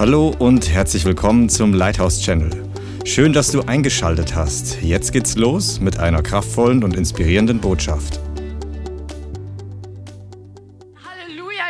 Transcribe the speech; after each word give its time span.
Hallo 0.00 0.34
und 0.38 0.70
herzlich 0.70 1.04
willkommen 1.04 1.50
zum 1.50 1.74
Lighthouse 1.74 2.22
Channel. 2.22 2.50
Schön, 3.04 3.34
dass 3.34 3.52
du 3.52 3.60
eingeschaltet 3.60 4.34
hast. 4.34 4.80
Jetzt 4.80 5.12
geht's 5.12 5.36
los 5.36 5.78
mit 5.78 5.98
einer 5.98 6.22
kraftvollen 6.22 6.82
und 6.82 6.96
inspirierenden 6.96 7.60
Botschaft. 7.60 8.18
Halleluja, 11.04 11.64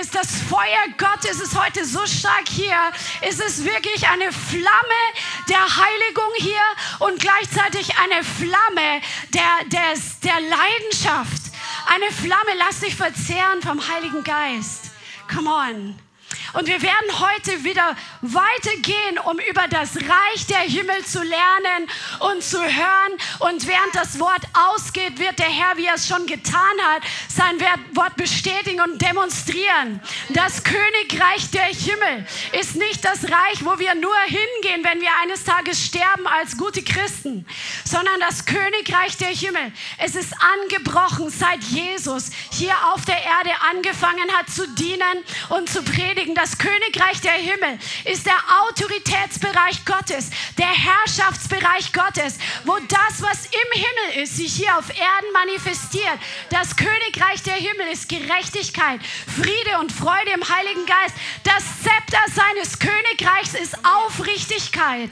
ist 0.00 0.12
das 0.12 0.26
Feuer 0.42 0.86
Gottes 0.98 1.40
ist 1.40 1.56
heute 1.56 1.84
so 1.84 2.04
stark 2.04 2.48
hier. 2.48 2.74
Es 3.20 3.38
ist 3.38 3.64
wirklich 3.64 4.08
eine 4.08 4.32
Flamme 4.32 5.00
der 5.48 5.60
Heiligung 5.60 6.32
hier 6.38 7.06
und 7.06 7.20
gleichzeitig 7.20 7.90
eine 7.96 8.24
Flamme 8.24 9.00
der, 9.32 9.68
der, 9.70 9.94
der 10.24 10.40
Leidenschaft. 10.50 11.42
Eine 11.86 12.10
Flamme, 12.10 12.58
lass 12.58 12.80
dich 12.80 12.96
verzehren 12.96 13.62
vom 13.62 13.80
Heiligen 13.88 14.24
Geist. 14.24 14.90
Come 15.32 15.48
on. 15.48 16.07
Und 16.54 16.66
wir 16.66 16.80
werden 16.80 17.20
heute 17.20 17.64
wieder 17.64 17.94
weitergehen, 18.22 19.18
um 19.24 19.38
über 19.38 19.68
das 19.68 19.96
Reich 19.96 20.46
der 20.48 20.60
Himmel 20.60 21.04
zu 21.04 21.22
lernen 21.22 21.90
und 22.20 22.42
zu 22.42 22.58
hören. 22.58 23.12
Und 23.40 23.66
während 23.66 23.94
das 23.94 24.18
Wort 24.18 24.42
ausgeht, 24.54 25.18
wird 25.18 25.38
der 25.38 25.48
Herr, 25.48 25.76
wie 25.76 25.86
er 25.86 25.94
es 25.94 26.08
schon 26.08 26.26
getan 26.26 26.62
hat, 26.82 27.02
sein 27.28 27.60
Wort 27.92 28.16
bestätigen 28.16 28.80
und 28.80 29.00
demonstrieren. 29.00 30.00
Das 30.30 30.62
Königreich 30.64 31.50
der 31.50 31.66
Himmel 31.66 32.26
ist 32.58 32.76
nicht 32.76 33.04
das 33.04 33.24
Reich, 33.24 33.64
wo 33.64 33.78
wir 33.78 33.94
nur 33.94 34.16
hingehen, 34.26 34.84
wenn 34.84 35.00
wir 35.00 35.10
eines 35.22 35.44
Tages 35.44 35.84
sterben 35.84 36.26
als 36.26 36.56
gute 36.56 36.82
Christen, 36.82 37.46
sondern 37.84 38.20
das 38.20 38.46
Königreich 38.46 39.16
der 39.18 39.28
Himmel. 39.28 39.72
Es 39.98 40.14
ist 40.14 40.34
angebrochen, 40.62 41.30
seit 41.30 41.62
Jesus 41.64 42.30
hier 42.52 42.74
auf 42.94 43.04
der 43.04 43.22
Erde 43.22 43.50
angefangen 43.70 44.30
hat 44.38 44.48
zu 44.48 44.66
dienen 44.68 45.24
und 45.50 45.68
zu 45.68 45.82
predigen 45.82 46.37
das 46.38 46.56
Königreich 46.56 47.20
der 47.20 47.32
Himmel 47.32 47.80
ist 48.04 48.24
der 48.24 48.38
Autoritätsbereich 48.62 49.84
Gottes, 49.84 50.30
der 50.56 50.68
Herrschaftsbereich 50.68 51.92
Gottes, 51.92 52.38
wo 52.64 52.78
das, 52.78 53.20
was 53.20 53.46
im 53.46 53.72
Himmel 53.82 54.22
ist, 54.22 54.36
sich 54.36 54.54
hier 54.54 54.78
auf 54.78 54.88
Erden 54.88 55.32
manifestiert. 55.32 56.18
Das 56.50 56.76
Königreich 56.76 57.42
der 57.42 57.54
Himmel 57.54 57.88
ist 57.92 58.08
Gerechtigkeit, 58.08 59.00
Friede 59.26 59.80
und 59.80 59.90
Freude 59.90 60.30
im 60.32 60.48
Heiligen 60.48 60.86
Geist. 60.86 61.16
Das 61.42 61.64
Zepter 61.82 62.22
seines 62.32 62.78
Königreichs 62.78 63.54
ist 63.54 63.76
Aufrichtigkeit. 63.84 65.10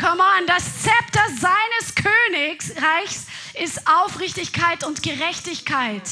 Come 0.00 0.22
on, 0.22 0.46
das 0.46 0.64
Zepter 0.80 1.26
seines 1.38 1.94
Königreichs 1.94 3.26
ist 3.62 3.86
Aufrichtigkeit 3.86 4.82
und 4.84 5.02
Gerechtigkeit. 5.02 6.04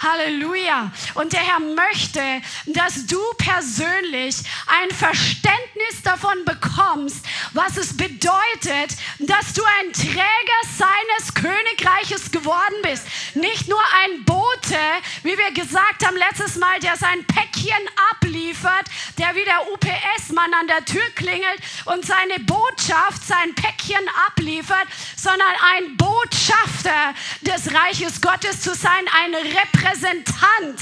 Halleluja. 0.00 0.92
Und 1.14 1.32
der 1.32 1.40
Herr 1.40 1.60
möchte, 1.60 2.20
dass 2.66 3.06
du 3.06 3.20
persönlich 3.36 4.36
ein 4.66 4.90
Verständnis 4.94 6.02
davon 6.04 6.44
bekommst, 6.44 7.24
was 7.52 7.76
es 7.76 7.96
bedeutet, 7.96 8.96
dass 9.18 9.54
du 9.54 9.62
ein 9.80 9.92
Träger 9.92 10.60
seines 10.76 11.34
Königreiches 11.34 12.30
geworden 12.30 12.76
bist. 12.82 13.06
Nicht 13.34 13.68
nur 13.68 13.80
ein 14.04 14.24
Bote, 14.24 14.78
wie 15.22 15.36
wir 15.36 15.50
gesagt 15.52 16.06
haben 16.06 16.16
letztes 16.16 16.56
Mal, 16.56 16.78
der 16.80 16.96
sein 16.96 17.24
Päckchen 17.24 17.72
abliefert, 18.12 18.86
der 19.18 19.34
wie 19.34 19.44
der 19.44 19.66
UPS-Mann 19.72 20.54
an 20.54 20.66
der 20.68 20.84
Tür 20.84 21.02
klingelt 21.14 21.60
und 21.86 22.04
seine 22.04 22.38
Botschaft, 22.40 23.26
sein 23.26 23.54
Päckchen 23.54 24.08
abliefert, 24.26 24.86
sondern 25.16 25.48
ein 25.74 25.96
Botschafter 25.96 27.14
des 27.40 27.74
Reiches 27.74 28.20
Gottes 28.20 28.60
zu 28.60 28.74
sein, 28.74 29.04
ein 29.22 29.34
Repräsentant 29.34 29.87
Repräsentant 29.88 30.80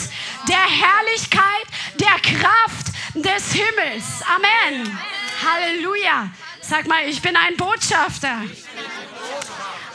der 0.49 0.57
Herrlichkeit, 0.57 1.67
der 1.95 2.19
Kraft 2.21 2.87
des 3.15 3.53
Himmels. 3.53 4.05
Amen. 4.35 4.99
Halleluja. 5.45 6.31
Sag 6.61 6.87
mal, 6.87 7.05
ich 7.09 7.23
bin 7.23 7.37
ein 7.37 7.57
Botschafter. 7.57 8.43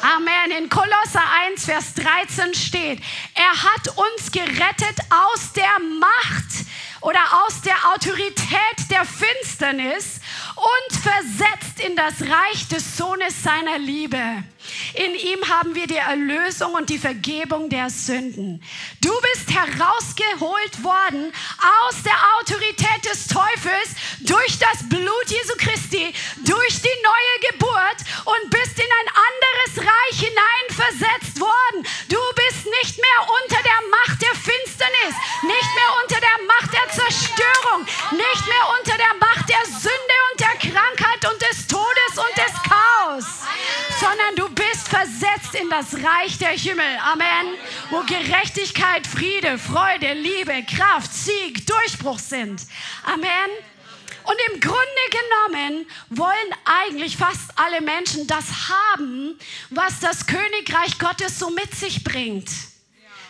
Amen. 0.01 0.51
In 0.57 0.69
Kolosser 0.69 1.23
1, 1.51 1.65
Vers 1.65 1.93
13 1.95 2.53
steht, 2.53 3.01
er 3.35 3.51
hat 3.51 3.87
uns 3.97 4.31
gerettet 4.31 4.97
aus 5.09 5.51
der 5.53 5.79
Macht 5.99 6.65
oder 7.01 7.19
aus 7.45 7.61
der 7.61 7.75
Autorität 7.93 8.89
der 8.89 9.05
Finsternis 9.05 10.21
und 10.55 10.97
versetzt 10.97 11.79
in 11.85 11.95
das 11.95 12.21
Reich 12.21 12.67
des 12.69 12.97
Sohnes 12.97 13.43
seiner 13.43 13.77
Liebe. 13.77 14.43
In 14.93 15.15
ihm 15.15 15.47
haben 15.47 15.75
wir 15.75 15.87
die 15.87 15.97
Erlösung 15.97 16.73
und 16.73 16.89
die 16.89 16.97
Vergebung 16.97 17.69
der 17.69 17.89
Sünden. 17.89 18.63
Du 19.01 19.11
bist 19.33 19.49
herausgeholt 19.49 20.83
worden 20.83 21.31
aus 21.87 22.03
der 22.03 22.17
Autorität 22.37 23.05
des 23.05 23.27
Teufels 23.27 23.95
durch 24.21 24.59
das 24.59 24.87
Blut 24.89 25.27
Jesu 25.27 25.53
Christi, 25.57 26.13
durch 26.45 26.81
die 26.81 26.97
neue 27.03 27.51
Geburt 27.51 27.99
und 28.25 28.49
bist 28.49 28.77
in 28.77 28.91
ein 28.99 29.09
anderes 29.27 29.89
Reich 29.89 30.17
hineinversetzt 30.19 31.39
worden. 31.39 31.85
Du 32.09 32.19
bist 32.35 32.65
nicht 32.81 32.97
mehr 32.97 33.19
unter 33.43 33.61
der 33.63 33.81
Macht 33.89 34.21
der 34.21 34.35
Finsternis, 34.35 35.15
nicht 35.43 35.71
mehr 35.75 35.91
unter 36.03 36.19
der 36.19 36.37
Macht 36.47 36.71
der 36.73 36.87
Zerstörung, 36.91 37.85
nicht 38.11 38.45
mehr 38.47 38.65
unter 38.79 38.97
der 38.97 39.13
Macht 39.19 39.49
der 39.49 39.65
Sünde 39.65 40.17
und 40.31 40.39
der 40.39 40.55
Krankheit 40.59 41.21
und 41.31 41.41
des 41.41 41.67
Todes 41.67 42.13
und 42.15 42.33
des 42.37 42.53
Chaos, 42.63 43.25
sondern 43.99 44.35
du 44.35 44.47
bist 44.49 44.60
versetzt 44.87 45.55
in 45.55 45.69
das 45.69 45.93
Reich 45.95 46.37
der 46.37 46.49
Himmel. 46.49 46.97
Amen. 47.03 47.55
Wo 47.89 48.01
Gerechtigkeit, 48.01 49.07
Friede, 49.07 49.57
Freude, 49.57 50.13
Liebe, 50.13 50.63
Kraft, 50.63 51.13
Sieg, 51.13 51.65
Durchbruch 51.65 52.19
sind. 52.19 52.61
Amen. 53.03 53.49
Und 54.23 54.35
im 54.53 54.59
Grunde 54.59 54.77
genommen 55.09 55.85
wollen 56.09 56.55
eigentlich 56.65 57.17
fast 57.17 57.51
alle 57.55 57.81
Menschen 57.81 58.27
das 58.27 58.45
haben, 58.69 59.39
was 59.69 59.99
das 59.99 60.27
Königreich 60.27 60.99
Gottes 60.99 61.39
so 61.39 61.49
mit 61.49 61.73
sich 61.73 62.03
bringt. 62.03 62.49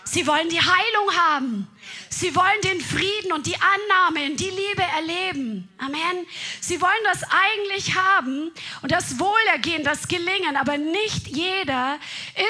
Sie 0.03 0.27
wollen 0.27 0.49
die 0.49 0.59
Heilung 0.59 1.17
haben. 1.17 1.67
Sie 2.13 2.35
wollen 2.35 2.61
den 2.61 2.81
Frieden 2.81 3.31
und 3.31 3.45
die 3.45 3.55
Annahme, 3.55 4.35
die 4.35 4.49
Liebe 4.49 4.83
erleben. 4.97 5.69
Amen. 5.77 6.27
Sie 6.59 6.81
wollen 6.81 6.91
das 7.05 7.23
eigentlich 7.23 7.95
haben 7.95 8.51
und 8.81 8.91
das 8.91 9.17
Wohlergehen, 9.17 9.85
das 9.85 10.09
Gelingen, 10.09 10.57
aber 10.57 10.77
nicht 10.77 11.29
jeder 11.29 11.97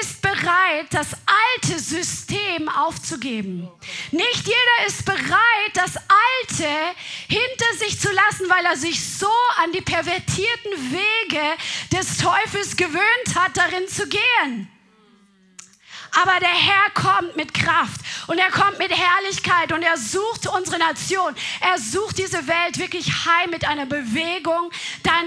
ist 0.00 0.20
bereit, 0.20 0.88
das 0.90 1.12
alte 1.14 1.78
System 1.78 2.68
aufzugeben. 2.68 3.68
Nicht 4.10 4.46
jeder 4.46 4.86
ist 4.88 5.04
bereit, 5.04 5.72
das 5.74 5.96
alte 5.96 6.68
hinter 7.28 7.78
sich 7.78 8.00
zu 8.00 8.08
lassen, 8.10 8.50
weil 8.50 8.64
er 8.64 8.76
sich 8.76 9.00
so 9.00 9.30
an 9.62 9.70
die 9.70 9.80
pervertierten 9.80 10.72
Wege 10.90 11.42
des 11.92 12.18
Teufels 12.18 12.76
gewöhnt 12.76 13.36
hat, 13.36 13.56
darin 13.56 13.86
zu 13.86 14.08
gehen. 14.08 14.71
Aber 16.20 16.38
der 16.40 16.48
Herr 16.48 16.90
kommt 16.94 17.36
mit 17.36 17.54
Kraft 17.54 18.00
und 18.26 18.38
er 18.38 18.50
kommt 18.50 18.78
mit 18.78 18.90
Herrlichkeit 18.90 19.72
und 19.72 19.82
er 19.82 19.96
sucht 19.96 20.46
unsere 20.46 20.78
Nation. 20.78 21.34
Er 21.60 21.78
sucht 21.78 22.18
diese 22.18 22.46
Welt 22.46 22.78
wirklich 22.78 23.06
heim 23.24 23.50
mit 23.50 23.66
einer 23.66 23.86
Bewegung 23.86 24.70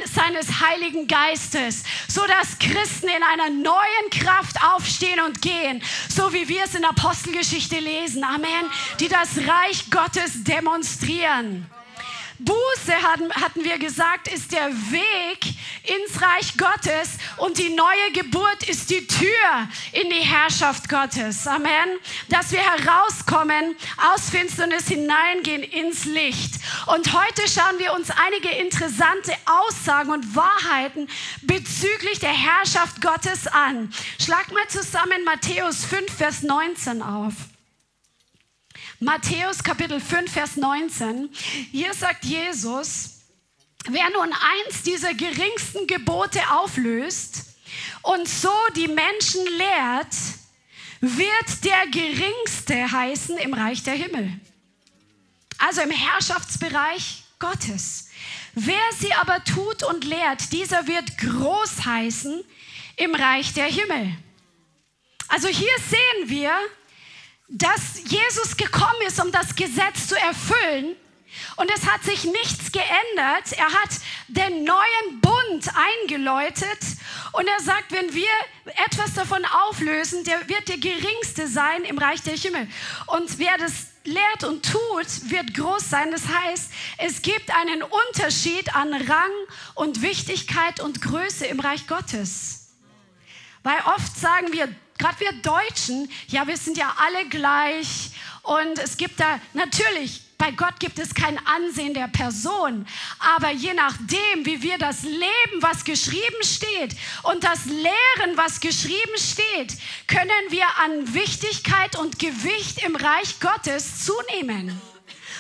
seines 0.06 0.62
Heiligen 0.62 1.08
Geistes, 1.08 1.84
so 2.08 2.22
dass 2.28 2.60
Christen 2.60 3.08
in 3.08 3.24
einer 3.24 3.50
neuen 3.50 4.10
Kraft 4.12 4.58
aufstehen 4.64 5.20
und 5.22 5.42
gehen, 5.42 5.82
so 6.08 6.34
wie 6.34 6.48
wir 6.48 6.64
es 6.64 6.76
in 6.76 6.86
Apostelgeschichte 6.86 7.80
lesen. 7.80 8.24
Amen. 8.24 8.70
Die 9.00 9.08
das 9.08 9.38
Reich 9.38 9.90
Gottes 9.90 10.44
demonstrieren. 10.44 11.70
Buße 12.40 12.94
hatten, 13.02 13.64
wir 13.64 13.78
gesagt, 13.78 14.28
ist 14.28 14.52
der 14.52 14.70
Weg 14.70 15.56
ins 15.84 16.22
Reich 16.22 16.58
Gottes 16.58 17.18
und 17.38 17.58
die 17.58 17.70
neue 17.70 18.12
Geburt 18.14 18.68
ist 18.68 18.90
die 18.90 19.08
Tür 19.08 19.70
in 19.94 20.10
die 20.10 20.22
Herrschaft 20.22 20.90
Gottes. 20.90 21.48
Amen. 21.48 22.00
Dass 22.30 22.52
wir 22.52 22.60
herauskommen, 22.60 23.76
aus 24.14 24.30
Finsternis 24.30 24.88
hineingehen 24.88 25.64
ins 25.64 26.06
Licht. 26.06 26.56
Und 26.88 27.14
heute 27.14 27.48
schauen 27.48 27.80
wir 27.80 27.94
uns 27.94 28.10
einige 28.10 28.50
interessante 28.50 29.32
Aussagen 29.46 30.12
und 30.12 30.36
Wahrheiten 30.36 31.08
bezüglich 31.42 32.20
der 32.20 32.34
Herrschaft 32.34 33.02
Gottes 33.02 33.48
an. 33.48 33.94
Schlag 34.20 34.52
mal 34.52 34.68
zusammen 34.68 35.24
Matthäus 35.24 35.86
5, 35.86 36.12
Vers 36.12 36.42
19 36.44 37.02
auf. 37.02 37.34
Matthäus 39.06 39.64
Kapitel 39.64 40.02
5, 40.02 40.32
Vers 40.34 40.56
19. 40.58 41.30
Hier 41.72 41.94
sagt 41.94 42.26
Jesus, 42.26 43.20
wer 43.88 44.10
nun 44.10 44.34
eins 44.34 44.82
dieser 44.82 45.14
geringsten 45.14 45.86
Gebote 45.86 46.40
auflöst 46.50 47.56
und 48.02 48.28
so 48.28 48.52
die 48.76 48.88
Menschen 48.88 49.46
lehrt, 49.60 50.16
wird 51.02 51.64
der 51.64 51.86
geringste 51.92 52.92
heißen 52.92 53.38
im 53.38 53.54
Reich 53.54 53.84
der 53.84 53.94
Himmel. 53.94 54.40
Also 55.60 55.82
im 55.82 55.92
Herrschaftsbereich 55.92 57.26
Gottes. 57.38 58.10
Wer 58.56 58.82
sie 58.98 59.14
aber 59.14 59.44
tut 59.44 59.84
und 59.84 60.04
lehrt, 60.04 60.52
dieser 60.52 60.88
wird 60.88 61.16
groß 61.20 61.86
heißen 61.86 62.44
im 62.96 63.14
Reich 63.14 63.54
der 63.54 63.68
Himmel. 63.68 64.16
Also 65.28 65.48
hier 65.48 65.76
sehen 65.92 66.30
wir, 66.30 66.52
dass 67.48 68.02
Jesus 68.06 68.58
gekommen 68.58 69.02
ist, 69.08 69.24
um 69.24 69.32
das 69.32 69.56
Gesetz 69.56 70.08
zu 70.08 70.16
erfüllen, 70.20 70.96
Und 71.58 71.72
es 71.74 71.86
hat 71.86 72.04
sich 72.04 72.24
nichts 72.24 72.72
geändert. 72.72 73.52
Er 73.58 73.66
hat 73.66 73.90
den 74.28 74.64
neuen 74.64 75.22
Bund 75.22 75.70
eingeläutet. 75.76 76.80
Und 77.32 77.48
er 77.48 77.60
sagt, 77.62 77.92
wenn 77.92 78.14
wir 78.14 78.30
etwas 78.86 79.14
davon 79.14 79.44
auflösen, 79.46 80.24
der 80.24 80.48
wird 80.48 80.68
der 80.68 80.78
geringste 80.78 81.48
sein 81.48 81.84
im 81.84 81.98
Reich 81.98 82.22
der 82.22 82.38
Himmel. 82.38 82.68
Und 83.08 83.38
wer 83.38 83.58
das 83.58 83.88
lehrt 84.04 84.44
und 84.44 84.66
tut, 84.72 85.30
wird 85.30 85.54
groß 85.54 85.90
sein. 85.90 86.12
Das 86.12 86.28
heißt, 86.28 86.72
es 87.00 87.22
gibt 87.22 87.52
einen 87.52 87.82
Unterschied 87.84 88.76
an 88.76 88.94
Rang 88.94 89.32
und 89.74 90.02
Wichtigkeit 90.02 90.80
und 90.80 91.02
Größe 91.02 91.46
im 91.46 91.60
Reich 91.60 91.88
Gottes. 91.88 92.70
Weil 93.64 93.80
oft 93.96 94.18
sagen 94.18 94.54
wir, 94.54 94.70
gerade 94.98 95.20
wir 95.20 95.34
Deutschen, 95.42 96.10
ja, 96.28 96.48
wir 96.48 96.58
sind 96.58 96.78
ja 96.78 96.96
alle 96.98 97.28
gleich 97.30 98.12
und 98.44 98.80
es 98.80 98.98
gibt 98.98 99.20
da 99.20 99.40
natürlich 99.54 100.22
bei 100.38 100.52
Gott 100.52 100.80
gibt 100.80 101.00
es 101.00 101.14
kein 101.14 101.40
Ansehen 101.48 101.94
der 101.94 102.08
Person, 102.08 102.86
aber 103.20 103.52
je 103.52 103.74
nachdem, 103.74 104.46
wie 104.46 104.62
wir 104.62 104.78
das 104.78 105.04
leben, 105.04 105.62
was 105.62 105.86
geschrieben 105.86 106.44
steht 106.44 106.96
und 107.24 107.44
das 107.44 107.66
lehren, 107.66 108.36
was 108.36 108.60
geschrieben 108.60 109.18
steht, 109.18 109.78
können 110.08 110.30
wir 110.50 110.66
an 110.84 111.14
Wichtigkeit 111.14 111.98
und 111.98 112.20
Gewicht 112.20 112.84
im 112.84 112.96
Reich 112.96 113.40
Gottes 113.40 114.06
zunehmen. 114.06 114.80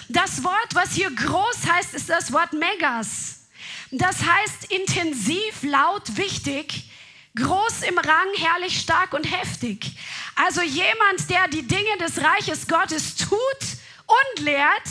Das 0.07 0.43
Wort, 0.43 0.73
was 0.73 0.93
hier 0.93 1.11
groß 1.11 1.67
heißt, 1.69 1.93
ist 1.93 2.09
das 2.09 2.31
Wort 2.31 2.53
Megas. 2.53 3.41
Das 3.91 4.17
heißt 4.25 4.71
intensiv, 4.71 5.61
laut, 5.63 6.15
wichtig, 6.15 6.89
groß 7.35 7.83
im 7.89 7.97
Rang, 7.97 8.27
herrlich, 8.37 8.79
stark 8.79 9.13
und 9.13 9.23
heftig. 9.23 9.97
Also 10.35 10.61
jemand, 10.61 11.29
der 11.29 11.47
die 11.47 11.67
Dinge 11.67 11.97
des 11.99 12.21
Reiches 12.21 12.67
Gottes 12.67 13.15
tut, 13.15 13.39
und 14.05 14.45
lehrt. 14.45 14.87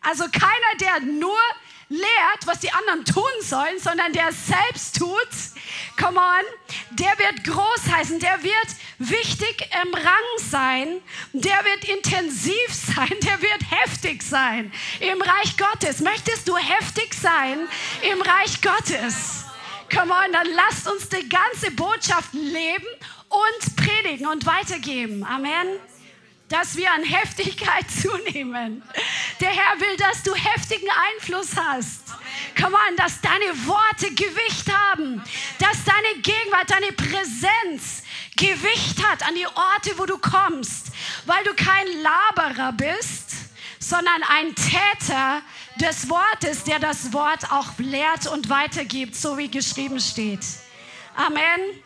Also 0.00 0.24
keiner, 0.24 0.78
der 0.80 1.00
nur 1.00 1.38
lehrt, 1.88 2.46
was 2.46 2.60
die 2.60 2.72
anderen 2.72 3.04
tun 3.04 3.22
sollen, 3.42 3.78
sondern 3.78 4.12
der 4.12 4.32
selbst 4.32 4.98
tut. 4.98 5.28
Come 5.98 6.18
on, 6.18 6.44
der 6.92 7.16
wird 7.18 7.44
groß 7.44 7.92
heißen, 7.92 8.18
der 8.18 8.42
wird 8.42 8.68
wichtig 8.98 9.68
im 9.82 9.94
Rang 9.94 10.38
sein, 10.38 11.00
der 11.32 11.64
wird 11.64 11.84
intensiv 11.84 12.54
sein, 12.70 13.14
der 13.22 13.40
wird 13.40 13.70
heftig 13.70 14.22
sein 14.22 14.72
im 15.00 15.20
Reich 15.22 15.56
Gottes. 15.56 16.00
Möchtest 16.00 16.48
du 16.48 16.56
heftig 16.56 17.14
sein 17.14 17.58
im 18.02 18.20
Reich 18.20 18.60
Gottes? 18.60 19.45
Come 19.92 20.12
on, 20.12 20.32
dann 20.32 20.46
lasst 20.54 20.88
uns 20.88 21.08
die 21.08 21.28
ganze 21.28 21.70
Botschaft 21.70 22.32
leben 22.32 22.86
und 23.28 23.76
predigen 23.76 24.26
und 24.26 24.46
weitergeben. 24.46 25.24
Amen 25.24 25.78
dass 26.48 26.76
wir 26.76 26.92
an 26.92 27.02
Heftigkeit 27.02 27.90
zunehmen. 28.02 28.82
Der 29.40 29.50
Herr 29.50 29.80
will, 29.80 29.96
dass 29.96 30.22
du 30.22 30.34
heftigen 30.34 30.88
Einfluss 31.14 31.56
hast. 31.56 32.02
Come 32.58 32.76
on, 32.76 32.96
dass 32.96 33.20
deine 33.20 33.66
Worte 33.66 34.14
Gewicht 34.14 34.72
haben, 34.72 35.22
dass 35.58 35.84
deine 35.84 36.22
Gegenwart, 36.22 36.70
deine 36.70 36.92
Präsenz 36.92 38.02
Gewicht 38.36 39.02
hat 39.06 39.26
an 39.26 39.34
die 39.34 39.46
Orte, 39.46 39.96
wo 39.96 40.06
du 40.06 40.18
kommst, 40.18 40.92
weil 41.24 41.42
du 41.44 41.54
kein 41.54 41.86
Laberer 42.02 42.72
bist, 42.72 43.32
sondern 43.78 44.22
ein 44.28 44.54
Täter 44.54 45.42
des 45.80 46.08
Wortes, 46.08 46.64
der 46.64 46.78
das 46.78 47.12
Wort 47.12 47.50
auch 47.52 47.78
lehrt 47.78 48.26
und 48.26 48.48
weitergibt, 48.48 49.14
so 49.14 49.36
wie 49.36 49.50
geschrieben 49.50 50.00
steht. 50.00 50.40
Amen. 51.14 51.82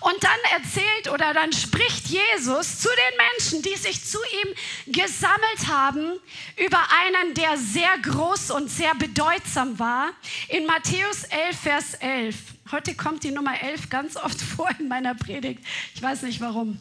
Und 0.00 0.22
dann 0.22 0.60
erzählt 0.60 1.08
oder 1.12 1.34
dann 1.34 1.52
spricht 1.52 2.06
Jesus 2.06 2.80
zu 2.80 2.88
den 2.88 3.16
Menschen, 3.16 3.62
die 3.62 3.76
sich 3.76 4.04
zu 4.04 4.18
ihm 4.42 4.92
gesammelt 4.92 5.68
haben, 5.68 6.18
über 6.56 6.80
einen, 7.02 7.34
der 7.34 7.56
sehr 7.56 7.98
groß 8.02 8.50
und 8.52 8.68
sehr 8.70 8.94
bedeutsam 8.94 9.78
war. 9.78 10.10
In 10.48 10.66
Matthäus 10.66 11.24
11, 11.24 11.60
Vers 11.60 11.94
11. 11.94 12.36
Heute 12.72 12.94
kommt 12.94 13.24
die 13.24 13.30
Nummer 13.30 13.60
11 13.60 13.88
ganz 13.90 14.16
oft 14.16 14.40
vor 14.56 14.70
in 14.78 14.88
meiner 14.88 15.14
Predigt. 15.14 15.62
Ich 15.94 16.02
weiß 16.02 16.22
nicht 16.22 16.40
warum. 16.40 16.80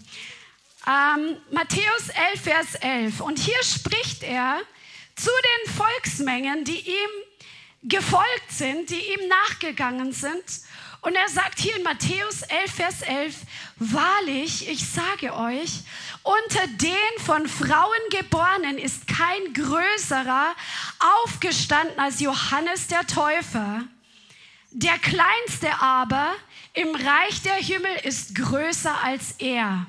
Ähm, 0.88 1.38
Matthäus 1.52 2.10
11, 2.32 2.42
Vers 2.42 2.76
11. 2.76 3.22
Und 3.22 3.38
hier 3.38 3.62
spricht 3.64 4.24
er 4.24 4.62
zu 5.18 5.30
den 5.30 5.74
Volksmengen, 5.74 6.64
die 6.64 6.80
ihm 6.80 7.90
gefolgt 7.90 8.52
sind, 8.52 8.90
die 8.90 8.96
ihm 8.96 9.28
nachgegangen 9.28 10.12
sind 10.14 10.44
und 11.02 11.16
er 11.16 11.30
sagt 11.30 11.60
hier 11.60 11.76
in 11.76 11.84
Matthäus 11.84 12.42
11, 12.42 12.72
Vers 12.72 13.02
11, 13.02 13.36
wahrlich, 13.78 14.68
ich 14.68 14.86
sage 14.90 15.34
euch, 15.34 15.84
unter 16.24 16.68
den 16.68 17.24
von 17.24 17.48
Frauen 17.48 18.00
geborenen 18.10 18.78
ist 18.78 19.08
kein 19.08 19.54
größerer 19.54 20.56
aufgestanden 21.24 21.98
als 22.00 22.20
Johannes 22.20 22.88
der 22.88 23.06
Täufer. 23.08 23.84
Der 24.72 24.98
kleinste 25.00 25.80
aber 25.80 26.34
im 26.74 26.94
Reich 26.94 27.42
der 27.44 27.56
Himmel 27.56 27.96
ist 28.04 28.36
größer 28.36 29.02
als 29.02 29.36
er. 29.38 29.86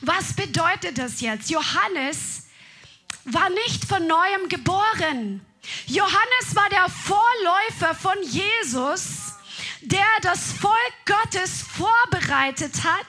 Was 0.00 0.34
bedeutet 0.34 0.98
das 0.98 1.20
jetzt? 1.20 1.50
Johannes 1.50 2.39
war 3.24 3.50
nicht 3.50 3.84
von 3.84 4.06
neuem 4.06 4.48
geboren. 4.48 5.44
Johannes 5.86 6.54
war 6.54 6.68
der 6.70 6.86
Vorläufer 6.88 7.94
von 7.94 8.16
Jesus 8.22 9.30
der 9.82 10.06
das 10.22 10.52
Volk 10.52 10.94
Gottes 11.06 11.62
vorbereitet 11.62 12.84
hat 12.84 13.06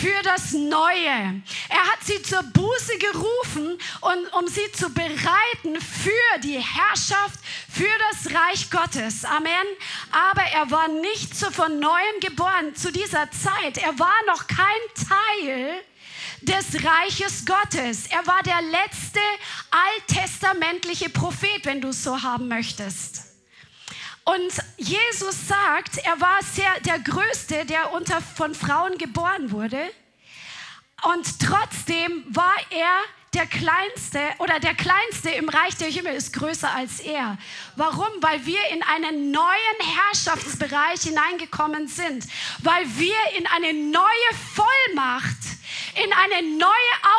für 0.00 0.22
das 0.22 0.52
Neue. 0.52 1.42
Er 1.68 1.84
hat 1.90 2.02
sie 2.02 2.22
zur 2.22 2.42
Buße 2.42 2.98
gerufen, 2.98 3.78
und, 4.00 4.32
um 4.34 4.46
sie 4.48 4.70
zu 4.72 4.88
bereiten 4.90 5.80
für 5.80 6.38
die 6.42 6.58
Herrschaft, 6.58 7.38
für 7.70 7.88
das 8.10 8.34
Reich 8.34 8.70
Gottes. 8.70 9.24
Amen. 9.24 9.66
Aber 10.10 10.42
er 10.42 10.70
war 10.70 10.88
nicht 10.88 11.36
so 11.36 11.50
von 11.50 11.78
neuem 11.78 12.20
geboren 12.20 12.74
zu 12.74 12.92
dieser 12.92 13.30
Zeit. 13.30 13.78
Er 13.78 13.98
war 13.98 14.14
noch 14.26 14.46
kein 14.46 15.08
Teil 15.08 15.82
des 16.44 16.84
Reiches 16.84 17.44
Gottes. 17.44 18.06
Er 18.08 18.26
war 18.26 18.42
der 18.42 18.60
letzte 18.62 19.20
alttestamentliche 19.70 21.08
Prophet, 21.10 21.64
wenn 21.64 21.80
du 21.80 21.88
es 21.88 22.02
so 22.02 22.22
haben 22.22 22.48
möchtest. 22.48 23.22
Und 24.24 24.52
Jesus 24.78 25.48
sagt, 25.48 25.98
er 25.98 26.18
war 26.20 26.42
sehr, 26.42 26.80
der 26.80 26.98
Größte, 26.98 27.66
der 27.66 27.92
unter, 27.92 28.20
von 28.20 28.54
Frauen 28.54 28.96
geboren 28.96 29.50
wurde. 29.50 29.90
Und 31.02 31.38
trotzdem 31.38 32.24
war 32.28 32.54
er 32.70 33.00
der 33.34 33.46
Kleinste 33.46 34.20
oder 34.38 34.60
der 34.60 34.74
Kleinste 34.74 35.30
im 35.30 35.48
Reich 35.48 35.76
der 35.76 35.88
Himmel 35.88 36.14
ist 36.14 36.32
größer 36.32 36.72
als 36.72 37.00
er. 37.00 37.36
Warum? 37.76 38.08
Weil 38.20 38.46
wir 38.46 38.60
in 38.72 38.82
einen 38.82 39.32
neuen 39.32 39.78
Herrschaftsbereich 39.80 41.00
hineingekommen 41.02 41.88
sind. 41.88 42.24
Weil 42.62 42.84
wir 42.96 43.16
in 43.36 43.46
eine 43.48 43.72
neue 43.72 44.04
Vollmacht, 44.54 45.36
in 45.94 46.12
eine 46.12 46.56
neue 46.56 46.70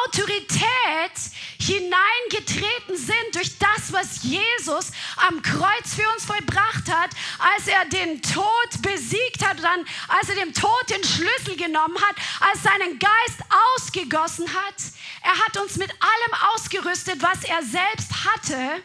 Autorität 0.06 1.12
hineingetreten 1.60 2.96
sind 2.96 3.34
durch 3.34 3.58
das, 3.58 3.92
was 3.92 4.24
Jesus 4.24 4.92
am 5.28 5.42
Kreuz 5.42 5.96
für 5.96 6.08
uns 6.13 6.25
vollbracht 6.25 6.89
hat, 6.89 7.10
als 7.39 7.68
er 7.68 7.86
den 7.86 8.22
Tod 8.22 8.82
besiegt 8.82 9.46
hat, 9.46 9.58
dann 9.63 9.86
als 10.08 10.30
er 10.30 10.36
dem 10.36 10.54
Tod 10.54 10.89
den 10.89 11.04
Schlüssel 11.04 11.58
genommen 11.58 11.98
hat, 12.01 12.16
als 12.39 12.63
seinen 12.63 13.00
Geist 13.00 13.39
ausgegossen 13.75 14.48
hat. 14.54 14.75
Er 15.24 15.44
hat 15.44 15.58
uns 15.58 15.78
mit 15.78 15.89
allem 16.06 16.54
ausgerüstet, 16.54 17.22
was 17.22 17.44
er 17.44 17.62
selbst 17.64 18.26
hatte. 18.26 18.84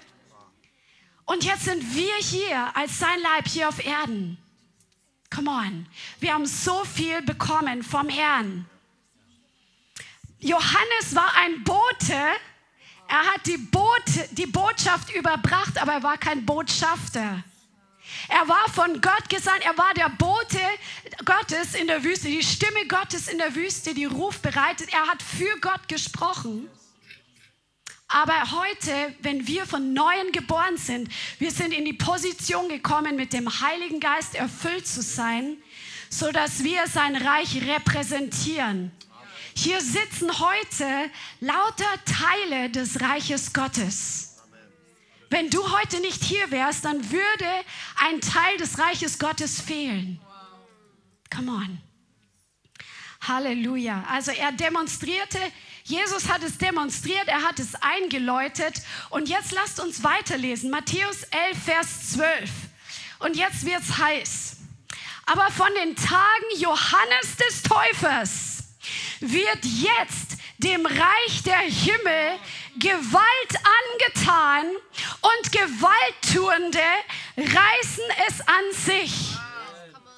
Und 1.25 1.45
jetzt 1.45 1.65
sind 1.65 1.95
wir 1.95 2.15
hier 2.17 2.77
als 2.77 2.99
sein 2.99 3.21
Leib 3.21 3.47
hier 3.47 3.69
auf 3.69 3.85
Erden. 3.85 4.39
Come 5.33 5.51
on. 5.51 5.87
Wir 6.19 6.35
haben 6.35 6.47
so 6.47 6.85
viel 6.85 7.23
bekommen 7.23 7.83
vom 7.83 8.09
Herrn. 8.09 8.67
Johannes 10.41 11.15
war 11.15 11.33
ein 11.37 11.63
Bote, 11.65 12.15
er 13.11 13.27
hat 13.35 13.47
die, 13.47 13.59
Boot, 13.59 14.05
die 14.31 14.47
Botschaft 14.47 15.15
überbracht, 15.15 15.81
aber 15.81 15.95
er 15.95 16.03
war 16.03 16.17
kein 16.17 16.47
Botschafter. 16.47 17.45
Er 18.29 18.49
war 18.49 18.69
von 18.73 19.01
Gott 19.01 19.29
gesandt, 19.29 19.65
er 19.65 19.77
war 19.77 19.93
der 19.95 20.09
Bote 20.09 20.61
Gottes 21.25 21.75
in 21.75 21.87
der 21.87 22.03
Wüste, 22.03 22.29
die 22.29 22.43
Stimme 22.43 22.87
Gottes 22.87 23.29
in 23.29 23.39
der 23.39 23.55
Wüste, 23.55 23.95
die 23.95 24.05
Ruf 24.05 24.41
bereitet. 24.41 24.93
Er 24.93 25.07
hat 25.07 25.23
für 25.23 25.59
Gott 25.61 25.89
gesprochen. 25.89 26.69
Aber 28.13 28.51
heute, 28.51 29.15
wenn 29.21 29.47
wir 29.47 29.67
von 29.67 29.93
Neuem 29.93 30.33
geboren 30.33 30.77
sind, 30.77 31.09
wir 31.39 31.53
sind 31.53 31.73
in 31.73 31.85
die 31.85 31.93
Position 31.93 32.69
gekommen, 32.69 33.15
mit 33.15 33.33
dem 33.33 33.49
Heiligen 33.61 34.01
Geist 34.01 34.35
erfüllt 34.35 34.87
zu 34.87 35.01
sein, 35.01 35.57
sodass 36.09 36.65
wir 36.65 36.89
sein 36.89 37.15
Reich 37.15 37.63
repräsentieren. 37.63 38.91
Hier 39.55 39.81
sitzen 39.81 40.41
heute 40.41 41.11
lauter 41.39 42.05
Teile 42.05 42.71
des 42.71 43.01
Reiches 43.01 43.53
Gottes. 43.53 44.39
Wenn 45.29 45.49
du 45.49 45.71
heute 45.71 46.01
nicht 46.01 46.25
hier 46.25 46.51
wärst, 46.51 46.85
dann 46.85 47.13
würde 47.13 47.47
ein 47.97 48.21
Teil 48.21 48.57
des 48.57 48.81
Reiches 48.81 49.21
Gottes 49.21 49.61
fehlen. 49.61 50.21
Come 51.33 51.53
on. 51.53 51.79
Halleluja. 53.21 54.05
Also 54.09 54.33
er 54.33 54.51
demonstrierte 54.51 55.39
Jesus 55.91 56.29
hat 56.29 56.43
es 56.45 56.57
demonstriert, 56.57 57.27
er 57.27 57.43
hat 57.43 57.59
es 57.59 57.75
eingeläutet. 57.75 58.81
Und 59.11 59.29
jetzt 59.29 59.51
lasst 59.51 59.81
uns 59.81 60.05
weiterlesen. 60.05 60.71
Matthäus 60.71 61.25
11, 61.51 61.65
Vers 61.65 62.13
12. 62.13 62.51
Und 63.19 63.37
jetzt 63.37 63.67
wird 63.67 63.83
es 63.83 63.99
heiß. 63.99 64.57
Aber 65.27 65.51
von 65.51 65.69
den 65.75 65.97
Tagen 65.97 66.59
Johannes 66.59 67.37
des 67.37 67.63
Täufers 67.63 68.65
wird 69.21 69.65
jetzt 69.65 70.39
dem 70.59 70.87
Reich 70.87 71.43
der 71.45 71.59
Himmel 71.59 72.39
Gewalt 72.79 73.55
angetan 74.05 74.67
und 75.21 75.53
Gewalttuende 75.53 76.79
reißen 77.37 78.05
es 78.29 78.41
an 78.41 78.73
sich. 78.73 79.13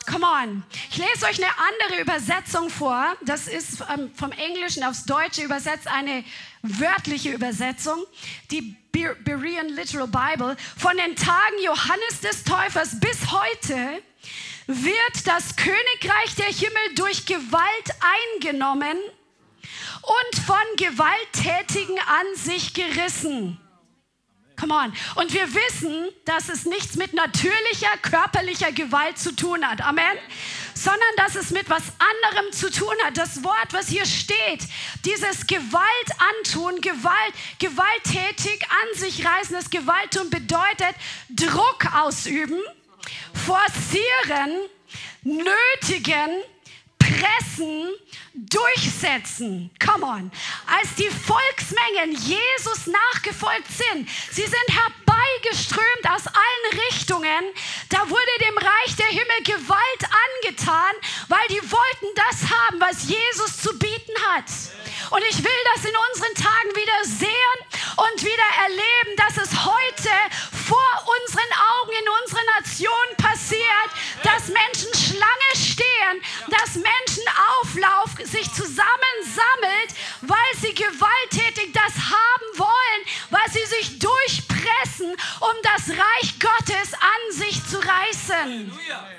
Come 0.07 0.27
on. 0.27 0.63
Ich 0.91 0.99
lese 0.99 1.27
euch 1.27 1.39
eine 1.39 1.53
andere 1.59 2.01
Übersetzung 2.01 2.71
vor. 2.71 3.17
Das 3.25 3.47
ist 3.47 3.83
ähm, 3.93 4.11
vom 4.15 4.33
Englischen 4.33 4.85
aufs 4.85 5.05
Deutsche 5.05 5.43
übersetzt 5.43 5.87
eine 5.87 6.25
wörtliche 6.63 7.31
Übersetzung. 7.33 8.05
Die 8.51 8.77
Berean 8.93 9.69
Literal 9.69 10.09
Bible. 10.09 10.57
Von 10.77 10.97
den 10.97 11.17
Tagen 11.17 11.63
Johannes 11.65 12.21
des 12.23 12.45
Täufers 12.45 13.01
bis 13.01 13.31
heute 13.31 14.03
wird 14.67 15.27
das 15.27 15.57
Königreich 15.57 16.35
der 16.37 16.47
Himmel 16.47 16.95
durch 16.97 17.27
Gewalt 17.27 17.91
eingenommen 18.35 18.99
und 20.03 20.41
von 20.45 20.57
Gewalttätigen 20.77 21.99
an 21.99 22.27
sich 22.35 22.75
gerissen. 22.75 23.62
Come 24.63 24.75
on. 24.75 24.93
Und 25.17 25.35
wir 25.35 25.53
wissen, 25.53 26.09
dass 26.25 26.49
es 26.49 26.67
nichts 26.67 26.95
mit 26.95 27.15
natürlicher, 27.15 27.97
körperlicher 28.01 28.71
Gewalt 28.71 29.19
zu 29.19 29.35
tun 29.35 29.69
hat. 29.69 29.81
Amen. 29.81 30.17
Sondern 30.73 31.01
dass 31.17 31.35
es 31.35 31.51
mit 31.51 31.69
was 31.69 31.83
anderem 31.99 32.53
zu 32.53 32.71
tun 32.71 32.95
hat. 33.05 33.17
Das 33.17 33.43
Wort, 33.43 33.73
was 33.73 33.89
hier 33.89 34.07
steht, 34.07 34.61
dieses 35.05 35.49
Gewalt 35.49 35.83
antun, 36.39 36.81
Gewalt, 36.81 37.35
gewalttätig 37.59 38.65
an 38.71 39.01
sich 39.01 39.27
reißen, 39.27 39.57
das 39.57 39.69
Gewalttun 39.69 40.31
bedeutet 40.31 40.95
Druck 41.29 41.93
ausüben, 41.97 42.61
forcieren, 43.35 44.61
nötigen, 45.25 46.31
pressen, 47.01 47.89
durchsetzen. 48.35 49.71
Come 49.79 50.05
on. 50.05 50.33
Als 50.67 50.95
die 50.97 51.11
Volksmengen 51.11 52.13
Jesus 52.13 52.87
nachgefolgt 52.87 53.69
sind, 53.69 54.09
sie 54.31 54.43
sind 54.43 54.69
herbeigeströmt 54.69 56.09
aus 56.09 56.27
allen 56.27 56.81
Richtungen, 56.89 57.45
da 57.91 58.09
wurde 58.09 58.45
dem 58.47 58.59
Reich 58.59 58.97
der 58.97 59.07
Himmel 59.07 59.43
Gewalt 59.45 60.03
angetan, 60.45 60.95
weil 61.29 61.47
die 61.49 61.63
wollten 61.63 62.07
das 62.15 62.51
haben, 62.51 62.81
was 62.81 63.09
Jesus 63.09 63.61
zu 63.61 63.79
bieten 63.79 64.15
hat. 64.31 64.45
Und 65.11 65.23
ich 65.29 65.45
will 65.45 65.61
das 65.75 65.85
in 65.85 65.95
unseren 66.11 66.35
Tagen 66.35 66.71
wieder 66.75 67.05
sehen 67.05 67.59
und 67.97 68.25
wieder 68.25 68.49
erleben, 68.65 69.17
dass 69.17 69.37
es 69.37 69.65
heute 69.65 70.11
vor 70.67 71.05
unseren 71.21 71.53
Augen 71.81 71.93
in 71.93 72.09
unserer 72.23 72.45
Nation 72.59 73.17
passiert, 73.19 73.91
dass 74.23 74.49
Menschen 74.49 74.89
Schlange 74.95 75.53
stehen, 75.55 76.23
dass 76.49 76.75
Menschen 76.75 77.25
auflaufen, 77.61 78.22
sich 78.27 78.53
zusammensammelt, 78.53 79.91
weil 80.23 80.53
sie 80.61 80.75
gewalttätig 80.75 81.73
das 81.73 81.95
haben 81.95 82.59
wollen, 82.59 83.01
weil 83.31 83.51
sie 83.51 83.67
sich 83.67 83.99
durchpressen, 83.99 85.11
um 85.41 85.57
das 85.63 85.89
Reich 85.91 86.39
Gottes 86.39 86.95
an 86.95 87.33
sich 87.33 87.67
zu 87.67 87.79
reißen. 87.79 88.73
Halleluja 88.73 89.13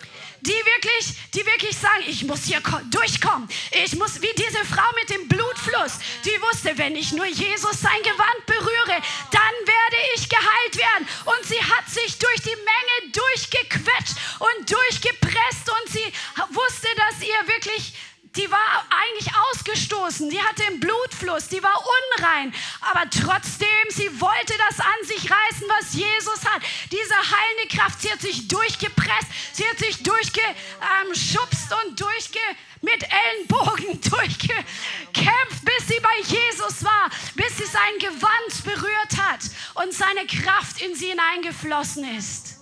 die 0.46 0.52
wirklich, 0.52 1.16
die 1.34 1.46
wirklich 1.46 1.78
sagen, 1.78 2.04
ich 2.06 2.26
muss 2.26 2.44
hier 2.44 2.62
durchkommen. 2.92 3.48
Ich 3.84 3.96
muss, 3.96 4.22
wie 4.22 4.34
diese 4.36 4.66
Frau 4.66 4.84
mit 5.00 5.10
dem 5.10 5.28
Blutfluss, 5.28 6.00
die 6.26 6.42
wusste, 6.42 6.78
wenn 6.78 6.96
ich 6.96 7.14
nur 7.14 7.26
Jesus 7.26 7.80
sein 7.80 8.02
Gewand 8.04 8.46
berühre, 8.46 9.02
dann 9.32 9.56
werde 9.66 9.98
ich 10.16 10.28
geheilt 10.28 10.78
werden. 10.78 11.08
Und 11.26 11.46
sie 11.46 11.62
hat 11.62 11.90
sich 11.90 12.20
durch 12.20 12.42
die 12.42 12.58
Menge 12.58 13.14
durchgequetscht 13.14 14.18
und 14.40 14.70
durchgepresst 14.70 15.70
und 15.70 15.92
sie 15.92 16.14
wusste, 16.50 16.88
dass 16.98 17.22
ihr 17.22 17.48
wirklich 17.48 17.94
die 18.36 18.50
war 18.50 18.86
eigentlich 18.90 19.32
ausgestoßen, 19.52 20.30
die 20.30 20.42
hatte 20.42 20.66
einen 20.66 20.80
Blutfluss, 20.80 21.50
die 21.50 21.62
war 21.62 21.84
unrein, 22.18 22.54
aber 22.82 23.10
trotzdem, 23.10 23.68
sie 23.90 24.20
wollte 24.20 24.54
das 24.70 24.80
an 24.80 25.06
sich 25.06 25.30
reißen, 25.30 25.68
was 25.68 25.94
Jesus 25.94 26.46
hat. 26.46 26.62
Diese 26.92 27.16
heilende 27.16 27.76
Kraft, 27.76 28.02
sie 28.02 28.12
hat 28.12 28.22
sich 28.22 28.48
durchgepresst, 28.48 29.28
sie 29.54 29.68
hat 29.68 29.78
sich 29.78 30.02
durchgeschubst 30.02 31.74
und 31.86 32.00
durchge, 32.00 32.40
mit 32.82 33.02
Ellenbogen 33.04 34.02
durchgekämpft, 34.10 35.66
bis 35.66 35.88
sie 35.88 36.00
bei 36.02 36.18
Jesus 36.26 36.84
war, 36.84 37.10
bis 37.36 37.58
sie 37.58 37.66
sein 37.66 38.00
Gewand 38.00 38.64
berührt 38.66 39.18
hat 39.18 39.40
und 39.76 39.94
seine 39.94 40.28
Kraft 40.28 40.82
in 40.82 40.96
sie 40.96 41.10
hineingeflossen 41.10 42.18
ist. 42.18 42.53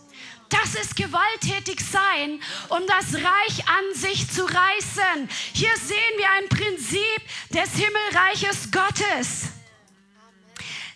Das 0.51 0.75
ist 0.75 0.97
gewalttätig 0.97 1.79
sein, 1.79 2.41
um 2.67 2.85
das 2.85 3.15
Reich 3.15 3.67
an 3.67 3.95
sich 3.95 4.29
zu 4.29 4.43
reißen. 4.43 5.29
Hier 5.53 5.75
sehen 5.77 6.17
wir 6.17 6.29
ein 6.31 6.49
Prinzip 6.49 7.21
des 7.51 7.71
Himmelreiches 7.73 8.69
Gottes. 8.69 9.43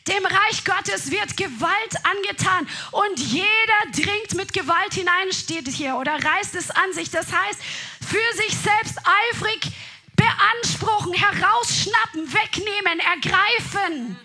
Dem 0.08 0.26
Reich 0.26 0.64
Gottes 0.66 1.10
wird 1.10 1.36
Gewalt 1.38 1.96
angetan 2.04 2.68
und 2.92 3.18
jeder 3.18 3.46
dringt 3.92 4.36
mit 4.36 4.54
Gewalt 4.54 4.94
hinein, 4.94 5.32
steht 5.32 5.68
hier, 5.68 5.96
oder 5.96 6.14
reißt 6.14 6.54
es 6.56 6.70
an 6.70 6.94
sich. 6.94 7.10
Das 7.10 7.32
heißt, 7.32 7.60
für 8.08 8.38
sich 8.38 8.56
selbst 8.56 9.00
eifrig 9.32 9.72
beanspruchen, 10.16 11.14
herausschnappen, 11.14 12.32
wegnehmen, 12.32 13.00
ergreifen. 13.00 14.20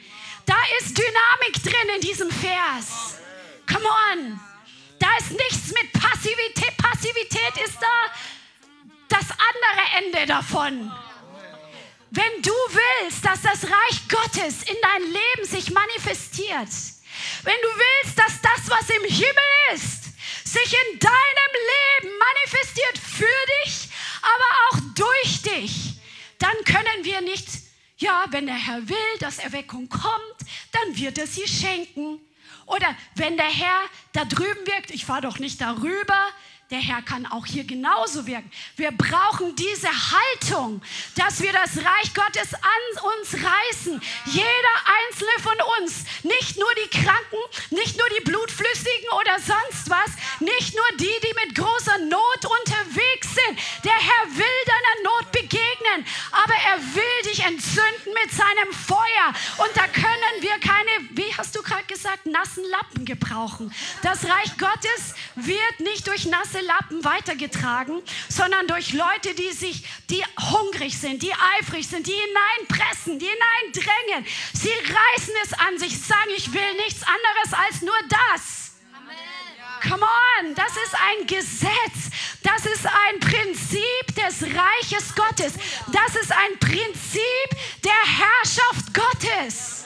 Da 0.45 0.57
ist 0.81 0.99
Dynamik 0.99 1.63
drin 1.63 1.95
in 1.95 2.01
diesem 2.03 2.31
Vers. 2.31 3.15
Come 3.67 3.87
on. 4.13 4.50
Da 5.01 5.09
ist 5.19 5.33
nichts 5.33 5.73
mit 5.73 5.93
Passivität. 5.93 6.77
Passivität 6.77 7.67
ist 7.67 7.79
da 7.81 8.13
das 9.09 9.27
andere 9.31 10.05
Ende 10.05 10.27
davon. 10.27 10.93
Wenn 12.11 12.43
du 12.43 12.53
willst, 12.53 13.25
dass 13.25 13.43
das 13.43 13.65
Reich 13.65 14.09
Gottes 14.09 14.63
in 14.63 14.77
dein 14.83 15.03
Leben 15.03 15.49
sich 15.49 15.71
manifestiert, 15.71 16.69
wenn 17.43 17.57
du 17.63 17.69
willst, 17.69 18.19
dass 18.19 18.41
das, 18.43 18.69
was 18.69 18.91
im 18.91 19.05
Himmel 19.05 19.75
ist, 19.75 20.05
sich 20.45 20.73
in 20.73 20.99
deinem 20.99 21.55
Leben 22.03 22.19
manifestiert 22.19 22.99
für 22.99 23.47
dich, 23.65 23.89
aber 24.23 24.51
auch 24.69 24.95
durch 24.95 25.43
dich, 25.43 25.95
dann 26.39 26.57
können 26.65 27.05
wir 27.05 27.21
nicht, 27.21 27.47
ja, 27.99 28.25
wenn 28.31 28.47
der 28.47 28.57
Herr 28.57 28.89
will, 28.89 29.19
dass 29.21 29.39
Erweckung 29.39 29.89
kommt, 29.89 30.37
dann 30.73 30.97
wird 30.99 31.19
er 31.19 31.27
sie 31.27 31.47
schenken. 31.47 32.21
Oder 32.71 32.97
wenn 33.17 33.37
der 33.37 33.47
Herr 33.47 33.81
da 34.13 34.25
drüben 34.25 34.67
wirkt, 34.67 34.93
ich 34.93 35.05
fahre 35.05 35.23
doch 35.23 35.41
nicht 35.41 35.61
darüber, 35.61 36.29
der 36.71 36.79
Herr 36.79 37.03
kann 37.03 37.27
auch 37.27 37.47
hier 37.47 37.65
genauso 37.65 38.27
wirken. 38.27 38.51
Wir 38.77 38.93
brauchen 38.93 39.57
diese 39.57 39.89
Haltung, 39.89 40.81
dass 41.17 41.41
wir 41.41 41.53
das 41.53 41.77
Reich 41.77 42.15
Gottes 42.15 42.55
an 42.55 43.11
uns 43.19 43.35
reißen. 43.35 44.01
Jeder 44.27 44.75
einzelne 45.09 45.33
von 45.43 45.57
uns, 45.81 46.05
nicht 46.23 46.59
nur 46.59 46.71
die 46.85 46.99
Kranken, 46.99 47.43
nicht 47.71 47.99
nur 47.99 48.07
die 48.17 48.23
Blutflüssigen 48.23 49.11
oder 49.21 49.37
sonst 49.41 49.91
was, 49.91 50.11
nicht 50.39 50.77
nur 50.77 50.87
die, 50.99 51.17
die 51.25 51.35
mit 51.45 51.57
großer 51.57 51.99
Not 51.99 52.47
unterwegs 52.47 53.29
sind. 53.35 53.59
Der 53.85 53.99
Herr 53.99 54.27
will 54.37 54.61
deiner 54.67 55.11
Not 55.11 55.33
begegnen, 55.33 56.07
aber 56.31 56.55
er 56.55 56.79
will 56.95 57.31
dich 57.33 57.45
entzünden 57.45 58.15
mit 58.23 58.31
seinem 58.31 58.73
Feuer. 58.73 59.35
Und 59.59 59.77
da 59.77 59.89
können 59.89 60.37
wir 60.41 60.57
keine, 60.61 61.09
wie 61.11 61.35
hast 61.37 61.57
du 61.57 61.63
gerade 61.63 61.85
gesagt, 61.85 62.27
nassen 62.27 62.63
Lappen 62.71 63.05
gebrauchen. 63.05 63.75
Das 64.03 64.25
Reich 64.25 64.57
Gottes 64.57 65.15
wird 65.35 65.81
nicht 65.81 66.07
durch 66.07 66.27
nasse 66.27 66.60
Lappen 66.63 67.05
weitergetragen, 67.05 68.03
sondern 68.29 68.67
durch 68.67 68.93
Leute, 68.93 69.35
die 69.35 69.53
sich, 69.53 69.85
die 70.09 70.23
hungrig 70.51 70.99
sind, 70.99 71.23
die 71.23 71.33
eifrig 71.59 71.87
sind, 71.87 72.07
die 72.07 72.13
hineinpressen, 72.13 73.19
die 73.19 73.27
hineindrängen. 73.27 74.27
Sie 74.53 74.73
reißen 74.73 75.35
es 75.45 75.53
an 75.55 75.79
sich, 75.79 75.99
sagen, 75.99 76.31
ich 76.37 76.53
will 76.53 76.75
nichts 76.85 77.03
anderes 77.03 77.67
als 77.67 77.83
nur 77.83 77.95
das. 78.09 78.71
Come 79.83 80.05
on, 80.05 80.55
das 80.55 80.73
ist 80.73 80.95
ein 80.95 81.27
Gesetz. 81.27 82.11
Das 82.43 82.67
ist 82.67 82.87
ein 82.87 83.21
Prinzip 83.21 84.15
des 84.15 84.43
Reiches 84.43 85.15
Gottes. 85.15 85.55
Das 85.93 86.17
ist 86.21 86.33
ein 86.33 86.59
Prinzip 86.59 87.51
der 87.83 87.93
Herrschaft 87.93 88.95
Gottes. 88.95 89.80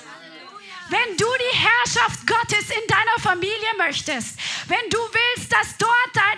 Wenn 0.90 1.16
du 1.16 1.26
die 1.26 1.56
Herrschaft 1.56 2.26
Gottes 2.26 2.70
in 2.70 2.86
deiner 2.86 3.18
Familie 3.20 3.74
möchtest, 3.78 4.38
wenn 4.68 4.90
du 4.90 4.98
willst, 4.98 5.52
dass 5.52 5.76
dort 5.78 5.92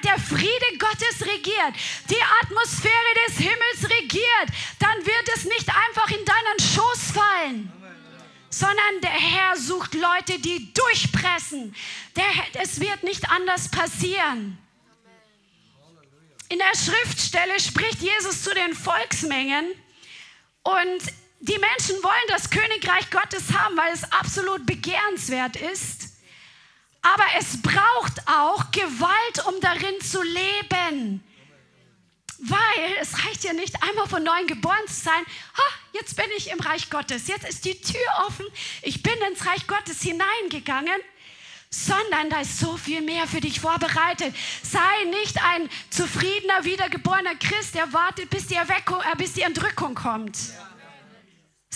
der 0.04 0.18
Friede 0.18 0.78
Gottes 0.78 1.26
regiert, 1.26 1.74
die 2.08 2.22
Atmosphäre 2.42 2.92
des 3.26 3.38
Himmels 3.38 3.90
regiert, 3.90 4.48
dann 4.78 5.04
wird 5.04 5.28
es 5.34 5.44
nicht 5.44 5.68
einfach 5.68 6.10
in 6.10 6.24
deinen 6.24 6.60
Schoß 6.60 7.12
fallen 7.12 7.72
sondern 8.48 9.00
der 9.02 9.10
Herr 9.10 9.56
sucht 9.56 9.92
Leute, 9.92 10.38
die 10.38 10.72
durchpressen. 10.72 11.74
Der, 12.14 12.24
es 12.62 12.80
wird 12.80 13.02
nicht 13.02 13.28
anders 13.28 13.70
passieren. 13.70 14.56
In 16.48 16.58
der 16.58 16.78
Schriftstelle 16.78 17.60
spricht 17.60 18.00
Jesus 18.00 18.44
zu 18.44 18.54
den 18.54 18.72
Volksmengen 18.72 19.66
und 20.62 21.02
die 21.48 21.58
Menschen 21.58 22.02
wollen 22.02 22.28
das 22.28 22.50
Königreich 22.50 23.08
Gottes 23.10 23.52
haben, 23.56 23.76
weil 23.76 23.92
es 23.92 24.10
absolut 24.12 24.66
begehrenswert 24.66 25.56
ist. 25.56 26.16
Aber 27.02 27.24
es 27.38 27.62
braucht 27.62 28.20
auch 28.26 28.72
Gewalt, 28.72 29.46
um 29.46 29.60
darin 29.60 30.00
zu 30.00 30.20
leben. 30.22 31.22
Weil 32.38 32.96
es 33.00 33.24
reicht 33.24 33.44
ja 33.44 33.52
nicht, 33.52 33.80
einmal 33.82 34.08
von 34.08 34.24
neuem 34.24 34.48
geboren 34.48 34.86
zu 34.88 34.94
sein. 34.94 35.24
Ha, 35.56 35.62
jetzt 35.92 36.16
bin 36.16 36.26
ich 36.36 36.50
im 36.50 36.58
Reich 36.58 36.90
Gottes. 36.90 37.28
Jetzt 37.28 37.48
ist 37.48 37.64
die 37.64 37.80
Tür 37.80 38.26
offen. 38.26 38.44
Ich 38.82 39.04
bin 39.04 39.14
ins 39.30 39.46
Reich 39.46 39.68
Gottes 39.68 40.02
hineingegangen. 40.02 41.00
Sondern 41.70 42.30
da 42.30 42.40
ist 42.40 42.58
so 42.58 42.76
viel 42.76 43.02
mehr 43.02 43.26
für 43.28 43.40
dich 43.40 43.60
vorbereitet. 43.60 44.34
Sei 44.62 45.04
nicht 45.10 45.42
ein 45.44 45.68
zufriedener, 45.90 46.64
wiedergeborener 46.64 47.36
Christ, 47.36 47.74
der 47.74 47.92
wartet, 47.92 48.30
bis 48.30 48.46
die, 48.46 48.54
Erweckung, 48.54 49.00
äh, 49.00 49.16
bis 49.16 49.34
die 49.34 49.42
Entrückung 49.42 49.94
kommt. 49.94 50.36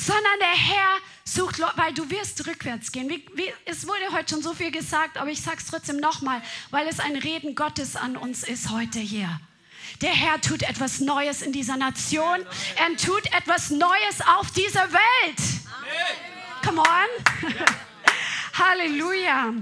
Sondern 0.06 0.38
der 0.38 0.48
Herr 0.48 0.96
sucht, 1.24 1.60
weil 1.76 1.92
du 1.92 2.08
wirst 2.10 2.46
rückwärts 2.46 2.90
gehen. 2.90 3.08
Wie, 3.08 3.26
wie, 3.34 3.52
es 3.66 3.86
wurde 3.86 4.12
heute 4.12 4.34
schon 4.34 4.42
so 4.42 4.54
viel 4.54 4.70
gesagt, 4.70 5.18
aber 5.18 5.30
ich 5.30 5.42
sage 5.42 5.58
es 5.58 5.66
trotzdem 5.66 5.98
nochmal, 5.98 6.40
weil 6.70 6.88
es 6.88 7.00
ein 7.00 7.16
Reden 7.16 7.54
Gottes 7.54 7.96
an 7.96 8.16
uns 8.16 8.42
ist 8.42 8.70
heute 8.70 8.98
hier. 8.98 9.40
Der 10.00 10.12
Herr 10.12 10.40
tut 10.40 10.62
etwas 10.62 11.00
Neues 11.00 11.42
in 11.42 11.52
dieser 11.52 11.76
Nation. 11.76 12.46
Er 12.76 12.96
tut 12.96 13.26
etwas 13.34 13.70
Neues 13.70 14.20
auf 14.38 14.50
dieser 14.52 14.90
Welt. 14.90 15.40
Come 16.64 16.80
on. 16.80 17.52
Halleluja. 18.54 19.52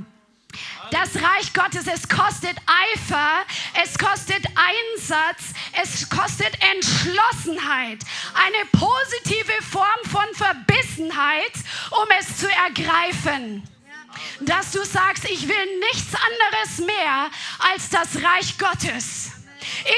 Das 0.91 1.15
Reich 1.17 1.53
Gottes, 1.53 1.87
es 1.87 2.09
kostet 2.09 2.57
Eifer, 2.67 3.45
es 3.83 3.99
kostet 3.99 4.45
Einsatz, 4.55 5.53
es 5.83 6.09
kostet 6.09 6.57
Entschlossenheit. 6.75 7.99
Eine 8.35 8.65
positive 8.73 9.63
Form 9.71 9.87
von 10.11 10.27
Verbissenheit, 10.35 11.53
um 11.91 12.07
es 12.19 12.39
zu 12.39 12.49
ergreifen 12.49 13.63
dass 14.41 14.73
du 14.73 14.85
sagst, 14.85 15.25
ich 15.27 15.47
will 15.47 15.79
nichts 15.93 16.13
anderes 16.15 16.79
mehr 16.79 17.31
als 17.71 17.89
das 17.91 18.23
Reich 18.23 18.59
Gottes. 18.59 19.31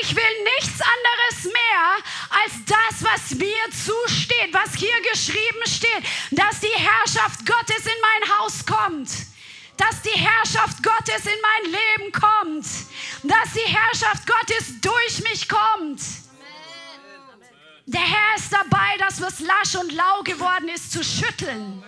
Ich 0.02 0.14
will 0.14 0.44
nichts 0.58 0.80
anderes 0.80 1.44
mehr 1.44 2.40
als 2.44 2.64
das, 2.66 3.02
was 3.02 3.38
mir 3.38 3.64
zusteht, 3.70 4.52
was 4.52 4.74
hier 4.74 5.00
geschrieben 5.10 5.62
steht, 5.66 6.04
dass 6.32 6.60
die 6.60 6.66
Herrschaft 6.74 7.46
Gottes 7.46 7.86
in 7.86 8.00
mein 8.02 8.38
Haus 8.38 8.66
kommt 8.66 9.29
dass 9.80 10.02
die 10.02 10.18
Herrschaft 10.18 10.82
Gottes 10.82 11.24
in 11.24 11.40
mein 11.40 11.72
Leben 11.72 12.12
kommt, 12.12 12.66
dass 13.22 13.52
die 13.54 13.72
Herrschaft 13.72 14.26
Gottes 14.26 14.80
durch 14.82 15.22
mich 15.30 15.48
kommt. 15.48 16.00
Der 17.86 18.00
Herr 18.02 18.36
ist 18.36 18.52
dabei, 18.52 18.96
das, 18.98 19.20
was 19.20 19.40
lasch 19.40 19.74
und 19.76 19.92
lau 19.92 20.22
geworden 20.22 20.68
ist, 20.68 20.92
zu 20.92 21.02
schütteln. 21.02 21.82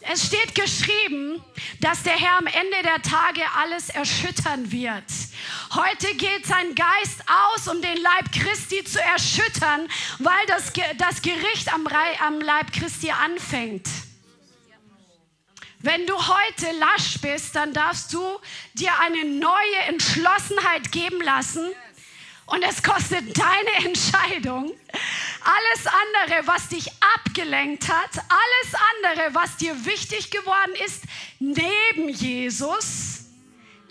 Es 0.00 0.26
steht 0.26 0.54
geschrieben, 0.54 1.42
dass 1.80 2.02
der 2.02 2.18
Herr 2.18 2.38
am 2.38 2.46
Ende 2.46 2.82
der 2.82 3.00
Tage 3.02 3.42
alles 3.56 3.90
erschüttern 3.90 4.72
wird. 4.72 5.04
Heute 5.74 6.14
geht 6.16 6.46
sein 6.46 6.74
Geist 6.74 7.22
aus, 7.28 7.68
um 7.68 7.80
den 7.80 7.98
Leib 7.98 8.32
Christi 8.32 8.82
zu 8.82 9.00
erschüttern, 9.00 9.86
weil 10.18 10.46
das, 10.48 10.72
das 10.98 11.22
Gericht 11.22 11.72
am, 11.72 11.86
am 11.86 12.40
Leib 12.40 12.72
Christi 12.72 13.10
anfängt. 13.10 13.86
Wenn 15.82 16.06
du 16.06 16.14
heute 16.14 16.72
lasch 16.78 17.18
bist, 17.22 17.56
dann 17.56 17.72
darfst 17.72 18.12
du 18.12 18.20
dir 18.74 18.90
eine 19.00 19.24
neue 19.24 19.78
Entschlossenheit 19.88 20.92
geben 20.92 21.22
lassen. 21.22 21.70
Und 22.44 22.62
es 22.62 22.82
kostet 22.82 23.38
deine 23.38 23.86
Entscheidung. 23.86 24.72
Alles 25.42 25.86
andere, 25.86 26.46
was 26.46 26.68
dich 26.68 26.86
abgelenkt 27.14 27.88
hat, 27.88 28.10
alles 28.14 28.74
andere, 29.14 29.34
was 29.34 29.56
dir 29.56 29.86
wichtig 29.86 30.30
geworden 30.30 30.72
ist, 30.84 31.04
neben 31.38 32.10
Jesus, 32.10 33.24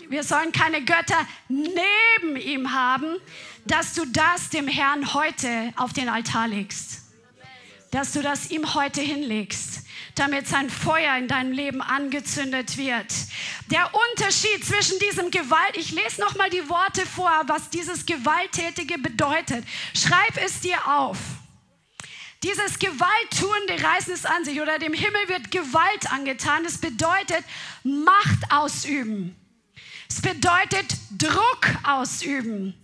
wir 0.08 0.22
sollen 0.22 0.52
keine 0.52 0.84
Götter 0.84 1.26
neben 1.48 2.36
ihm 2.36 2.72
haben, 2.72 3.16
dass 3.64 3.94
du 3.94 4.04
das 4.04 4.50
dem 4.50 4.68
Herrn 4.68 5.12
heute 5.12 5.72
auf 5.76 5.92
den 5.92 6.08
Altar 6.08 6.46
legst. 6.46 7.00
Dass 7.90 8.12
du 8.12 8.22
das 8.22 8.50
ihm 8.50 8.74
heute 8.74 9.00
hinlegst 9.00 9.80
damit 10.20 10.46
sein 10.46 10.68
Feuer 10.68 11.16
in 11.16 11.28
deinem 11.28 11.50
Leben 11.50 11.80
angezündet 11.80 12.76
wird. 12.76 13.06
Der 13.70 13.90
Unterschied 14.10 14.64
zwischen 14.64 14.98
diesem 14.98 15.30
Gewalt, 15.30 15.76
ich 15.76 15.92
lese 15.92 16.20
noch 16.20 16.36
mal 16.36 16.50
die 16.50 16.68
Worte 16.68 17.06
vor, 17.06 17.32
was 17.46 17.70
dieses 17.70 18.04
Gewalttätige 18.04 18.98
bedeutet. 18.98 19.64
Schreib 19.94 20.36
es 20.44 20.60
dir 20.60 20.76
auf. 20.86 21.16
Dieses 22.42 22.78
Gewalttuende 22.78 23.82
reißen 23.82 24.12
es 24.12 24.26
an 24.26 24.44
sich 24.44 24.60
oder 24.60 24.78
dem 24.78 24.92
Himmel 24.92 25.28
wird 25.28 25.50
Gewalt 25.50 26.12
angetan. 26.12 26.64
Es 26.66 26.78
bedeutet 26.78 27.44
Macht 27.82 28.50
ausüben. 28.50 29.34
Es 30.08 30.20
bedeutet 30.20 30.96
Druck 31.16 31.66
ausüben. 31.82 32.74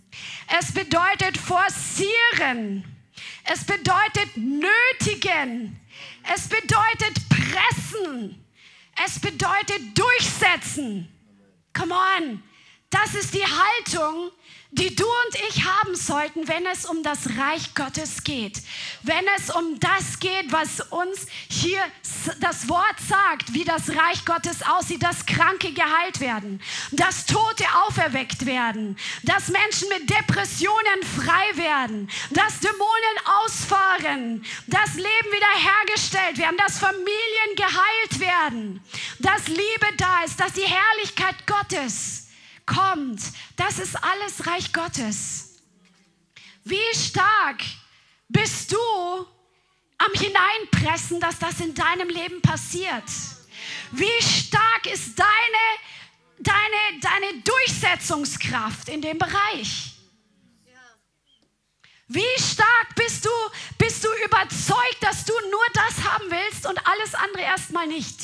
Es 0.58 0.72
bedeutet 0.72 1.36
forcieren. 1.36 2.84
Es 3.44 3.64
bedeutet 3.64 4.36
nötigen. 4.36 5.80
Es 6.34 6.48
bedeutet 6.48 7.28
pressen. 7.28 8.44
Es 9.04 9.18
bedeutet 9.20 9.98
durchsetzen. 9.98 11.08
Come 11.72 11.94
on. 11.94 12.42
Das 12.90 13.14
ist 13.14 13.34
die 13.34 13.44
Haltung, 13.44 14.30
die 14.78 14.94
du 14.94 15.04
und 15.04 15.36
ich 15.48 15.64
haben 15.64 15.94
sollten, 15.94 16.48
wenn 16.48 16.66
es 16.66 16.84
um 16.84 17.02
das 17.02 17.30
Reich 17.38 17.74
Gottes 17.74 18.24
geht. 18.24 18.60
Wenn 19.02 19.24
es 19.36 19.50
um 19.50 19.80
das 19.80 20.18
geht, 20.20 20.52
was 20.52 20.80
uns 20.90 21.26
hier 21.48 21.80
das 22.40 22.68
Wort 22.68 22.96
sagt, 23.08 23.54
wie 23.54 23.64
das 23.64 23.88
Reich 23.88 24.24
Gottes 24.26 24.62
aussieht, 24.62 25.02
dass 25.02 25.24
Kranke 25.24 25.72
geheilt 25.72 26.20
werden, 26.20 26.60
dass 26.92 27.24
Tote 27.24 27.64
auferweckt 27.86 28.44
werden, 28.44 28.98
dass 29.22 29.48
Menschen 29.48 29.88
mit 29.88 30.10
Depressionen 30.10 31.02
frei 31.16 31.56
werden, 31.56 32.10
dass 32.30 32.60
Dämonen 32.60 33.16
ausfahren, 33.44 34.44
dass 34.66 34.94
Leben 34.94 35.32
wiederhergestellt 35.32 36.36
werden, 36.36 36.56
dass 36.58 36.78
Familien 36.78 37.56
geheilt 37.56 38.20
werden, 38.20 38.84
dass 39.20 39.48
Liebe 39.48 39.96
da 39.96 40.24
ist, 40.24 40.38
dass 40.38 40.52
die 40.52 40.66
Herrlichkeit 40.66 41.46
Gottes 41.46 42.25
kommt. 42.66 43.20
Das 43.56 43.78
ist 43.78 43.96
alles 43.96 44.46
Reich 44.46 44.72
Gottes. 44.72 45.62
Wie 46.64 46.94
stark 46.94 47.62
bist 48.28 48.72
du 48.72 48.76
am 49.98 50.12
Hineinpressen, 50.14 51.20
dass 51.20 51.38
das 51.38 51.60
in 51.60 51.74
deinem 51.74 52.08
Leben 52.08 52.42
passiert? 52.42 53.04
Wie 53.92 54.22
stark 54.22 54.86
ist 54.92 55.18
deine, 55.18 55.30
deine, 56.38 57.00
deine 57.00 57.42
Durchsetzungskraft 57.42 58.88
in 58.88 59.00
dem 59.00 59.18
Bereich? 59.18 59.92
Wie 62.08 62.40
stark 62.40 62.94
bist 62.94 63.24
du, 63.24 63.30
bist 63.78 64.04
du 64.04 64.08
überzeugt, 64.24 64.98
dass 65.00 65.24
du 65.24 65.32
nur 65.50 65.66
das 65.74 66.04
haben 66.04 66.30
willst 66.30 66.66
und 66.66 66.86
alles 66.86 67.14
andere 67.14 67.42
erstmal 67.42 67.86
nicht? 67.86 68.20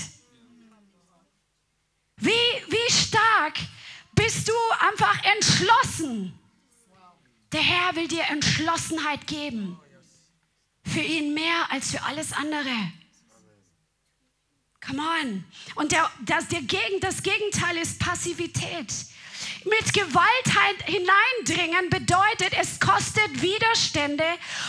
Wie, 2.17 2.31
wie 2.69 2.93
stark 2.93 3.59
bist 4.25 4.49
du 4.49 4.53
einfach 4.79 5.17
entschlossen. 5.37 6.39
Der 7.51 7.61
Herr 7.61 7.97
will 7.97 8.07
dir 8.07 8.25
Entschlossenheit 8.31 9.27
geben. 9.27 9.79
Für 10.85 11.01
ihn 11.01 11.35
mehr 11.35 11.71
als 11.71 11.91
für 11.91 12.03
alles 12.03 12.33
andere. 12.33 12.93
Come 14.85 15.03
on. 15.03 15.45
Und 15.75 15.93
der, 15.93 16.11
das, 16.25 16.49
der 16.49 16.63
Gegen, 16.63 17.01
das 17.01 17.23
Gegenteil 17.23 17.77
ist 17.79 17.99
Passivität. 17.99 18.93
Mit 19.65 19.93
Gewalt 19.93 20.85
hineindringen 20.85 21.91
bedeutet, 21.91 22.53
es 22.61 22.81
kostet 22.81 23.43
Widerstände 23.43 24.25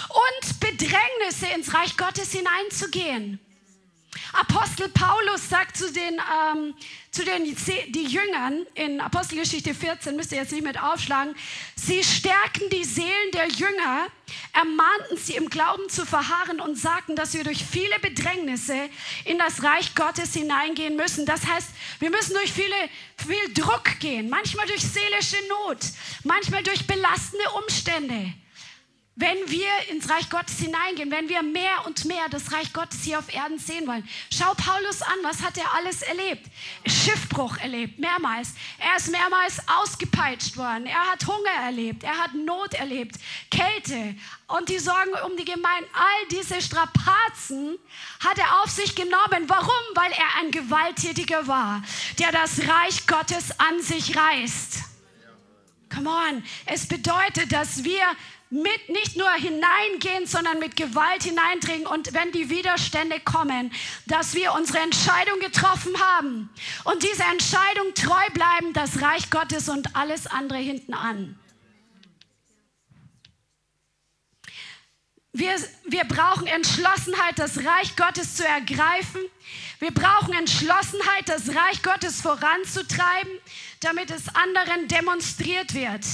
und 0.10 0.60
Bedrängnisse 0.60 1.48
ins 1.56 1.74
Reich 1.74 1.98
Gottes 1.98 2.32
hineinzugehen. 2.32 3.40
Apostel 4.34 4.90
Paulus 4.90 5.50
sagt 5.50 5.78
zu 5.78 5.92
den, 5.92 6.14
ähm, 6.14 6.76
zu 7.14 7.24
den 7.24 7.46
die 7.46 8.06
Jüngern 8.06 8.66
in 8.74 9.00
Apostelgeschichte 9.00 9.76
14, 9.76 10.16
müsst 10.16 10.32
ihr 10.32 10.40
jetzt 10.40 10.52
nicht 10.52 10.64
mit 10.64 10.82
aufschlagen, 10.82 11.36
sie 11.76 12.04
stärken 12.04 12.70
die 12.72 12.84
Seelen 12.84 13.32
der 13.34 13.48
Jünger, 13.50 14.08
ermahnten 14.52 15.18
sie 15.18 15.36
im 15.36 15.48
Glauben 15.48 15.88
zu 15.90 16.08
verharren 16.08 16.60
und 16.60 16.76
sagten, 16.76 17.16
dass 17.16 17.36
wir 17.36 17.44
durch 17.44 17.64
viele 17.64 18.00
Bedrängnisse 18.00 18.90
in 19.26 19.38
das 19.38 19.62
Reich 19.62 19.94
Gottes 19.94 20.34
hineingehen 20.34 20.96
müssen. 20.96 21.28
Das 21.28 21.46
heißt, 21.46 21.70
wir 22.00 22.10
müssen 22.10 22.34
durch 22.34 22.52
viele, 22.52 22.76
viel 23.16 23.54
Druck 23.54 24.00
gehen, 24.00 24.28
manchmal 24.28 24.66
durch 24.66 24.82
seelische 24.82 25.38
Not, 25.68 25.78
manchmal 26.24 26.64
durch 26.64 26.88
belastende 26.88 27.46
Umstände. 27.62 28.34
Wenn 29.16 29.38
wir 29.48 29.70
ins 29.92 30.10
Reich 30.10 30.30
Gottes 30.30 30.58
hineingehen, 30.58 31.12
wenn 31.12 31.30
wir 31.30 31.44
mehr 31.44 31.86
und 31.86 32.06
mehr 32.06 32.30
das 32.30 32.52
Reich 32.52 32.74
Gottes 32.74 33.04
hier 33.04 33.20
auf 33.20 33.32
Erden 33.32 33.60
sehen 33.60 33.86
wollen. 33.86 34.08
Schau 34.32 34.54
Paulus 34.56 35.04
an, 35.04 35.18
was 35.22 35.44
hat 35.44 35.56
er 35.58 35.72
alles 35.76 36.02
erlebt? 36.02 36.48
Schiffbruch 36.88 37.58
erlebt, 37.58 38.00
mehrmals. 38.00 38.56
Er 38.80 38.98
ist 38.98 39.12
mehrmals 39.12 39.60
ausgepeitscht 39.68 40.58
worden. 40.58 40.88
Er 40.88 41.12
hat 41.12 41.28
Hunger 41.28 41.64
erlebt, 41.64 42.04
er 42.04 42.18
hat 42.18 42.34
Not 42.34 42.74
erlebt, 42.74 43.18
Kälte 43.52 44.16
und 44.48 44.70
die 44.70 44.80
Sorgen 44.80 45.12
um 45.26 45.38
die 45.38 45.46
Gemeinde. 45.46 45.88
All 45.94 46.28
diese 46.32 46.60
Strapazen 46.60 47.78
hat 48.20 48.40
er 48.40 48.64
auf 48.64 48.72
sich 48.72 48.96
genommen. 48.96 49.48
Warum? 49.48 49.70
Weil 49.94 50.12
er 50.12 50.42
ein 50.42 50.50
Gewalttätiger 50.50 51.48
war, 51.48 51.84
der 52.18 52.32
das 52.32 52.68
Reich 52.68 53.06
Gottes 53.06 53.60
an 53.60 53.80
sich 53.80 54.18
reißt. 54.18 54.94
Come 55.94 56.10
on. 56.10 56.44
Es 56.66 56.88
bedeutet, 56.88 57.52
dass 57.52 57.84
wir 57.84 58.04
mit 58.54 58.90
nicht 58.90 59.18
nur 59.18 59.32
hineingehen, 59.32 60.28
sondern 60.28 60.60
mit 60.60 60.76
Gewalt 60.76 61.24
hineindringen 61.24 61.88
und 61.88 62.14
wenn 62.14 62.32
die 62.32 62.52
Widerstände 62.52 63.20
kommen, 63.20 63.74
dass 64.06 64.36
wir 64.36 64.54
unsere 64.54 64.78
Entscheidung 64.78 65.40
getroffen 65.40 66.00
haben 66.00 66.50
und 66.84 67.02
diese 67.02 67.24
Entscheidung 67.24 67.96
treu 67.96 68.30
bleiben, 68.34 68.74
das 68.74 69.02
Reich 69.02 69.32
Gottes 69.32 69.70
und 69.70 69.96
alles 69.96 70.28
andere 70.28 70.60
hinten 70.60 70.94
an. 70.94 71.40
Wir, 75.32 75.56
wir 75.86 76.04
brauchen 76.04 76.46
Entschlossenheit, 76.46 77.40
das 77.40 77.58
Reich 77.58 77.96
Gottes 77.96 78.36
zu 78.36 78.46
ergreifen. 78.46 79.22
Wir 79.80 79.92
brauchen 79.92 80.32
Entschlossenheit, 80.32 81.28
das 81.28 81.50
Reich 81.50 81.82
Gottes 81.82 82.22
voranzutreiben, 82.22 83.32
damit 83.80 84.12
es 84.12 84.28
anderen 84.36 84.88
demonstriert 84.88 85.74
wird. 85.74 86.06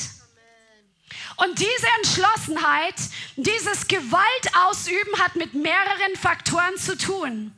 Und 1.39 1.57
diese 1.57 1.87
Entschlossenheit, 1.97 2.95
dieses 3.37 3.87
Gewalt 3.87 4.55
ausüben 4.67 5.19
hat 5.19 5.37
mit 5.37 5.53
mehreren 5.53 6.15
Faktoren 6.19 6.75
zu 6.77 6.97
tun. 6.97 7.53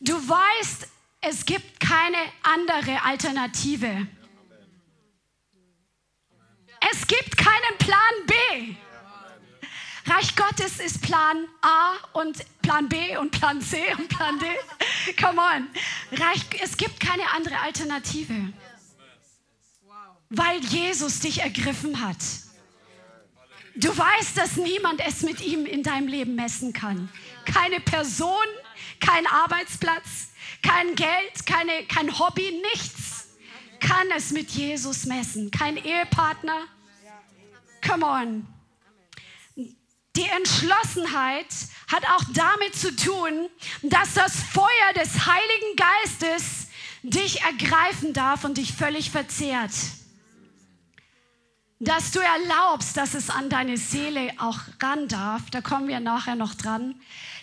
Du 0.00 0.14
weißt, 0.14 0.88
es 1.20 1.46
gibt 1.46 1.78
keine 1.78 2.18
andere 2.42 3.02
Alternative. 3.04 4.08
Es 6.90 7.06
gibt 7.06 7.36
keinen 7.36 7.78
Plan 7.78 7.96
B. 8.26 8.74
Reich 10.08 10.34
Gottes 10.34 10.80
ist 10.80 11.02
Plan 11.02 11.46
A 11.62 11.94
und 12.12 12.44
Plan 12.62 12.88
B 12.88 13.16
und 13.16 13.30
Plan 13.30 13.60
C 13.60 13.94
und 13.96 14.08
Plan 14.08 14.38
D. 14.40 14.46
Come 15.20 15.40
on. 15.40 15.68
Reich, 16.12 16.42
es 16.60 16.76
gibt 16.76 16.98
keine 16.98 17.30
andere 17.32 17.60
Alternative. 17.60 18.52
Weil 20.28 20.58
Jesus 20.64 21.20
dich 21.20 21.42
ergriffen 21.42 22.00
hat. 22.00 22.18
Du 23.76 23.96
weißt, 23.96 24.38
dass 24.38 24.56
niemand 24.56 25.00
es 25.06 25.22
mit 25.22 25.42
ihm 25.42 25.66
in 25.66 25.82
deinem 25.82 26.08
Leben 26.08 26.34
messen 26.34 26.72
kann. 26.72 27.10
Keine 27.44 27.78
Person, 27.80 28.46
kein 29.00 29.26
Arbeitsplatz, 29.26 30.28
kein 30.62 30.94
Geld, 30.94 31.44
keine, 31.44 31.84
kein 31.86 32.18
Hobby, 32.18 32.62
nichts 32.72 33.28
kann 33.80 34.10
es 34.16 34.30
mit 34.30 34.50
Jesus 34.50 35.04
messen. 35.04 35.50
Kein 35.50 35.76
Ehepartner. 35.76 36.66
Come 37.86 38.06
on. 38.06 38.46
Die 39.54 40.26
Entschlossenheit 40.34 41.46
hat 41.88 42.04
auch 42.08 42.24
damit 42.32 42.74
zu 42.74 42.96
tun, 42.96 43.50
dass 43.82 44.14
das 44.14 44.34
Feuer 44.52 44.92
des 44.94 45.26
Heiligen 45.26 45.76
Geistes 45.76 46.68
dich 47.02 47.42
ergreifen 47.42 48.14
darf 48.14 48.44
und 48.44 48.56
dich 48.56 48.72
völlig 48.72 49.10
verzehrt 49.10 49.72
dass 51.78 52.10
du 52.10 52.20
erlaubst, 52.20 52.96
dass 52.96 53.12
es 53.12 53.28
an 53.28 53.50
deine 53.50 53.76
Seele 53.76 54.32
auch 54.38 54.60
ran 54.82 55.08
darf. 55.08 55.50
Da 55.50 55.60
kommen 55.60 55.88
wir 55.88 56.00
nachher 56.00 56.34
noch 56.34 56.54
dran. 56.54 56.94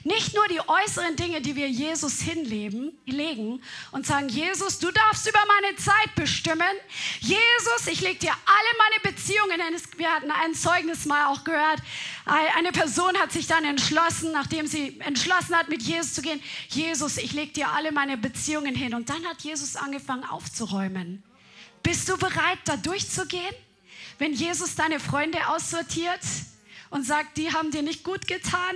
Nicht 0.06 0.34
nur 0.34 0.48
die 0.48 0.60
äußeren 0.60 1.16
Dinge, 1.16 1.40
die 1.40 1.56
wir 1.56 1.70
Jesus 1.70 2.20
hinlegen 2.20 3.62
und 3.92 4.08
sagen, 4.08 4.28
Jesus, 4.28 4.80
du 4.80 4.92
darfst 4.92 5.30
über 5.30 5.40
meine 5.48 5.78
Zeit 5.78 6.16
bestimmen. 6.16 6.62
Jesus, 7.20 7.88
ich 7.88 8.02
lege 8.02 8.20
dir 8.20 8.32
alle 8.32 9.04
meine 9.06 9.14
Beziehungen 9.14 9.62
hin. 9.62 9.80
Wir 9.98 10.12
hatten 10.12 10.32
ein 10.32 10.56
Zeugnis 10.56 11.06
mal 11.06 11.28
auch 11.28 11.44
gehört. 11.44 11.80
Eine 12.26 12.72
Person 12.72 13.16
hat 13.18 13.32
sich 13.32 13.46
dann 13.46 13.64
entschlossen, 13.64 14.32
nachdem 14.32 14.66
sie 14.66 15.00
entschlossen 15.02 15.56
hat, 15.56 15.70
mit 15.70 15.84
Jesus 15.84 16.16
zu 16.16 16.24
gehen, 16.24 16.42
Jesus, 16.70 17.18
ich 17.18 17.34
lege 17.34 17.54
dir 17.54 17.70
alle 17.70 17.92
meine 17.92 18.18
Beziehungen 18.18 18.76
hin. 18.76 18.96
Und 18.96 19.10
dann 19.10 19.24
hat 19.26 19.42
Jesus 19.42 19.76
angefangen 19.76 20.26
aufzuräumen. 20.26 21.24
Bist 21.84 22.10
du 22.10 22.18
bereit, 22.18 22.60
da 22.66 22.78
durchzugehen? 22.78 23.54
Wenn 24.18 24.34
Jesus 24.34 24.76
deine 24.76 25.00
Freunde 25.00 25.48
aussortiert 25.50 26.22
und 26.90 27.06
sagt, 27.06 27.38
die 27.38 27.52
haben 27.52 27.72
dir 27.72 27.82
nicht 27.82 28.04
gut 28.04 28.28
getan, 28.28 28.76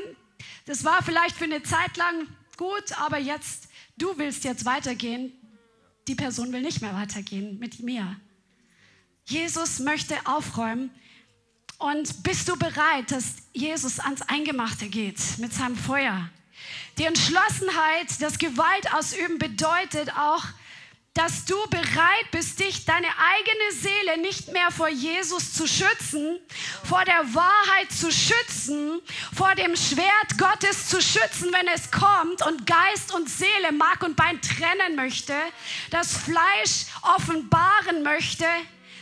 das 0.65 0.83
war 0.83 1.01
vielleicht 1.03 1.35
für 1.35 1.45
eine 1.45 1.63
Zeit 1.63 1.95
lang 1.97 2.27
gut, 2.57 2.99
aber 2.99 3.17
jetzt, 3.17 3.69
du 3.97 4.17
willst 4.17 4.43
jetzt 4.43 4.65
weitergehen, 4.65 5.31
die 6.07 6.15
Person 6.15 6.51
will 6.51 6.61
nicht 6.61 6.81
mehr 6.81 6.93
weitergehen 6.95 7.59
mit 7.59 7.79
mir. 7.79 8.19
Jesus 9.25 9.79
möchte 9.79 10.15
aufräumen. 10.25 10.89
Und 11.79 12.23
bist 12.23 12.47
du 12.49 12.57
bereit, 12.57 13.11
dass 13.11 13.35
Jesus 13.53 13.99
ans 13.99 14.23
Eingemachte 14.23 14.87
geht 14.87 15.19
mit 15.37 15.53
seinem 15.53 15.75
Feuer? 15.75 16.27
Die 16.97 17.03
Entschlossenheit, 17.03 18.19
das 18.19 18.39
Gewalt 18.39 18.91
ausüben 18.93 19.37
bedeutet 19.37 20.11
auch, 20.17 20.43
dass 21.17 21.45
du 21.45 21.55
bereit 21.71 22.29
bist, 22.31 22.59
dich, 22.59 22.85
deine 22.85 23.07
eigene 23.07 23.71
Seele 23.71 24.21
nicht 24.21 24.53
mehr 24.53 24.69
vor 24.69 24.87
Jesus 24.87 25.51
zu 25.51 25.67
schützen, 25.67 26.39
vor 26.83 27.03
der 27.05 27.33
Wahrheit 27.33 27.91
zu 27.91 28.11
schützen, 28.11 29.01
vor 29.33 29.55
dem 29.55 29.75
Schwert 29.75 30.37
Gottes 30.37 30.89
zu 30.89 31.01
schützen, 31.01 31.51
wenn 31.51 31.67
es 31.73 31.89
kommt 31.89 32.45
und 32.45 32.67
Geist 32.67 33.15
und 33.15 33.27
Seele, 33.27 33.71
Mark 33.71 34.03
und 34.03 34.15
Bein 34.15 34.39
trennen 34.43 34.95
möchte, 34.95 35.33
das 35.89 36.15
Fleisch 36.15 36.85
offenbaren 37.01 38.03
möchte. 38.03 38.45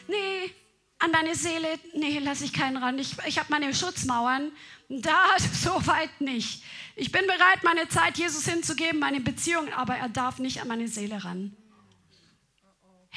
Nee, 0.08 0.56
an 1.00 1.12
meine 1.12 1.36
Seele, 1.36 1.68
nee, 1.96 2.20
lasse 2.20 2.46
ich 2.46 2.54
keinen 2.54 2.78
ran. 2.78 2.98
Ich, 2.98 3.18
ich 3.28 3.40
habe 3.40 3.50
meine 3.50 3.76
Schutzmauern. 3.76 4.54
Da 4.88 5.36
so 5.54 5.86
weit 5.86 6.22
nicht. 6.22 6.64
Ich 6.96 7.12
bin 7.12 7.28
bereit, 7.28 7.64
meine 7.64 7.90
Zeit 7.90 8.18
Jesus 8.18 8.46
hinzugeben, 8.46 9.02
meine 9.02 9.20
Beziehung, 9.20 9.74
aber 9.74 9.98
er 9.98 10.08
darf 10.08 10.40
nicht 10.40 10.62
an 10.62 10.70
meine 10.70 10.88
Seele 10.88 11.22
ran. 11.26 11.58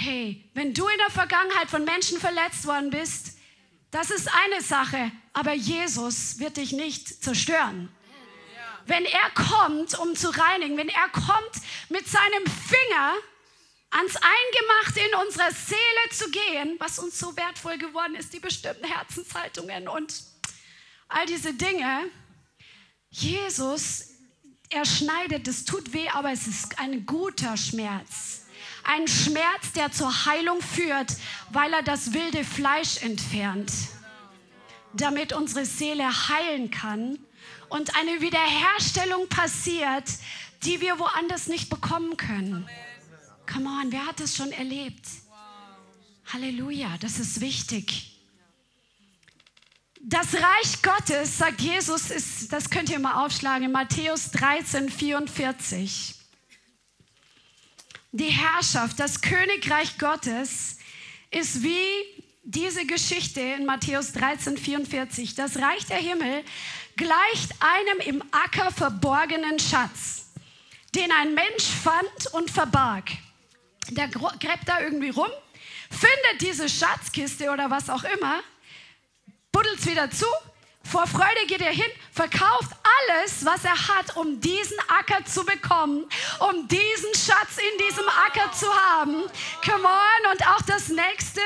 Hey, 0.01 0.49
wenn 0.55 0.75
du 0.75 0.87
in 0.87 0.99
der 0.99 1.11
Vergangenheit 1.11 1.71
von 1.71 1.85
Menschen 1.85 2.21
verletzt 2.21 2.67
worden 2.67 2.91
bist, 2.91 3.37
das 3.91 4.13
ist 4.13 4.29
eine 4.33 4.63
Sache, 4.63 5.11
aber 5.33 5.55
Jesus 5.55 6.39
wird 6.39 6.57
dich 6.57 6.71
nicht 6.71 7.21
zerstören. 7.25 7.89
Wenn 8.87 9.05
er 9.05 9.31
kommt, 9.35 9.99
um 9.99 10.15
zu 10.15 10.29
reinigen, 10.31 10.77
wenn 10.77 10.89
er 10.89 11.09
kommt 11.09 11.51
mit 11.89 12.07
seinem 12.07 12.45
Finger 12.47 13.15
ans 13.91 14.15
Eingemachte 14.15 15.01
in 15.01 15.27
unserer 15.27 15.51
Seele 15.51 16.13
zu 16.13 16.31
gehen, 16.31 16.77
was 16.79 17.01
uns 17.01 17.19
so 17.19 17.37
wertvoll 17.37 17.77
geworden 17.77 18.15
ist, 18.15 18.33
die 18.33 18.39
bestimmten 18.39 18.85
Herzenshaltungen 18.85 19.89
und 19.89 20.23
all 21.09 21.27
diese 21.27 21.55
Dinge. 21.55 22.09
Jesus, 23.11 24.11
er 24.71 24.85
schneidet, 24.85 25.49
es 25.49 25.65
tut 25.65 25.93
weh, 25.93 26.09
aber 26.11 26.31
es 26.31 26.47
ist 26.47 26.79
ein 26.79 27.05
guter 27.05 27.57
Schmerz. 27.57 28.45
Ein 28.91 29.07
Schmerz, 29.07 29.73
der 29.75 29.93
zur 29.93 30.25
Heilung 30.25 30.63
führt, 30.63 31.15
weil 31.51 31.71
er 31.75 31.83
das 31.83 32.15
wilde 32.15 32.43
Fleisch 32.43 33.03
entfernt, 33.03 33.71
damit 34.95 35.35
unsere 35.35 35.67
Seele 35.67 36.07
heilen 36.07 36.71
kann 36.71 37.19
und 37.69 37.95
eine 37.97 38.23
Wiederherstellung 38.23 39.29
passiert, 39.29 40.05
die 40.63 40.81
wir 40.81 40.99
woanders 40.99 41.49
nicht 41.49 41.69
bekommen 41.69 42.17
können. 42.17 42.67
Come 43.53 43.69
on, 43.69 43.93
wer 43.93 44.07
hat 44.07 44.21
das 44.21 44.35
schon 44.35 44.53
erlebt? 44.53 45.07
Halleluja, 46.33 46.97
das 46.99 47.19
ist 47.19 47.43
wichtig. 47.43 48.19
Das 50.01 50.33
Reich 50.33 50.81
Gottes, 50.83 51.37
sagt 51.37 51.61
Jesus, 51.61 52.11
ist, 52.11 52.55
das 52.55 52.71
könnt 52.71 52.89
ihr 52.89 52.99
mal 52.99 53.23
aufschlagen, 53.23 53.67
in 53.67 53.73
Matthäus 53.73 54.31
13, 54.31 54.89
44 54.89 56.18
die 58.13 58.31
Herrschaft, 58.31 58.99
das 58.99 59.21
Königreich 59.21 59.99
Gottes 59.99 60.79
ist 61.31 61.63
wie 61.63 61.79
diese 62.43 62.87
Geschichte 62.87 63.41
in 63.41 63.67
Matthäus 63.67 64.13
13, 64.13 64.57
44. 64.57 65.35
Das 65.35 65.57
Reich 65.57 65.85
der 65.87 65.99
Himmel 65.99 66.43
gleicht 66.97 67.55
einem 67.61 68.01
im 68.07 68.25
Acker 68.33 68.71
verborgenen 68.71 69.59
Schatz, 69.59 70.31
den 70.95 71.13
ein 71.13 71.35
Mensch 71.35 71.65
fand 71.65 72.33
und 72.33 72.51
verbarg. 72.51 73.11
Der 73.91 74.09
gräbt 74.09 74.67
da 74.67 74.81
irgendwie 74.81 75.11
rum, 75.11 75.29
findet 75.91 76.41
diese 76.41 76.69
Schatzkiste 76.69 77.51
oder 77.51 77.71
was 77.71 77.91
auch 77.91 78.05
immer, 78.05 78.41
buddelt 79.53 79.79
es 79.79 79.87
wieder 79.87 80.11
zu 80.11 80.27
vor 80.91 81.07
Freude 81.07 81.47
geht 81.47 81.61
er 81.61 81.73
hin, 81.73 81.91
verkauft 82.13 82.71
alles, 83.11 83.45
was 83.45 83.65
er 83.65 83.89
hat, 83.89 84.17
um 84.17 84.41
diesen 84.41 84.79
Acker 84.89 85.25
zu 85.25 85.45
bekommen, 85.45 86.05
um 86.41 86.69
diesen 86.69 87.15
Schatz 87.15 87.59
in 87.59 87.87
diesem 87.87 88.09
Acker 88.09 88.51
zu 88.53 88.67
haben. 88.73 89.23
Come 89.65 89.85
on. 89.85 90.33
Und 90.33 90.47
auch 90.49 90.63
das 90.63 90.89
nächste, 90.89 91.41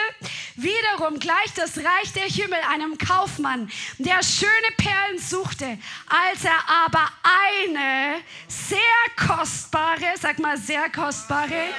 Wiederum 0.57 1.18
gleicht 1.18 1.57
das 1.57 1.78
Reich 1.78 2.12
der 2.14 2.24
Himmel 2.24 2.59
einem 2.70 2.98
Kaufmann, 2.98 3.70
der 3.98 4.22
schöne 4.22 4.52
Perlen 4.76 5.18
suchte. 5.18 5.78
Als 6.07 6.44
er 6.44 6.59
aber 6.85 7.09
eine 7.22 8.20
sehr 8.48 8.78
kostbare, 9.16 10.14
sag 10.20 10.38
mal 10.38 10.59
sehr 10.59 10.90
kostbare, 10.90 11.70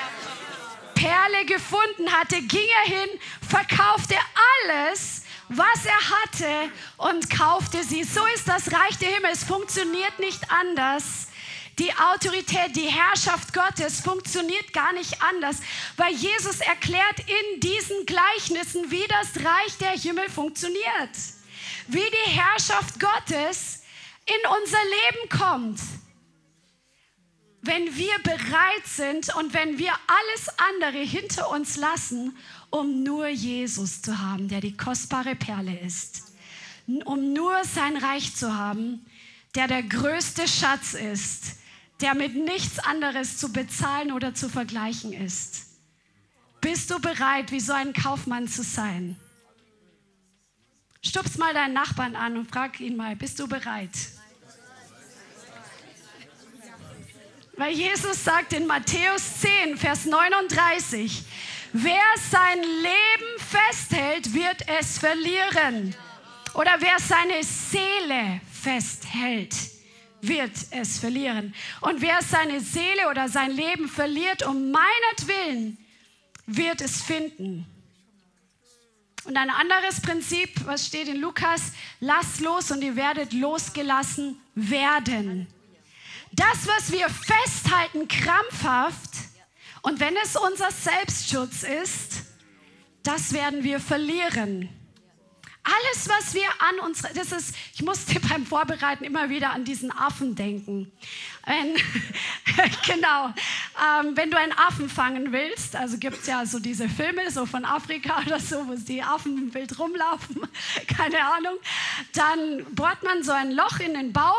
Perle 0.96 1.46
gefunden 1.46 2.12
hatte, 2.12 2.42
ging 2.42 2.68
er 2.84 2.92
hin, 2.96 3.10
verkaufte 3.48 4.16
alles, 4.64 5.23
was 5.50 5.86
er 5.86 6.10
hatte 6.22 6.72
und 6.98 7.30
kaufte 7.30 7.84
sie. 7.84 8.04
So 8.04 8.26
ist 8.36 8.48
das 8.48 8.72
Reich 8.72 8.98
der 9.00 9.10
Himmel. 9.10 9.32
Es 9.32 9.44
funktioniert 9.44 10.20
nicht 10.20 10.52
anders. 10.52 11.28
Die 11.80 11.92
Autorität, 11.96 12.76
die 12.76 12.88
Herrschaft 12.88 13.52
Gottes 13.52 14.00
funktioniert 14.00 14.74
gar 14.74 14.94
nicht 14.94 15.22
anders, 15.24 15.58
weil 15.98 16.14
Jesus 16.14 16.60
erklärt 16.60 17.20
in 17.20 17.60
diesen 17.62 18.06
Gleichnissen, 18.06 18.92
wie 18.92 19.06
das 19.08 19.44
Reich 19.44 19.78
der 19.80 19.92
Himmel 19.92 20.30
funktioniert. 20.30 21.10
Wie 21.88 22.00
die 22.00 22.32
Herrschaft 22.32 23.00
Gottes 23.00 23.82
in 24.26 24.50
unser 24.62 24.78
Leben 24.84 25.30
kommt 25.30 25.80
wenn 27.66 27.96
wir 27.96 28.20
bereit 28.24 28.86
sind 28.86 29.34
und 29.38 29.54
wenn 29.54 29.78
wir 29.78 29.94
alles 30.08 30.50
andere 30.70 30.98
hinter 30.98 31.50
uns 31.50 31.78
lassen, 31.78 32.38
um 32.74 33.04
nur 33.04 33.28
Jesus 33.28 34.02
zu 34.02 34.18
haben, 34.18 34.48
der 34.48 34.60
die 34.60 34.76
kostbare 34.76 35.36
Perle 35.36 35.78
ist, 35.82 36.24
um 37.06 37.32
nur 37.32 37.64
sein 37.66 37.96
Reich 37.98 38.36
zu 38.36 38.58
haben, 38.58 39.06
der 39.54 39.68
der 39.68 39.84
größte 39.84 40.48
Schatz 40.48 40.96
ist, 40.96 41.58
der 42.02 42.16
mit 42.16 42.34
nichts 42.34 42.80
anderes 42.80 43.38
zu 43.38 43.54
bezahlen 43.54 44.12
oder 44.12 44.34
zu 44.34 44.50
vergleichen 44.50 45.14
ist. 45.14 45.68
Bist 46.62 46.90
du 46.90 47.00
bereit, 47.00 47.52
wie 47.52 47.60
so 47.60 47.74
ein 47.74 47.94
Kaufmann 47.94 48.48
zu 48.48 48.64
sein? 48.64 49.18
Stups 51.04 51.38
mal 51.38 51.54
deinen 51.54 51.76
Nachbarn 51.76 52.16
an 52.16 52.38
und 52.38 52.50
frag 52.50 52.80
ihn 52.80 52.98
mal, 52.98 53.16
bist 53.16 53.40
du 53.40 53.48
bereit? 53.48 53.92
Weil 57.56 57.76
Jesus 57.76 58.24
sagt 58.24 58.52
in 58.54 58.66
Matthäus 58.66 59.42
10, 59.42 59.78
Vers 59.78 60.06
39, 60.06 61.24
wer 61.74 62.02
sein 62.30 62.60
Leben 62.60 63.40
festhält, 63.40 64.34
wird 64.34 64.68
es 64.68 64.98
verlieren. 64.98 65.96
Oder 66.54 66.76
wer 66.80 67.00
seine 67.00 67.44
Seele 67.44 68.42
festhält, 68.52 69.56
wird 70.22 70.52
es 70.72 71.00
verlieren. 71.00 71.54
Und 71.82 72.02
wer 72.02 72.22
seine 72.22 72.62
Seele 72.62 73.10
oder 73.10 73.28
sein 73.28 73.52
Leben 73.52 73.90
verliert 73.90 74.44
um 74.44 74.72
meinetwillen, 74.72 75.78
wird 76.46 76.82
es 76.82 77.02
finden. 77.02 77.66
Und 79.26 79.38
ein 79.38 79.50
anderes 79.50 80.02
Prinzip, 80.02 80.50
was 80.66 80.86
steht 80.86 81.08
in 81.08 81.22
Lukas, 81.22 81.72
lasst 82.00 82.42
los 82.42 82.72
und 82.72 82.82
ihr 82.82 82.96
werdet 82.96 83.34
losgelassen 83.34 84.38
werden. 84.54 85.48
Das, 86.34 86.68
was 86.68 86.92
wir 86.92 87.08
festhalten, 87.10 88.08
krampfhaft, 88.08 89.12
und 89.84 90.00
wenn 90.00 90.16
es 90.24 90.36
unser 90.38 90.72
Selbstschutz 90.72 91.64
ist, 91.64 92.24
das 93.04 93.34
werden 93.34 93.64
wir 93.64 93.80
verlieren. 93.82 94.70
Alles, 95.66 96.10
was 96.10 96.34
wir 96.34 96.48
an 96.60 96.88
uns, 96.88 97.02
das 97.02 97.32
ist, 97.32 97.56
ich 97.74 97.82
musste 97.84 98.20
beim 98.30 98.46
Vorbereiten 98.46 99.04
immer 99.04 99.30
wieder 99.30 99.52
an 99.52 99.66
diesen 99.66 99.92
Affen 99.92 100.36
denken. 100.36 100.92
Wenn, 101.46 101.76
genau, 102.86 103.28
ähm, 103.28 104.16
wenn 104.16 104.32
du 104.32 104.38
einen 104.38 104.54
Affen 104.54 104.90
fangen 104.90 105.34
willst, 105.34 105.76
also 105.76 105.98
gibt 105.98 106.20
es 106.20 106.28
ja 106.28 106.46
so 106.46 106.60
diese 106.60 106.88
Filme 106.88 107.30
so 107.30 107.46
von 107.46 107.66
Afrika 107.66 108.22
oder 108.26 108.40
so, 108.40 108.66
wo 108.68 108.76
die 108.76 109.04
Affen 109.04 109.38
im 109.38 109.50
Bild 109.52 109.78
rumlaufen, 109.78 110.48
keine 110.88 111.26
Ahnung, 111.26 111.58
dann 112.14 112.66
bohrt 112.74 113.04
man 113.04 113.24
so 113.24 113.34
ein 113.34 113.52
Loch 113.52 113.80
in 113.80 113.94
den 113.94 114.14
Baum 114.14 114.34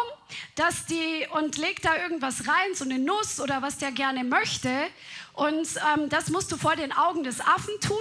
dass 0.54 0.86
die, 0.86 1.26
und 1.32 1.56
legt 1.56 1.84
da 1.84 1.96
irgendwas 1.96 2.46
rein, 2.46 2.74
so 2.74 2.84
eine 2.84 2.98
Nuss 2.98 3.40
oder 3.40 3.62
was 3.62 3.78
der 3.78 3.92
gerne 3.92 4.24
möchte. 4.24 4.86
Und 5.34 5.68
ähm, 5.94 6.08
das 6.08 6.30
musst 6.30 6.50
du 6.50 6.56
vor 6.56 6.76
den 6.76 6.92
Augen 6.92 7.24
des 7.24 7.40
Affen 7.40 7.74
tun. 7.80 7.96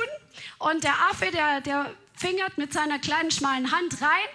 Und 0.59 0.83
der 0.83 0.93
Affe, 1.09 1.31
der, 1.31 1.61
der 1.61 1.91
fingert 2.15 2.57
mit 2.57 2.73
seiner 2.73 2.99
kleinen 2.99 3.31
schmalen 3.31 3.71
Hand 3.71 4.01
rein 4.01 4.29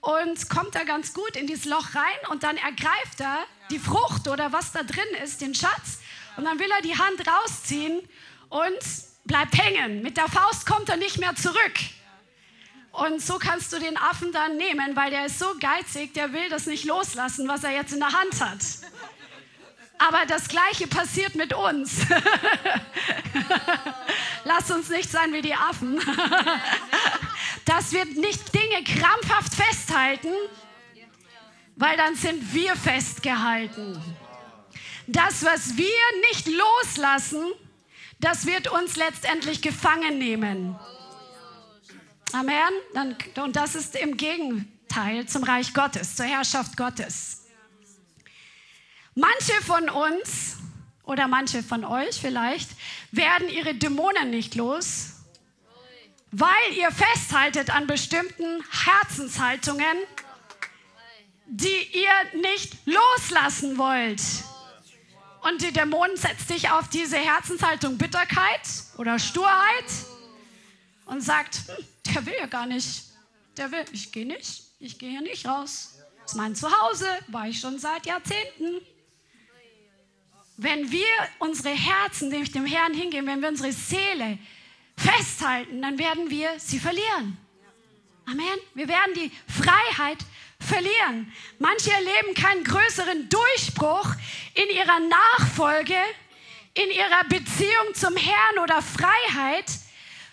und 0.00 0.48
kommt 0.48 0.74
da 0.74 0.84
ganz 0.84 1.12
gut 1.12 1.36
in 1.36 1.46
dieses 1.46 1.64
Loch 1.64 1.94
rein 1.94 2.30
und 2.30 2.42
dann 2.42 2.56
ergreift 2.56 3.20
er 3.20 3.38
die 3.70 3.78
Frucht 3.78 4.28
oder 4.28 4.52
was 4.52 4.72
da 4.72 4.82
drin 4.82 5.08
ist, 5.22 5.40
den 5.40 5.54
Schatz 5.54 5.98
und 6.36 6.44
dann 6.44 6.58
will 6.58 6.70
er 6.70 6.82
die 6.82 6.96
Hand 6.96 7.20
rausziehen 7.26 8.00
und 8.48 8.78
bleibt 9.24 9.58
hängen. 9.58 10.02
Mit 10.02 10.16
der 10.16 10.28
Faust 10.28 10.66
kommt 10.66 10.88
er 10.88 10.96
nicht 10.96 11.18
mehr 11.18 11.34
zurück. 11.34 11.74
Und 12.92 13.20
so 13.20 13.38
kannst 13.38 13.72
du 13.72 13.78
den 13.78 13.96
Affen 13.96 14.32
dann 14.32 14.56
nehmen, 14.56 14.96
weil 14.96 15.10
der 15.10 15.26
ist 15.26 15.38
so 15.38 15.46
geizig, 15.60 16.14
der 16.14 16.32
will 16.32 16.48
das 16.48 16.66
nicht 16.66 16.84
loslassen, 16.84 17.46
was 17.46 17.62
er 17.62 17.72
jetzt 17.72 17.92
in 17.92 18.00
der 18.00 18.12
Hand 18.12 18.40
hat. 18.40 18.58
Aber 19.98 20.24
das 20.26 20.48
Gleiche 20.48 20.86
passiert 20.86 21.34
mit 21.34 21.52
uns. 21.52 22.00
Lass 24.44 24.70
uns 24.70 24.88
nicht 24.88 25.10
sein 25.10 25.32
wie 25.32 25.42
die 25.42 25.54
Affen. 25.54 26.00
Dass 27.64 27.92
wir 27.92 28.04
nicht 28.04 28.54
Dinge 28.54 28.84
krampfhaft 28.84 29.54
festhalten, 29.54 30.32
weil 31.76 31.96
dann 31.96 32.14
sind 32.14 32.54
wir 32.54 32.76
festgehalten. 32.76 34.00
Das, 35.06 35.44
was 35.44 35.76
wir 35.76 35.86
nicht 36.30 36.48
loslassen, 36.48 37.44
das 38.20 38.46
wird 38.46 38.68
uns 38.68 38.96
letztendlich 38.96 39.62
gefangen 39.62 40.18
nehmen. 40.18 40.78
Amen. 42.32 43.14
Und 43.36 43.56
das 43.56 43.74
ist 43.74 43.96
im 43.96 44.16
Gegenteil 44.16 45.26
zum 45.26 45.44
Reich 45.44 45.72
Gottes, 45.72 46.16
zur 46.16 46.26
Herrschaft 46.26 46.76
Gottes. 46.76 47.47
Manche 49.20 49.54
von 49.64 49.88
uns 49.90 50.58
oder 51.02 51.26
manche 51.26 51.64
von 51.64 51.84
euch 51.84 52.20
vielleicht 52.20 52.70
werden 53.10 53.48
ihre 53.48 53.74
Dämonen 53.74 54.30
nicht 54.30 54.54
los, 54.54 55.24
weil 56.30 56.72
ihr 56.76 56.92
festhaltet 56.92 57.74
an 57.74 57.88
bestimmten 57.88 58.62
Herzenshaltungen, 58.70 59.96
die 61.48 61.88
ihr 61.94 62.40
nicht 62.42 62.76
loslassen 62.86 63.76
wollt. 63.76 64.22
Und 65.40 65.62
die 65.62 65.72
Dämonen 65.72 66.16
setzt 66.16 66.48
dich 66.50 66.70
auf 66.70 66.88
diese 66.88 67.18
Herzenshaltung 67.18 67.98
Bitterkeit 67.98 68.60
oder 68.98 69.18
Sturheit 69.18 69.90
und 71.06 71.22
sagt, 71.22 71.62
hm, 71.66 71.84
der 72.14 72.24
will 72.24 72.34
ja 72.38 72.46
gar 72.46 72.66
nicht. 72.66 73.02
Der 73.56 73.72
will, 73.72 73.84
ich 73.90 74.12
gehe 74.12 74.26
nicht, 74.26 74.62
ich 74.78 74.96
gehe 74.96 75.10
hier 75.10 75.22
nicht 75.22 75.44
raus. 75.44 75.94
Das 76.22 76.34
ist 76.34 76.36
mein 76.36 76.54
Zuhause, 76.54 77.08
war 77.26 77.48
ich 77.48 77.58
schon 77.58 77.80
seit 77.80 78.06
Jahrzehnten. 78.06 78.80
Wenn 80.60 80.90
wir 80.90 81.06
unsere 81.38 81.68
Herzen 81.68 82.30
nämlich 82.30 82.50
dem 82.50 82.66
Herrn 82.66 82.92
hingeben, 82.92 83.28
wenn 83.28 83.40
wir 83.40 83.48
unsere 83.48 83.70
Seele 83.70 84.38
festhalten, 84.96 85.80
dann 85.80 86.00
werden 86.00 86.30
wir 86.30 86.50
sie 86.58 86.80
verlieren. 86.80 87.38
Amen. 88.26 88.58
Wir 88.74 88.88
werden 88.88 89.14
die 89.14 89.30
Freiheit 89.46 90.18
verlieren. 90.58 91.32
Manche 91.60 91.92
erleben 91.92 92.34
keinen 92.34 92.64
größeren 92.64 93.28
Durchbruch 93.28 94.10
in 94.54 94.68
ihrer 94.76 94.98
Nachfolge, 94.98 95.94
in 96.74 96.90
ihrer 96.90 97.22
Beziehung 97.28 97.94
zum 97.94 98.16
Herrn 98.16 98.58
oder 98.60 98.82
Freiheit, 98.82 99.70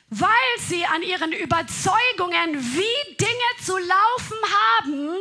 weil 0.09 0.29
sie 0.57 0.87
an 0.87 1.03
ihren 1.03 1.33
Überzeugungen, 1.33 2.55
wie 2.55 3.15
Dinge 3.15 3.63
zu 3.63 3.77
laufen 3.77 4.37
haben, 4.81 5.17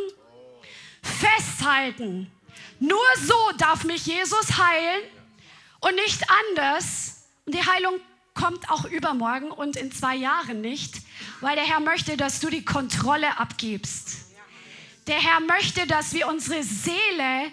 festhalten. 1.02 2.33
Nur 2.80 3.04
so 3.24 3.34
darf 3.58 3.84
mich 3.84 4.06
Jesus 4.06 4.58
heilen 4.58 5.02
und 5.80 5.94
nicht 5.94 6.24
anders. 6.52 7.24
Und 7.46 7.54
die 7.54 7.64
Heilung 7.64 8.00
kommt 8.34 8.70
auch 8.70 8.84
übermorgen 8.84 9.50
und 9.50 9.76
in 9.76 9.92
zwei 9.92 10.16
Jahren 10.16 10.60
nicht, 10.60 10.96
weil 11.40 11.56
der 11.56 11.64
Herr 11.64 11.80
möchte, 11.80 12.16
dass 12.16 12.40
du 12.40 12.50
die 12.50 12.64
Kontrolle 12.64 13.38
abgibst. 13.38 14.24
Der 15.06 15.20
Herr 15.20 15.40
möchte, 15.40 15.86
dass 15.86 16.14
wir 16.14 16.26
unsere 16.28 16.62
Seele 16.62 17.52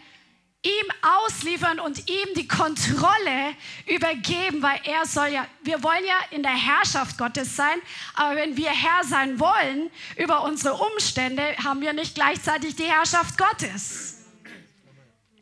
ihm 0.63 0.88
ausliefern 1.25 1.79
und 1.79 2.10
ihm 2.10 2.27
die 2.36 2.47
Kontrolle 2.47 3.55
übergeben, 3.88 4.62
weil 4.62 4.79
er 4.84 5.05
soll 5.05 5.29
ja, 5.29 5.47
wir 5.63 5.81
wollen 5.81 6.05
ja 6.05 6.19
in 6.29 6.43
der 6.43 6.55
Herrschaft 6.55 7.17
Gottes 7.17 7.55
sein, 7.55 7.79
aber 8.13 8.36
wenn 8.36 8.55
wir 8.55 8.69
Herr 8.69 9.03
sein 9.03 9.39
wollen 9.39 9.89
über 10.17 10.43
unsere 10.43 10.75
Umstände, 10.75 11.43
haben 11.63 11.81
wir 11.81 11.93
nicht 11.93 12.13
gleichzeitig 12.13 12.75
die 12.75 12.84
Herrschaft 12.84 13.38
Gottes. 13.38 14.20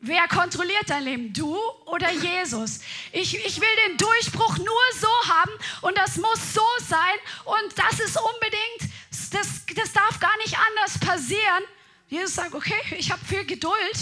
Wer 0.01 0.27
kontrolliert 0.29 0.89
dein 0.89 1.03
Leben? 1.03 1.33
Du 1.33 1.57
oder 1.85 2.09
Jesus? 2.11 2.79
Ich, 3.11 3.35
ich 3.45 3.59
will 3.59 3.67
den 3.87 3.97
Durchbruch 3.97 4.57
nur 4.57 4.81
so 4.97 5.29
haben 5.29 5.51
und 5.81 5.97
das 5.97 6.15
muss 6.15 6.53
so 6.53 6.65
sein 6.87 6.97
und 7.43 7.77
das 7.77 7.99
ist 7.99 8.17
unbedingt, 8.17 8.93
das, 9.31 9.65
das 9.75 9.91
darf 9.91 10.19
gar 10.19 10.35
nicht 10.37 10.55
anders 10.57 10.97
passieren. 10.99 11.63
Jesus 12.07 12.35
sagt, 12.35 12.53
okay, 12.55 12.81
ich 12.97 13.11
habe 13.11 13.23
viel 13.25 13.45
Geduld, 13.45 13.99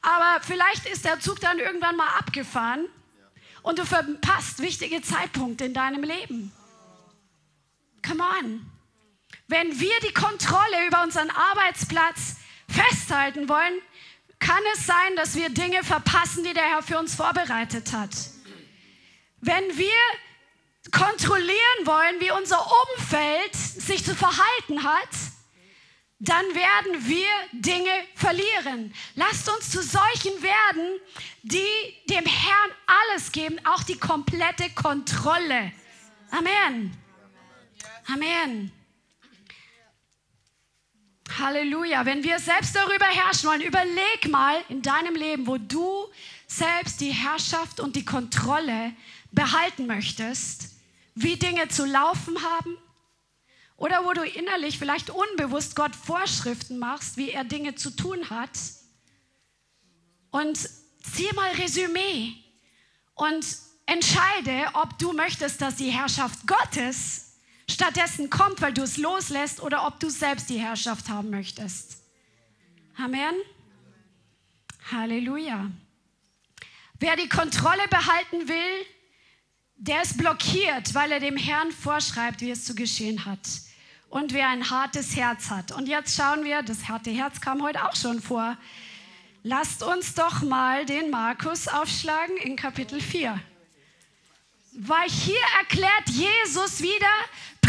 aber 0.00 0.40
vielleicht 0.42 0.86
ist 0.86 1.04
der 1.04 1.18
Zug 1.18 1.40
dann 1.40 1.58
irgendwann 1.58 1.96
mal 1.96 2.08
abgefahren 2.18 2.86
und 3.62 3.80
du 3.80 3.84
verpasst 3.84 4.60
wichtige 4.60 5.02
Zeitpunkte 5.02 5.64
in 5.64 5.74
deinem 5.74 6.04
Leben. 6.04 6.52
Come 8.06 8.22
on. 8.22 8.70
Wenn 9.48 9.78
wir 9.78 9.94
die 10.06 10.14
Kontrolle 10.14 10.86
über 10.86 11.02
unseren 11.02 11.30
Arbeitsplatz 11.30 12.36
festhalten 12.68 13.48
wollen, 13.48 13.74
kann 14.42 14.62
es 14.74 14.86
sein, 14.86 15.16
dass 15.16 15.34
wir 15.36 15.50
Dinge 15.50 15.84
verpassen, 15.84 16.42
die 16.44 16.52
der 16.52 16.64
Herr 16.64 16.82
für 16.82 16.98
uns 16.98 17.14
vorbereitet 17.14 17.92
hat. 17.92 18.10
Wenn 19.40 19.64
wir 19.76 20.00
kontrollieren 20.90 21.84
wollen, 21.84 22.20
wie 22.20 22.32
unser 22.32 22.60
Umfeld 22.60 23.54
sich 23.54 24.04
zu 24.04 24.14
verhalten 24.14 24.82
hat, 24.82 25.08
dann 26.18 26.44
werden 26.54 27.08
wir 27.08 27.28
Dinge 27.52 27.90
verlieren. 28.14 28.94
Lasst 29.14 29.48
uns 29.48 29.70
zu 29.70 29.82
solchen 29.82 30.42
werden, 30.42 31.00
die 31.42 31.66
dem 32.10 32.24
Herrn 32.24 32.70
alles 32.86 33.32
geben, 33.32 33.58
auch 33.64 33.82
die 33.82 33.98
komplette 33.98 34.70
Kontrolle. 34.70 35.72
Amen. 36.30 36.96
Amen. 38.06 38.72
Halleluja. 41.38 42.04
Wenn 42.04 42.22
wir 42.22 42.38
selbst 42.38 42.74
darüber 42.74 43.06
herrschen 43.06 43.48
wollen, 43.48 43.60
überleg 43.60 44.28
mal 44.30 44.56
in 44.68 44.82
deinem 44.82 45.14
Leben, 45.14 45.46
wo 45.46 45.58
du 45.58 46.06
selbst 46.46 47.00
die 47.00 47.12
Herrschaft 47.12 47.80
und 47.80 47.96
die 47.96 48.04
Kontrolle 48.04 48.92
behalten 49.30 49.86
möchtest, 49.86 50.70
wie 51.14 51.36
Dinge 51.36 51.68
zu 51.68 51.84
laufen 51.84 52.42
haben, 52.42 52.76
oder 53.82 54.04
wo 54.04 54.12
du 54.12 54.22
innerlich 54.22 54.78
vielleicht 54.78 55.10
unbewusst 55.10 55.74
Gott 55.74 55.96
Vorschriften 55.96 56.78
machst, 56.78 57.16
wie 57.16 57.30
er 57.30 57.42
Dinge 57.42 57.74
zu 57.74 57.90
tun 57.90 58.30
hat. 58.30 58.56
Und 60.30 60.56
zieh 60.56 61.32
mal 61.34 61.50
Resümee 61.50 62.34
und 63.14 63.44
entscheide, 63.86 64.66
ob 64.74 64.96
du 65.00 65.12
möchtest, 65.12 65.60
dass 65.60 65.74
die 65.74 65.90
Herrschaft 65.90 66.46
Gottes 66.46 67.21
stattdessen 67.72 68.30
kommt, 68.30 68.60
weil 68.60 68.72
du 68.72 68.82
es 68.82 68.96
loslässt, 68.96 69.60
oder 69.60 69.86
ob 69.86 70.00
du 70.00 70.10
selbst 70.10 70.50
die 70.50 70.58
Herrschaft 70.58 71.08
haben 71.08 71.30
möchtest. 71.30 72.02
Amen. 72.96 73.34
Halleluja. 74.90 75.70
Wer 76.98 77.16
die 77.16 77.28
Kontrolle 77.28 77.88
behalten 77.88 78.48
will, 78.48 78.86
der 79.76 80.02
ist 80.02 80.16
blockiert, 80.16 80.94
weil 80.94 81.10
er 81.10 81.20
dem 81.20 81.36
Herrn 81.36 81.72
vorschreibt, 81.72 82.40
wie 82.40 82.50
es 82.50 82.64
zu 82.64 82.74
geschehen 82.74 83.24
hat 83.24 83.40
und 84.12 84.32
wer 84.32 84.48
ein 84.48 84.70
hartes 84.70 85.16
Herz 85.16 85.50
hat. 85.50 85.72
Und 85.72 85.88
jetzt 85.88 86.16
schauen 86.16 86.44
wir, 86.44 86.62
das 86.62 86.86
harte 86.86 87.10
Herz 87.10 87.40
kam 87.40 87.62
heute 87.62 87.82
auch 87.84 87.96
schon 87.96 88.20
vor. 88.20 88.56
Lasst 89.42 89.82
uns 89.82 90.14
doch 90.14 90.42
mal 90.42 90.86
den 90.86 91.10
Markus 91.10 91.66
aufschlagen 91.66 92.36
in 92.36 92.54
Kapitel 92.54 93.00
4. 93.00 93.40
Weil 94.74 95.08
hier 95.08 95.40
erklärt 95.58 96.08
Jesus 96.10 96.80
wieder 96.80 97.10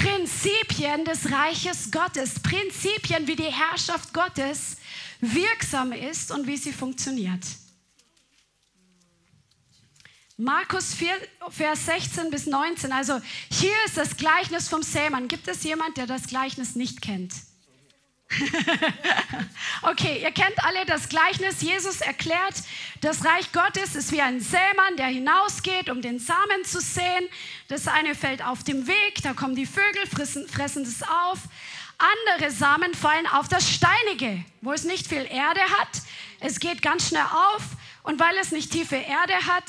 Prinzipien 0.04 1.06
des 1.06 1.32
Reiches 1.32 1.90
Gottes, 1.90 2.38
Prinzipien, 2.42 3.26
wie 3.26 3.38
die 3.38 3.44
Herrschaft 3.44 4.14
Gottes 4.14 4.76
wirksam 5.22 5.94
ist 5.94 6.30
und 6.30 6.46
wie 6.46 6.58
sie 6.58 6.74
funktioniert. 6.74 7.42
Markus 10.36 10.94
4, 10.94 11.10
Vers 11.50 11.86
16 11.86 12.30
bis 12.32 12.48
19. 12.48 12.92
Also 12.92 13.22
hier 13.50 13.72
ist 13.86 13.96
das 13.96 14.18
Gleichnis 14.18 14.68
vom 14.68 14.84
Sämann. 14.84 15.30
Gibt 15.30 15.48
es 15.48 15.64
jemand, 15.64 15.96
der 15.96 16.06
das 16.06 16.28
Gleichnis 16.28 16.76
nicht 16.76 17.02
kennt? 17.02 17.34
okay, 19.84 20.22
ihr 20.22 20.32
kennt 20.32 20.64
alle 20.64 20.86
das 20.86 21.10
Gleichnis. 21.10 21.62
Jesus 21.62 22.02
erklärt, 22.02 22.56
das 23.02 23.24
Reich 23.26 23.52
Gottes 23.52 23.96
ist 23.96 24.12
wie 24.12 24.22
ein 24.22 24.40
Sämann, 24.40 24.98
der 24.98 25.08
hinausgeht, 25.08 25.90
um 25.90 26.02
den 26.02 26.20
Samen 26.20 26.66
zu 26.66 26.80
säen. 26.82 27.28
Das 27.68 27.88
eine 27.88 28.16
fällt 28.16 28.44
auf 28.46 28.64
dem 28.64 28.88
Weg, 28.88 29.22
da 29.24 29.34
kommen 29.34 29.56
die 29.56 29.66
Vögel, 29.66 30.06
fressen, 30.08 30.48
fressen 30.48 30.84
es 30.84 31.04
auf. 31.04 31.40
Andere 32.38 32.52
Samen 32.52 32.94
fallen 32.94 33.28
auf 33.28 33.48
das 33.48 33.70
Steinige, 33.70 34.44
wo 34.62 34.74
es 34.74 34.84
nicht 34.84 35.08
viel 35.08 35.26
Erde 35.26 35.62
hat. 35.80 36.02
Es 36.40 36.60
geht 36.60 36.82
ganz 36.82 37.10
schnell 37.10 37.24
auf 37.24 37.64
und 38.04 38.20
weil 38.20 38.36
es 38.42 38.52
nicht 38.52 38.72
tiefe 38.72 38.96
Erde 38.96 39.36
hat, 39.48 39.66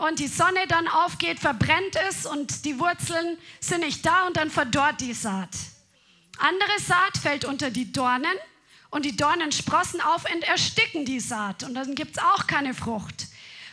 und 0.00 0.18
die 0.18 0.28
Sonne 0.28 0.60
dann 0.68 0.88
aufgeht, 0.88 1.38
verbrennt 1.38 1.96
es 2.08 2.24
und 2.24 2.64
die 2.64 2.78
Wurzeln 2.78 3.36
sind 3.60 3.80
nicht 3.80 4.04
da 4.04 4.26
und 4.26 4.36
dann 4.36 4.50
verdorrt 4.50 5.00
die 5.00 5.12
Saat. 5.12 5.50
Andere 6.40 6.80
Saat 6.80 7.18
fällt 7.18 7.44
unter 7.44 7.70
die 7.70 7.92
Dornen 7.92 8.34
und 8.90 9.04
die 9.04 9.16
Dornen 9.16 9.52
sprossen 9.52 10.00
auf 10.00 10.24
und 10.32 10.42
ersticken 10.42 11.04
die 11.04 11.20
Saat 11.20 11.62
und 11.64 11.74
dann 11.74 11.94
gibt 11.94 12.16
es 12.16 12.22
auch 12.22 12.46
keine 12.46 12.74
Frucht. 12.74 13.26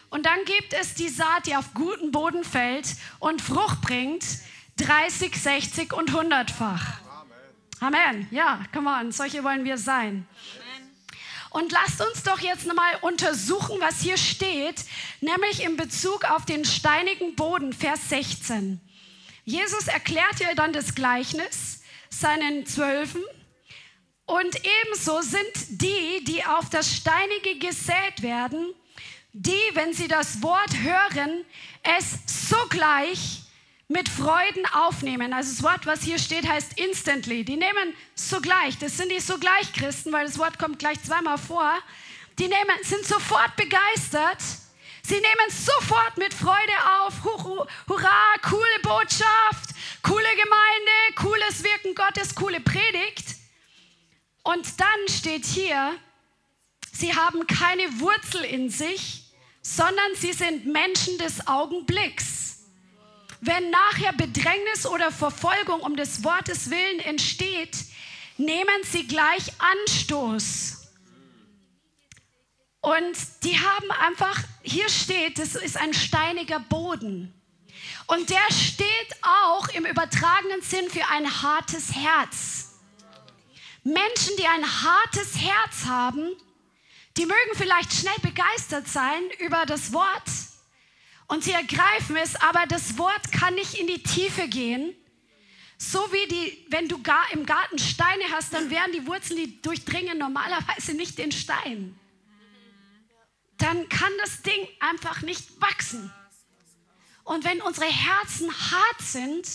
Und 0.09 0.25
dann 0.25 0.43
gibt 0.45 0.73
es 0.73 0.93
die 0.93 1.09
Saat, 1.09 1.47
die 1.47 1.55
auf 1.55 1.73
guten 1.73 2.11
Boden 2.11 2.43
fällt 2.43 2.95
und 3.19 3.41
Frucht 3.41 3.81
bringt, 3.81 4.23
30, 4.77 5.35
60 5.35 5.93
und 5.93 6.11
100-fach. 6.11 6.99
Amen. 7.79 8.27
Ja, 8.31 8.59
come 8.73 8.89
on, 8.89 9.11
solche 9.11 9.43
wollen 9.43 9.63
wir 9.63 9.77
sein. 9.77 10.27
Und 11.49 11.71
lasst 11.71 12.01
uns 12.01 12.23
doch 12.23 12.39
jetzt 12.39 12.65
nochmal 12.67 12.95
untersuchen, 13.01 13.77
was 13.79 14.01
hier 14.01 14.17
steht, 14.17 14.83
nämlich 15.21 15.63
in 15.63 15.77
Bezug 15.77 16.25
auf 16.25 16.45
den 16.45 16.65
steinigen 16.65 17.35
Boden, 17.35 17.71
Vers 17.73 18.09
16. 18.09 18.81
Jesus 19.45 19.87
erklärt 19.87 20.39
ja 20.39 20.53
dann 20.53 20.73
das 20.73 20.93
Gleichnis 20.93 21.76
seinen 22.09 22.65
Zwölfen. 22.65 23.23
Und 24.25 24.57
ebenso 24.83 25.21
sind 25.21 25.81
die, 25.81 26.23
die 26.25 26.43
auf 26.43 26.69
das 26.69 26.93
Steinige 26.93 27.57
gesät 27.59 28.21
werden, 28.21 28.73
die, 29.31 29.59
wenn 29.73 29.93
sie 29.93 30.07
das 30.07 30.41
Wort 30.41 30.77
hören, 30.81 31.45
es 31.83 32.19
sogleich 32.49 33.43
mit 33.87 34.09
Freuden 34.09 34.65
aufnehmen. 34.73 35.33
Also 35.33 35.51
das 35.51 35.63
Wort, 35.63 35.85
was 35.85 36.03
hier 36.03 36.19
steht, 36.19 36.47
heißt 36.47 36.77
instantly. 36.79 37.45
Die 37.45 37.55
nehmen 37.55 37.93
sogleich. 38.15 38.77
Das 38.79 38.97
sind 38.97 39.11
die 39.11 39.19
sogleich 39.19 39.71
Christen, 39.73 40.11
weil 40.11 40.25
das 40.25 40.37
Wort 40.37 40.59
kommt 40.59 40.79
gleich 40.79 41.01
zweimal 41.03 41.37
vor. 41.37 41.71
Die 42.37 42.47
nehmen, 42.47 42.83
sind 42.83 43.05
sofort 43.05 43.55
begeistert. 43.55 44.43
Sie 45.07 45.13
nehmen 45.13 45.49
sofort 45.49 46.17
mit 46.17 46.33
Freude 46.33 46.73
auf. 46.99 47.23
Hurra, 47.23 48.35
coole 48.41 48.79
Botschaft, 48.81 49.69
coole 50.03 50.27
Gemeinde, 50.35 51.15
cooles 51.15 51.63
Wirken 51.63 51.95
Gottes, 51.95 52.35
coole 52.35 52.59
Predigt. 52.59 53.37
Und 54.43 54.67
dann 54.81 55.07
steht 55.07 55.45
hier, 55.45 55.97
sie 56.91 57.15
haben 57.15 57.47
keine 57.47 58.01
Wurzel 58.01 58.43
in 58.43 58.69
sich, 58.69 59.31
sondern 59.61 60.13
sie 60.15 60.33
sind 60.33 60.65
Menschen 60.65 61.17
des 61.19 61.47
Augenblicks. 61.47 62.65
Wenn 63.39 63.69
nachher 63.69 64.11
Bedrängnis 64.11 64.85
oder 64.85 65.13
Verfolgung 65.13 65.79
um 65.79 65.95
des 65.95 66.25
Wortes 66.25 66.69
willen 66.69 66.99
entsteht, 66.99 67.77
nehmen 68.37 68.83
sie 68.83 69.07
gleich 69.07 69.53
Anstoß. 69.57 70.76
Und 72.87 73.17
die 73.43 73.59
haben 73.59 73.91
einfach, 73.91 74.41
hier 74.63 74.87
steht, 74.87 75.39
das 75.39 75.55
ist 75.55 75.75
ein 75.75 75.93
steiniger 75.93 76.61
Boden. 76.61 77.33
Und 78.05 78.29
der 78.29 78.49
steht 78.49 78.87
auch 79.23 79.67
im 79.69 79.85
übertragenen 79.85 80.61
Sinn 80.61 80.89
für 80.89 81.05
ein 81.09 81.41
hartes 81.41 81.93
Herz. 81.93 82.75
Menschen, 83.83 84.37
die 84.39 84.47
ein 84.47 84.65
hartes 84.65 85.35
Herz 85.35 85.85
haben, 85.85 86.29
die 87.17 87.25
mögen 87.25 87.55
vielleicht 87.55 87.91
schnell 87.91 88.15
begeistert 88.21 88.87
sein 88.87 89.21
über 89.39 89.65
das 89.65 89.91
Wort, 89.91 90.29
und 91.27 91.43
sie 91.43 91.51
ergreifen 91.51 92.15
es, 92.15 92.37
aber 92.37 92.65
das 92.67 92.97
Wort 92.97 93.33
kann 93.33 93.53
nicht 93.55 93.73
in 93.73 93.87
die 93.87 94.01
Tiefe 94.01 94.47
gehen. 94.47 94.95
So 95.77 95.99
wie 96.13 96.25
die, 96.29 96.65
wenn 96.69 96.87
du 96.87 97.03
gar 97.03 97.29
im 97.33 97.45
Garten 97.45 97.79
Steine 97.79 98.23
hast, 98.31 98.53
dann 98.53 98.69
werden 98.69 98.93
die 98.93 99.05
Wurzeln, 99.05 99.35
die 99.35 99.61
durchdringen 99.61 100.17
normalerweise 100.17 100.93
nicht 100.93 101.17
den 101.17 101.33
Stein. 101.33 101.99
Dann 103.57 103.89
kann 103.89 104.11
das 104.19 104.41
Ding 104.41 104.67
einfach 104.79 105.21
nicht 105.21 105.61
wachsen. 105.61 106.11
Und 107.23 107.43
wenn 107.43 107.61
unsere 107.61 107.87
Herzen 107.87 108.49
hart 108.51 109.01
sind, 109.01 109.47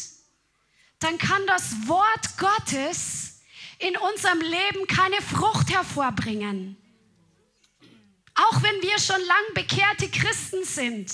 dann 0.99 1.19
kann 1.19 1.47
das 1.47 1.89
Wort 1.89 2.39
Gottes 2.39 3.41
in 3.79 3.97
unserem 3.97 4.41
Leben 4.41 4.87
keine 4.87 5.21
Frucht 5.23 5.73
hervorbringen. 5.73 6.77
Auch 8.35 8.63
wenn 8.63 8.83
wir 8.83 8.99
schon 8.99 9.21
lang 9.21 9.55
bekehrte 9.55 10.09
Christen 10.11 10.65
sind 10.65 11.11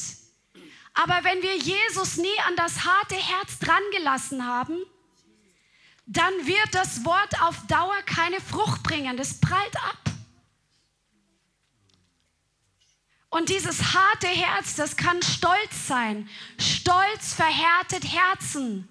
aber 0.98 1.22
wenn 1.22 1.40
wir 1.42 1.57
Jesus 1.57 2.16
nie 2.16 2.40
an 2.48 2.57
das 2.57 2.85
harte 2.85 3.14
Herz 3.14 3.61
drangelassen 3.61 4.44
haben, 4.44 4.79
dann 6.07 6.33
wird 6.44 6.74
das 6.74 7.05
Wort 7.05 7.40
auf 7.40 7.57
Dauer 7.68 8.03
keine 8.05 8.40
Frucht 8.40 8.83
bringen. 8.83 9.16
Das 9.16 9.38
prallt 9.40 9.77
ab. 9.77 10.11
Und 13.31 13.50
dieses 13.50 13.94
harte 13.94 14.26
Herz, 14.26 14.74
das 14.74 14.96
kann 14.96 15.22
Stolz 15.22 15.87
sein. 15.87 16.29
Stolz 16.58 17.35
verhärtet 17.35 18.04
Herzen. 18.04 18.88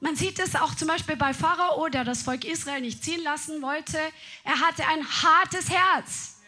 Man 0.00 0.16
sieht 0.16 0.38
es 0.40 0.56
auch 0.56 0.74
zum 0.74 0.88
Beispiel 0.88 1.16
bei 1.16 1.32
Pharao, 1.32 1.88
der 1.88 2.04
das 2.04 2.22
Volk 2.22 2.44
Israel 2.44 2.80
nicht 2.80 3.04
ziehen 3.04 3.22
lassen 3.22 3.62
wollte. 3.62 3.98
Er 4.44 4.60
hatte 4.60 4.86
ein 4.86 5.06
hartes 5.06 5.70
Herz. 5.70 6.40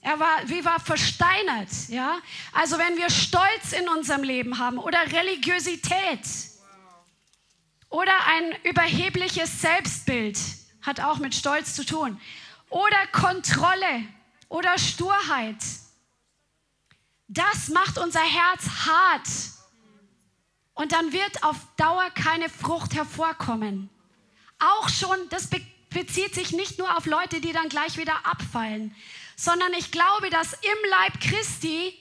Er 0.00 0.18
war, 0.18 0.48
wie 0.48 0.64
war 0.64 0.80
versteinert, 0.80 1.68
ja? 1.88 2.18
Also 2.52 2.78
wenn 2.78 2.96
wir 2.96 3.10
Stolz 3.10 3.72
in 3.72 3.88
unserem 3.88 4.22
Leben 4.22 4.58
haben 4.58 4.78
oder 4.78 4.98
Religiosität 5.12 6.20
Oder 7.88 8.12
ein 8.26 8.56
überhebliches 8.64 9.60
Selbstbild 9.60 10.38
hat 10.80 11.00
auch 11.00 11.18
mit 11.18 11.34
Stolz 11.34 11.74
zu 11.74 11.84
tun. 11.84 12.20
Oder 12.70 13.06
Kontrolle 13.12 14.04
oder 14.48 14.78
Sturheit. 14.78 15.58
Das 17.32 17.68
macht 17.68 17.96
unser 17.96 18.20
Herz 18.20 18.66
hart. 18.86 19.26
Und 20.74 20.92
dann 20.92 21.12
wird 21.12 21.42
auf 21.44 21.56
Dauer 21.76 22.10
keine 22.10 22.50
Frucht 22.50 22.94
hervorkommen. 22.94 23.88
Auch 24.58 24.88
schon, 24.90 25.16
das 25.30 25.48
bezieht 25.88 26.34
sich 26.34 26.52
nicht 26.52 26.78
nur 26.78 26.94
auf 26.96 27.06
Leute, 27.06 27.40
die 27.40 27.52
dann 27.52 27.70
gleich 27.70 27.96
wieder 27.96 28.26
abfallen, 28.26 28.94
sondern 29.36 29.72
ich 29.74 29.90
glaube, 29.90 30.28
dass 30.28 30.52
im 30.52 30.90
Leib 30.90 31.20
Christi 31.20 31.98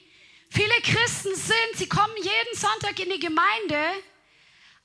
viele 0.50 0.82
Christen 0.84 1.34
sind, 1.34 1.76
sie 1.76 1.88
kommen 1.88 2.14
jeden 2.18 2.56
Sonntag 2.56 3.00
in 3.00 3.10
die 3.10 3.20
Gemeinde, 3.20 3.80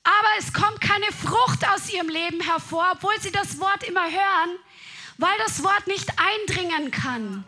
aber 0.05 0.29
es 0.39 0.53
kommt 0.53 0.81
keine 0.81 1.07
Frucht 1.07 1.69
aus 1.69 1.93
ihrem 1.93 2.09
Leben 2.09 2.41
hervor, 2.41 2.93
obwohl 2.95 3.21
sie 3.21 3.33
das 3.33 3.59
Wort 3.59 3.83
immer 3.83 4.05
hören, 4.05 4.59
weil 5.19 5.37
das 5.39 5.63
Wort 5.65 5.87
nicht 5.89 6.09
eindringen 6.19 6.93
kann. 6.93 7.45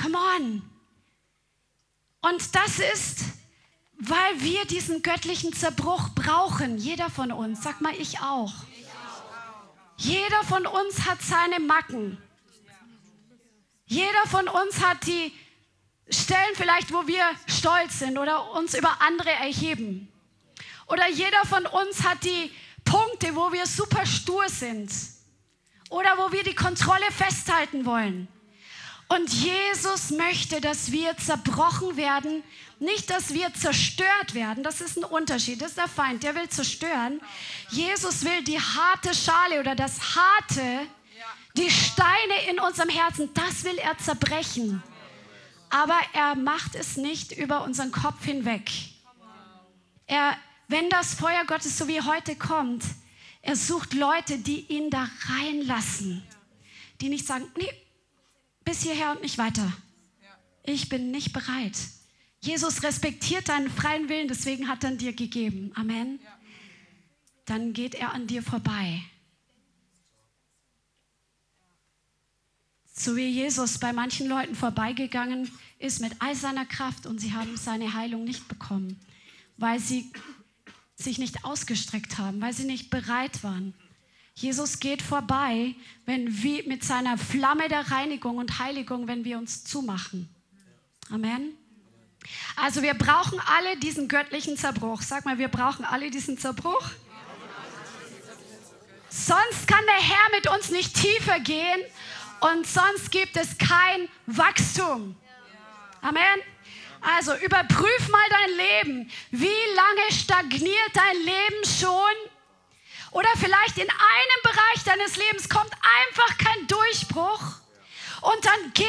Come 0.00 0.18
on. 0.18 0.73
Und 2.24 2.54
das 2.54 2.78
ist, 2.78 3.20
weil 3.98 4.40
wir 4.40 4.64
diesen 4.64 5.02
göttlichen 5.02 5.52
Zerbruch 5.52 6.08
brauchen. 6.14 6.78
Jeder 6.78 7.10
von 7.10 7.30
uns. 7.30 7.62
Sag 7.62 7.82
mal, 7.82 7.94
ich 7.94 8.18
auch. 8.20 8.52
Jeder 9.98 10.42
von 10.44 10.66
uns 10.66 11.04
hat 11.06 11.20
seine 11.20 11.60
Macken. 11.60 12.16
Jeder 13.84 14.24
von 14.26 14.48
uns 14.48 14.80
hat 14.80 15.06
die 15.06 15.32
Stellen 16.08 16.54
vielleicht, 16.54 16.94
wo 16.94 17.06
wir 17.06 17.24
stolz 17.46 17.98
sind 17.98 18.16
oder 18.16 18.52
uns 18.52 18.72
über 18.72 19.02
andere 19.02 19.30
erheben. 19.30 20.08
Oder 20.86 21.10
jeder 21.10 21.44
von 21.44 21.66
uns 21.66 22.02
hat 22.04 22.24
die 22.24 22.50
Punkte, 22.86 23.36
wo 23.36 23.52
wir 23.52 23.66
super 23.66 24.06
stur 24.06 24.48
sind. 24.48 24.90
Oder 25.90 26.16
wo 26.16 26.32
wir 26.32 26.42
die 26.42 26.54
Kontrolle 26.54 27.10
festhalten 27.10 27.84
wollen. 27.84 28.28
Und 29.08 29.32
Jesus 29.32 30.10
möchte, 30.10 30.60
dass 30.60 30.90
wir 30.90 31.16
zerbrochen 31.16 31.96
werden, 31.96 32.42
nicht, 32.80 33.10
dass 33.10 33.32
wir 33.32 33.52
zerstört 33.54 34.34
werden. 34.34 34.64
Das 34.64 34.80
ist 34.80 34.96
ein 34.96 35.04
Unterschied. 35.04 35.60
Das 35.60 35.70
ist 35.70 35.78
der 35.78 35.88
Feind, 35.88 36.22
der 36.22 36.34
will 36.34 36.48
zerstören. 36.48 37.20
Jesus 37.70 38.24
will 38.24 38.42
die 38.42 38.58
harte 38.58 39.14
Schale 39.14 39.60
oder 39.60 39.74
das 39.74 40.16
harte, 40.16 40.86
die 41.56 41.70
Steine 41.70 42.50
in 42.50 42.58
unserem 42.58 42.88
Herzen, 42.88 43.30
das 43.34 43.64
will 43.64 43.78
er 43.78 43.96
zerbrechen. 43.98 44.82
Aber 45.70 45.98
er 46.12 46.34
macht 46.34 46.74
es 46.74 46.96
nicht 46.96 47.32
über 47.32 47.64
unseren 47.64 47.92
Kopf 47.92 48.24
hinweg. 48.24 48.70
Er, 50.06 50.36
wenn 50.68 50.90
das 50.90 51.14
Feuer 51.14 51.44
Gottes 51.46 51.78
so 51.78 51.88
wie 51.88 52.00
heute 52.00 52.36
kommt, 52.36 52.84
er 53.42 53.56
sucht 53.56 53.94
Leute, 53.94 54.38
die 54.38 54.60
ihn 54.66 54.90
da 54.90 55.08
reinlassen. 55.28 56.26
Die 57.00 57.08
nicht 57.08 57.26
sagen, 57.26 57.50
nee, 57.56 57.72
bis 58.64 58.82
hierher 58.82 59.12
und 59.12 59.22
nicht 59.22 59.38
weiter. 59.38 59.72
Ich 60.62 60.88
bin 60.88 61.10
nicht 61.10 61.32
bereit. 61.32 61.76
Jesus 62.40 62.82
respektiert 62.82 63.48
deinen 63.48 63.70
freien 63.70 64.08
Willen, 64.08 64.28
deswegen 64.28 64.68
hat 64.68 64.84
er 64.84 64.92
dir 64.92 65.12
gegeben. 65.12 65.72
Amen. 65.74 66.20
Dann 67.44 67.72
geht 67.72 67.94
er 67.94 68.12
an 68.12 68.26
dir 68.26 68.42
vorbei. 68.42 69.02
So 72.96 73.16
wie 73.16 73.28
Jesus 73.28 73.78
bei 73.78 73.92
manchen 73.92 74.28
Leuten 74.28 74.54
vorbeigegangen 74.54 75.50
ist 75.78 76.00
mit 76.00 76.12
all 76.20 76.36
seiner 76.36 76.64
Kraft 76.64 77.06
und 77.06 77.20
sie 77.20 77.32
haben 77.32 77.56
seine 77.56 77.92
Heilung 77.94 78.24
nicht 78.24 78.46
bekommen, 78.46 79.00
weil 79.56 79.80
sie 79.80 80.12
sich 80.94 81.18
nicht 81.18 81.44
ausgestreckt 81.44 82.18
haben, 82.18 82.40
weil 82.40 82.52
sie 82.52 82.64
nicht 82.64 82.90
bereit 82.90 83.42
waren. 83.42 83.74
Jesus 84.34 84.80
geht 84.80 85.00
vorbei, 85.00 85.74
wenn 86.06 86.42
wir 86.42 86.66
mit 86.66 86.84
seiner 86.84 87.16
Flamme 87.16 87.68
der 87.68 87.90
Reinigung 87.90 88.38
und 88.38 88.58
Heiligung, 88.58 89.06
wenn 89.06 89.24
wir 89.24 89.38
uns 89.38 89.64
zumachen. 89.64 90.28
Amen. 91.10 91.56
Also 92.56 92.82
wir 92.82 92.94
brauchen 92.94 93.40
alle 93.46 93.76
diesen 93.76 94.08
göttlichen 94.08 94.56
Zerbruch. 94.56 95.02
Sag 95.02 95.24
mal, 95.24 95.38
wir 95.38 95.48
brauchen 95.48 95.84
alle 95.84 96.10
diesen 96.10 96.38
Zerbruch. 96.38 96.90
Sonst 99.08 99.68
kann 99.68 99.84
der 99.86 100.02
Herr 100.02 100.30
mit 100.32 100.50
uns 100.50 100.70
nicht 100.70 100.96
tiefer 100.96 101.38
gehen 101.38 101.80
und 102.40 102.66
sonst 102.66 103.12
gibt 103.12 103.36
es 103.36 103.56
kein 103.58 104.08
Wachstum. 104.26 105.14
Amen. 106.00 106.40
Also 107.00 107.34
überprüf 107.36 108.08
mal 108.08 108.26
dein 108.30 108.56
Leben. 108.56 109.10
Wie 109.30 109.46
lange 109.46 110.12
stagniert 110.12 110.90
dein 110.94 111.16
Leben 111.18 111.64
schon? 111.64 112.33
Oder 113.14 113.28
vielleicht 113.36 113.78
in 113.78 113.88
einem 113.88 114.40
Bereich 114.42 114.84
deines 114.84 115.14
Lebens 115.14 115.48
kommt 115.48 115.70
einfach 115.72 116.36
kein 116.36 116.66
Durchbruch. 116.66 117.40
Und 118.22 118.44
dann 118.44 118.72
geh 118.74 118.84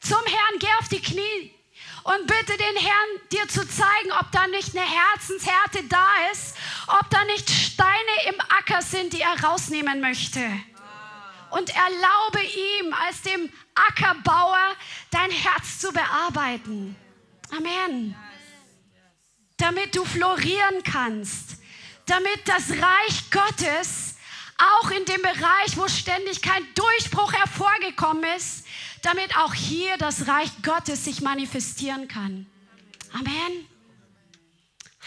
zum 0.00 0.20
Herrn, 0.26 0.58
geh 0.58 0.68
auf 0.80 0.88
die 0.90 1.00
Knie 1.00 1.50
und 2.02 2.26
bitte 2.26 2.58
den 2.58 2.76
Herrn, 2.76 3.28
dir 3.32 3.48
zu 3.48 3.66
zeigen, 3.66 4.12
ob 4.20 4.30
da 4.32 4.46
nicht 4.48 4.76
eine 4.76 4.84
Herzenshärte 4.84 5.82
da 5.88 6.06
ist, 6.30 6.56
ob 6.88 7.08
da 7.08 7.24
nicht 7.24 7.48
Steine 7.48 8.28
im 8.28 8.38
Acker 8.58 8.82
sind, 8.82 9.14
die 9.14 9.22
er 9.22 9.42
rausnehmen 9.42 10.02
möchte. 10.02 10.42
Und 11.48 11.70
erlaube 11.74 12.42
ihm, 12.42 12.92
als 12.92 13.22
dem 13.22 13.50
Ackerbauer, 13.74 14.76
dein 15.10 15.30
Herz 15.30 15.78
zu 15.78 15.90
bearbeiten. 15.90 16.96
Amen. 17.50 18.14
Damit 19.56 19.96
du 19.96 20.04
florieren 20.04 20.82
kannst 20.82 21.63
damit 22.06 22.46
das 22.46 22.70
Reich 22.70 23.30
Gottes 23.30 24.14
auch 24.58 24.90
in 24.90 25.04
dem 25.04 25.22
Bereich, 25.22 25.76
wo 25.76 25.88
ständig 25.88 26.40
kein 26.42 26.62
Durchbruch 26.74 27.32
hervorgekommen 27.32 28.24
ist, 28.36 28.66
damit 29.02 29.36
auch 29.36 29.54
hier 29.54 29.96
das 29.98 30.28
Reich 30.28 30.50
Gottes 30.62 31.04
sich 31.04 31.20
manifestieren 31.20 32.08
kann. 32.08 32.46
Amen. 33.12 33.66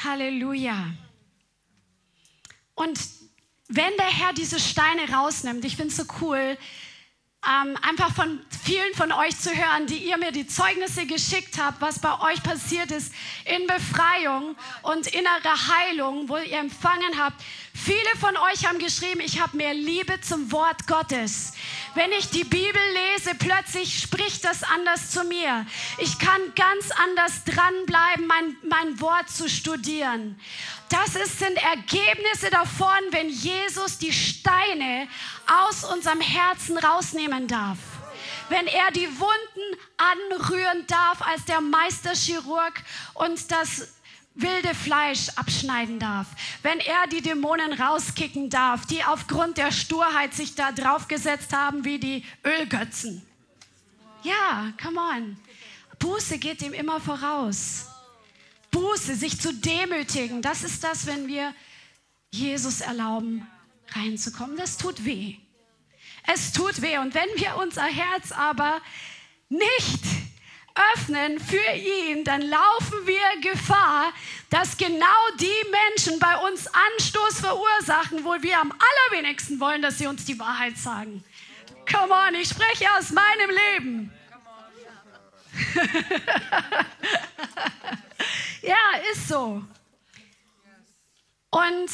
Halleluja. 0.04 0.94
Und 2.76 3.00
wenn 3.70 3.96
der 3.98 4.06
Herr 4.06 4.34
diese 4.34 4.60
Steine 4.60 5.12
rausnimmt, 5.12 5.66
ich 5.66 5.76
finde 5.76 5.92
es 5.92 5.98
so 5.98 6.06
cool, 6.22 6.58
ähm, 7.48 7.78
einfach 7.82 8.14
von 8.14 8.42
vielen 8.64 8.94
von 8.96 9.12
euch 9.14 9.40
zu 9.40 9.50
hören, 9.50 9.88
die 9.88 9.98
ihr 9.98 10.18
mir 10.18 10.32
die 10.32 10.48
Zeugnisse 10.48 11.06
geschickt 11.06 11.58
habt, 11.58 11.80
was 11.80 12.00
bei 12.00 12.20
euch 12.20 12.44
passiert 12.44 12.92
ist 12.92 13.14
in 13.46 13.66
Befreiung 13.66 14.56
und 14.82 15.08
innerer 15.08 15.56
Heilung, 15.78 16.28
wo 16.28 16.38
ihr 16.38 16.60
empfangen 16.60 17.18
habt. 17.18 17.42
Viele 17.74 18.20
von 18.20 18.36
euch 18.36 18.68
haben 18.68 18.80
geschrieben, 18.80 19.22
ich 19.22 19.40
habe 19.40 19.56
mehr 19.56 19.74
Liebe 19.74 20.20
zum 20.20 20.52
Wort 20.52 20.88
Gottes. 20.88 21.54
Wenn 21.96 22.12
ich 22.12 22.30
die 22.30 22.44
Bibel 22.44 22.82
lese, 23.16 23.36
plötzlich 23.36 24.00
spricht 24.00 24.44
das 24.44 24.64
anders 24.64 25.12
zu 25.12 25.24
mir. 25.24 25.66
Ich 26.00 26.18
kann 26.20 26.42
ganz 26.56 26.92
anders 26.92 27.44
dranbleiben, 27.46 28.28
mein, 28.28 28.58
mein 28.68 29.00
Wort 29.00 29.30
zu 29.30 29.48
studieren. 29.48 30.40
Das 30.90 31.14
sind 31.14 31.58
Ergebnisse 31.58 32.50
davon, 32.50 32.88
wenn 33.12 33.30
Jesus 33.30 33.98
die 33.98 34.14
Steine 34.14 35.08
aus 35.66 35.84
unserem 35.84 36.22
Herzen 36.22 36.78
rausnehmen 36.78 37.48
darf. 37.48 37.78
Wenn 38.50 38.68
er 38.68 38.92
die 38.92 39.10
Wunden 39.20 39.82
anrühren 39.98 40.86
darf 40.88 41.22
als 41.22 41.44
der 41.46 41.60
Meisterchirurg 41.60 42.82
und 43.16 43.52
das 43.52 43.90
wilde 44.36 44.74
Fleisch 44.74 45.30
abschneiden 45.36 46.00
darf, 46.00 46.28
wenn 46.62 46.80
er 46.80 47.08
die 47.12 47.22
Dämonen 47.22 47.74
rauskicken 47.74 48.50
darf, 48.50 48.86
die 48.86 49.04
aufgrund 49.04 49.58
der 49.58 49.72
Sturheit 49.72 50.34
sich 50.34 50.56
da 50.56 50.72
draufgesetzt 50.72 51.52
haben 51.54 51.84
wie 51.84 52.00
die 52.00 52.26
Ölgötzen. 52.46 53.26
Ja, 54.24 54.72
come 54.82 55.00
on. 55.00 55.38
Buße 56.00 56.38
geht 56.38 56.62
ihm 56.62 56.74
immer 56.74 57.02
voraus. 57.02 57.88
Buße, 58.78 59.16
sich 59.16 59.42
zu 59.42 59.54
demütigen, 59.54 60.44
das 60.44 60.64
ist 60.64 60.84
das, 60.84 61.08
wenn 61.08 61.28
wir 61.28 61.52
Jesus 62.30 62.82
erlauben, 62.82 63.48
reinzukommen. 63.90 64.56
Das 64.56 64.78
tut 64.78 65.04
weh. 65.04 65.36
Es 66.28 66.54
tut 66.54 66.82
weh. 66.84 67.00
Und 67.00 67.16
wenn 67.16 67.30
wir 67.38 67.58
unser 67.58 67.86
Herz 67.86 68.32
aber 68.32 68.80
nicht 69.50 70.04
öffnen 70.94 71.40
für 71.40 71.74
ihn, 71.74 72.24
dann 72.24 72.42
laufen 72.42 73.08
wir 73.08 73.52
Gefahr, 73.52 74.14
dass 74.52 74.78
genau 74.78 75.06
die 75.40 75.70
Menschen 75.72 76.20
bei 76.20 76.38
uns 76.48 76.68
Anstoß 76.68 77.40
verursachen, 77.40 78.24
wo 78.24 78.36
wir 78.42 78.60
am 78.60 78.72
allerwenigsten 79.10 79.60
wollen, 79.60 79.82
dass 79.82 79.98
sie 79.98 80.06
uns 80.06 80.26
die 80.26 80.38
Wahrheit 80.38 80.78
sagen. 80.78 81.24
Come 81.90 82.14
on, 82.14 82.36
ich 82.36 82.50
spreche 82.50 82.86
aus 83.00 83.10
meinem 83.10 83.50
Leben. 83.50 84.14
ja, 88.62 88.78
ist 89.12 89.28
so. 89.28 89.64
Und 91.50 91.90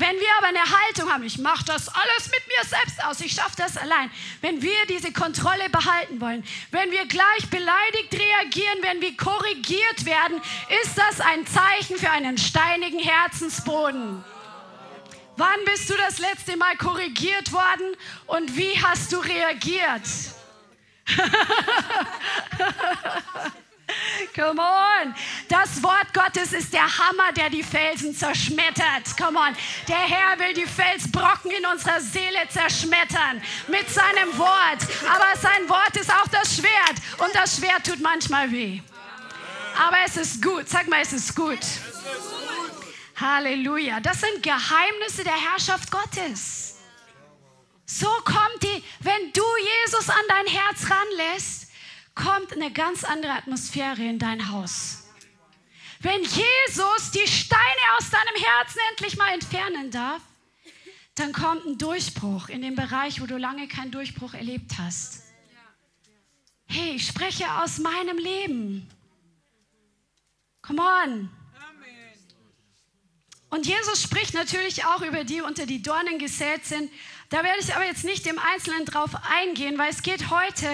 wenn 0.00 0.16
wir 0.16 0.28
aber 0.38 0.46
eine 0.46 0.58
Haltung 0.58 1.12
haben, 1.12 1.24
ich 1.24 1.36
mache 1.36 1.64
das 1.66 1.88
alles 1.88 2.30
mit 2.30 2.40
mir 2.46 2.64
selbst 2.64 3.04
aus, 3.04 3.20
ich 3.20 3.32
schaffe 3.32 3.56
das 3.58 3.76
allein. 3.76 4.10
Wenn 4.40 4.62
wir 4.62 4.86
diese 4.88 5.12
Kontrolle 5.12 5.68
behalten 5.68 6.22
wollen, 6.22 6.42
wenn 6.70 6.90
wir 6.90 7.06
gleich 7.06 7.50
beleidigt 7.50 8.14
reagieren, 8.14 8.78
wenn 8.80 9.02
wir 9.02 9.14
korrigiert 9.16 10.06
werden, 10.06 10.40
ist 10.82 10.96
das 10.96 11.20
ein 11.20 11.46
Zeichen 11.46 11.98
für 11.98 12.10
einen 12.10 12.38
steinigen 12.38 12.98
Herzensboden. 12.98 14.24
Wann 15.36 15.64
bist 15.66 15.90
du 15.90 15.94
das 15.98 16.18
letzte 16.18 16.56
Mal 16.56 16.76
korrigiert 16.76 17.52
worden 17.52 17.94
und 18.26 18.56
wie 18.56 18.82
hast 18.82 19.12
du 19.12 19.18
reagiert? 19.18 20.02
Come 24.34 24.60
on. 24.60 25.14
Das 25.48 25.82
Wort 25.82 26.12
Gottes 26.14 26.52
ist 26.52 26.72
der 26.72 26.82
Hammer, 26.82 27.32
der 27.36 27.50
die 27.50 27.62
Felsen 27.62 28.14
zerschmettert. 28.14 29.16
Come 29.18 29.38
on. 29.38 29.56
Der 29.88 29.96
Herr 29.96 30.38
will 30.38 30.54
die 30.54 30.66
Felsbrocken 30.66 31.50
in 31.50 31.66
unserer 31.66 32.00
Seele 32.00 32.48
zerschmettern 32.48 33.42
mit 33.68 33.88
seinem 33.90 34.36
Wort. 34.38 34.86
Aber 35.08 35.38
sein 35.40 35.68
Wort 35.68 35.96
ist 35.96 36.10
auch 36.10 36.28
das 36.28 36.56
Schwert. 36.56 36.96
Und 37.18 37.34
das 37.34 37.56
Schwert 37.56 37.86
tut 37.86 38.00
manchmal 38.00 38.50
weh. 38.52 38.80
Aber 39.78 39.96
es 40.06 40.16
ist 40.16 40.42
gut. 40.42 40.68
Sag 40.68 40.88
mal, 40.88 41.00
es 41.00 41.12
ist 41.12 41.34
gut. 41.34 41.58
Halleluja. 43.16 44.00
Das 44.00 44.20
sind 44.20 44.42
Geheimnisse 44.42 45.24
der 45.24 45.34
Herrschaft 45.34 45.90
Gottes. 45.90 46.69
So 47.92 48.06
kommt 48.24 48.62
die, 48.62 48.84
wenn 49.00 49.32
du 49.32 49.42
Jesus 49.82 50.08
an 50.08 50.22
dein 50.28 50.46
Herz 50.46 50.88
ranlässt, 50.88 51.72
kommt 52.14 52.52
eine 52.52 52.72
ganz 52.72 53.02
andere 53.02 53.32
Atmosphäre 53.32 54.04
in 54.04 54.20
dein 54.20 54.48
Haus. 54.52 55.08
Wenn 55.98 56.22
Jesus 56.22 57.10
die 57.12 57.26
Steine 57.26 57.80
aus 57.98 58.08
deinem 58.10 58.44
Herzen 58.44 58.78
endlich 58.90 59.16
mal 59.16 59.34
entfernen 59.34 59.90
darf, 59.90 60.22
dann 61.16 61.32
kommt 61.32 61.66
ein 61.66 61.78
Durchbruch 61.78 62.48
in 62.48 62.62
dem 62.62 62.76
Bereich, 62.76 63.20
wo 63.20 63.26
du 63.26 63.36
lange 63.36 63.66
keinen 63.66 63.90
Durchbruch 63.90 64.34
erlebt 64.34 64.78
hast. 64.78 65.24
Hey, 66.66 66.92
ich 66.92 67.08
spreche 67.08 67.52
aus 67.56 67.78
meinem 67.78 68.18
Leben. 68.18 68.88
Come 70.62 70.80
on. 70.80 71.28
Und 73.48 73.66
Jesus 73.66 74.00
spricht 74.00 74.32
natürlich 74.32 74.84
auch 74.84 75.02
über 75.02 75.24
die, 75.24 75.40
unter 75.40 75.66
die 75.66 75.82
Dornen 75.82 76.20
gesät 76.20 76.64
sind. 76.64 76.88
Da 77.30 77.44
werde 77.44 77.60
ich 77.60 77.72
aber 77.76 77.86
jetzt 77.86 78.02
nicht 78.02 78.26
im 78.26 78.40
Einzelnen 78.40 78.84
drauf 78.84 79.10
eingehen, 79.22 79.78
weil 79.78 79.90
es 79.90 80.02
geht 80.02 80.30
heute 80.30 80.66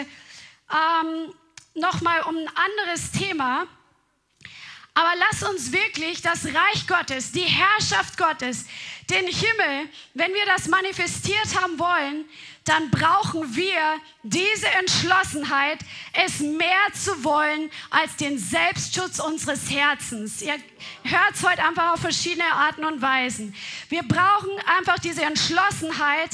ähm, 0.72 1.34
nochmal 1.74 2.22
um 2.22 2.34
ein 2.34 2.48
anderes 2.48 3.12
Thema. 3.12 3.66
Aber 4.94 5.10
lass 5.18 5.42
uns 5.42 5.70
wirklich 5.70 6.22
das 6.22 6.46
Reich 6.46 6.86
Gottes, 6.86 7.30
die 7.32 7.42
Herrschaft 7.42 8.16
Gottes, 8.16 8.64
den 9.10 9.26
Himmel, 9.26 9.90
wenn 10.14 10.32
wir 10.32 10.46
das 10.46 10.68
manifestiert 10.68 11.60
haben 11.60 11.78
wollen, 11.78 12.24
dann 12.66 12.90
brauchen 12.90 13.54
wir 13.54 14.00
diese 14.24 14.66
Entschlossenheit, 14.66 15.78
es 16.24 16.40
mehr 16.40 16.66
zu 16.92 17.22
wollen 17.22 17.70
als 17.90 18.16
den 18.16 18.38
Selbstschutz 18.38 19.20
unseres 19.20 19.70
Herzens. 19.70 20.42
Ihr 20.42 20.56
hört 21.04 21.34
es 21.34 21.48
heute 21.48 21.62
einfach 21.62 21.92
auf 21.92 22.00
verschiedene 22.00 22.52
Arten 22.52 22.84
und 22.84 23.00
Weisen. 23.00 23.54
Wir 23.88 24.02
brauchen 24.02 24.50
einfach 24.78 24.98
diese 24.98 25.22
Entschlossenheit, 25.22 26.30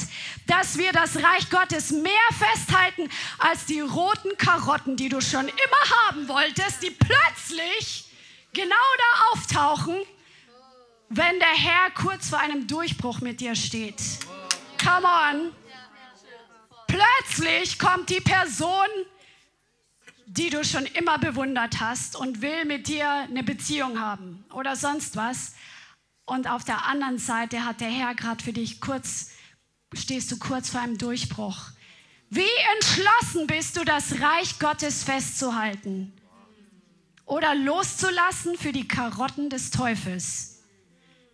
dass 0.47 0.79
wir 0.79 0.91
das 0.91 1.17
Reich 1.17 1.51
Gottes 1.51 1.91
mehr 1.91 2.11
festhalten 2.31 3.09
als 3.37 3.65
die 3.65 3.81
roten 3.81 4.35
Karotten, 4.37 4.97
die 4.97 5.09
du 5.09 5.21
schon 5.21 5.47
immer 5.47 6.07
haben 6.07 6.27
wolltest, 6.27 6.81
die 6.81 6.89
plötzlich 6.89 8.05
genau 8.53 8.75
da 8.97 9.31
auftauchen, 9.33 9.97
wenn 11.09 11.39
der 11.39 11.47
Herr 11.47 11.91
kurz 11.91 12.29
vor 12.29 12.39
einem 12.39 12.65
Durchbruch 12.65 13.21
mit 13.21 13.39
dir 13.39 13.55
steht. 13.55 14.01
Come 14.83 15.05
on. 15.05 15.62
Plötzlich 16.93 17.79
kommt 17.79 18.11
die 18.11 18.21
Person, 18.21 18.69
die 20.27 20.51
du 20.51 20.63
schon 20.63 20.85
immer 20.85 21.17
bewundert 21.17 21.79
hast 21.79 22.15
und 22.15 22.43
will 22.43 22.65
mit 22.65 22.87
dir 22.87 23.09
eine 23.09 23.41
Beziehung 23.41 23.99
haben 23.99 24.45
oder 24.53 24.75
sonst 24.75 25.15
was. 25.15 25.55
Und 26.25 26.47
auf 26.47 26.63
der 26.63 26.85
anderen 26.85 27.17
Seite 27.17 27.65
hat 27.65 27.81
der 27.81 27.89
Herr 27.89 28.13
gerade 28.13 28.43
für 28.43 28.53
dich 28.53 28.79
kurz, 28.79 29.31
stehst 29.91 30.31
du 30.31 30.37
kurz 30.37 30.69
vor 30.69 30.81
einem 30.81 30.99
Durchbruch. 30.99 31.71
Wie 32.29 32.45
entschlossen 32.75 33.47
bist 33.47 33.75
du, 33.75 33.83
das 33.83 34.19
Reich 34.21 34.59
Gottes 34.59 35.03
festzuhalten 35.03 36.13
oder 37.25 37.55
loszulassen 37.55 38.55
für 38.55 38.71
die 38.71 38.87
Karotten 38.87 39.49
des 39.49 39.71
Teufels? 39.71 40.52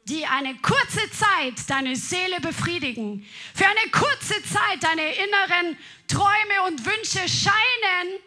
Die 0.09 0.25
eine 0.25 0.55
kurze 0.55 1.09
Zeit 1.11 1.69
deine 1.69 1.95
Seele 1.95 2.39
befriedigen, 2.41 3.25
für 3.53 3.65
eine 3.65 3.91
kurze 3.91 4.41
Zeit 4.43 4.81
deine 4.81 5.13
inneren 5.13 5.77
Träume 6.07 6.63
und 6.67 6.85
Wünsche 6.85 7.19
scheinen 7.29 8.19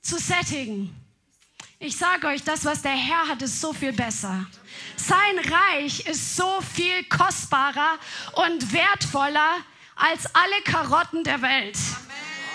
zu 0.00 0.18
sättigen. 0.18 0.94
Ich 1.80 1.96
sage 1.96 2.28
euch, 2.28 2.42
das, 2.42 2.64
was 2.64 2.82
der 2.82 2.92
Herr 2.92 3.28
hat, 3.28 3.42
ist 3.42 3.60
so 3.60 3.72
viel 3.72 3.92
besser. 3.92 4.46
Sein 4.96 5.38
Reich 5.38 6.06
ist 6.06 6.36
so 6.36 6.60
viel 6.60 7.04
kostbarer 7.04 7.98
und 8.32 8.72
wertvoller 8.72 9.58
als 9.94 10.32
alle 10.34 10.62
Karotten 10.64 11.24
der 11.24 11.42
Welt. 11.42 11.76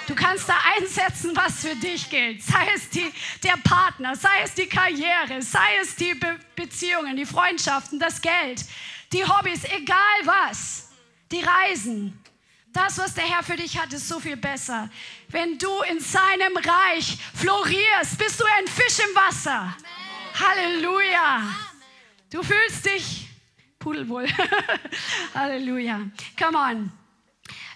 Du 0.07 0.15
kannst 0.15 0.49
da 0.49 0.55
einsetzen, 0.77 1.35
was 1.35 1.61
für 1.61 1.75
dich 1.75 2.09
gilt. 2.09 2.43
Sei 2.43 2.67
es 2.75 2.89
die, 2.89 3.09
der 3.41 3.57
Partner, 3.63 4.15
sei 4.15 4.41
es 4.43 4.53
die 4.53 4.67
Karriere, 4.67 5.41
sei 5.41 5.77
es 5.81 5.95
die 5.95 6.13
Be 6.13 6.37
Beziehungen, 6.55 7.15
die 7.15 7.25
Freundschaften, 7.25 7.99
das 7.99 8.21
Geld, 8.21 8.65
die 9.11 9.23
Hobbys, 9.23 9.63
egal 9.65 9.95
was, 10.23 10.89
die 11.31 11.41
Reisen. 11.41 12.19
Das, 12.73 12.97
was 12.97 13.13
der 13.13 13.25
Herr 13.25 13.43
für 13.43 13.55
dich 13.55 13.77
hat, 13.77 13.93
ist 13.93 14.07
so 14.07 14.19
viel 14.19 14.35
besser. 14.35 14.89
Wenn 15.29 15.57
du 15.57 15.69
in 15.83 15.99
seinem 15.99 16.57
Reich 16.57 17.17
florierst, 17.35 18.17
bist 18.17 18.39
du 18.39 18.45
ein 18.57 18.67
Fisch 18.67 18.99
im 18.99 19.15
Wasser. 19.15 19.51
Amen. 19.51 19.77
Halleluja. 20.39 21.43
Du 22.31 22.41
fühlst 22.41 22.85
dich 22.85 23.27
pudelwohl. 23.77 24.27
Halleluja. 25.35 26.01
Come 26.37 26.57
on. 26.57 27.02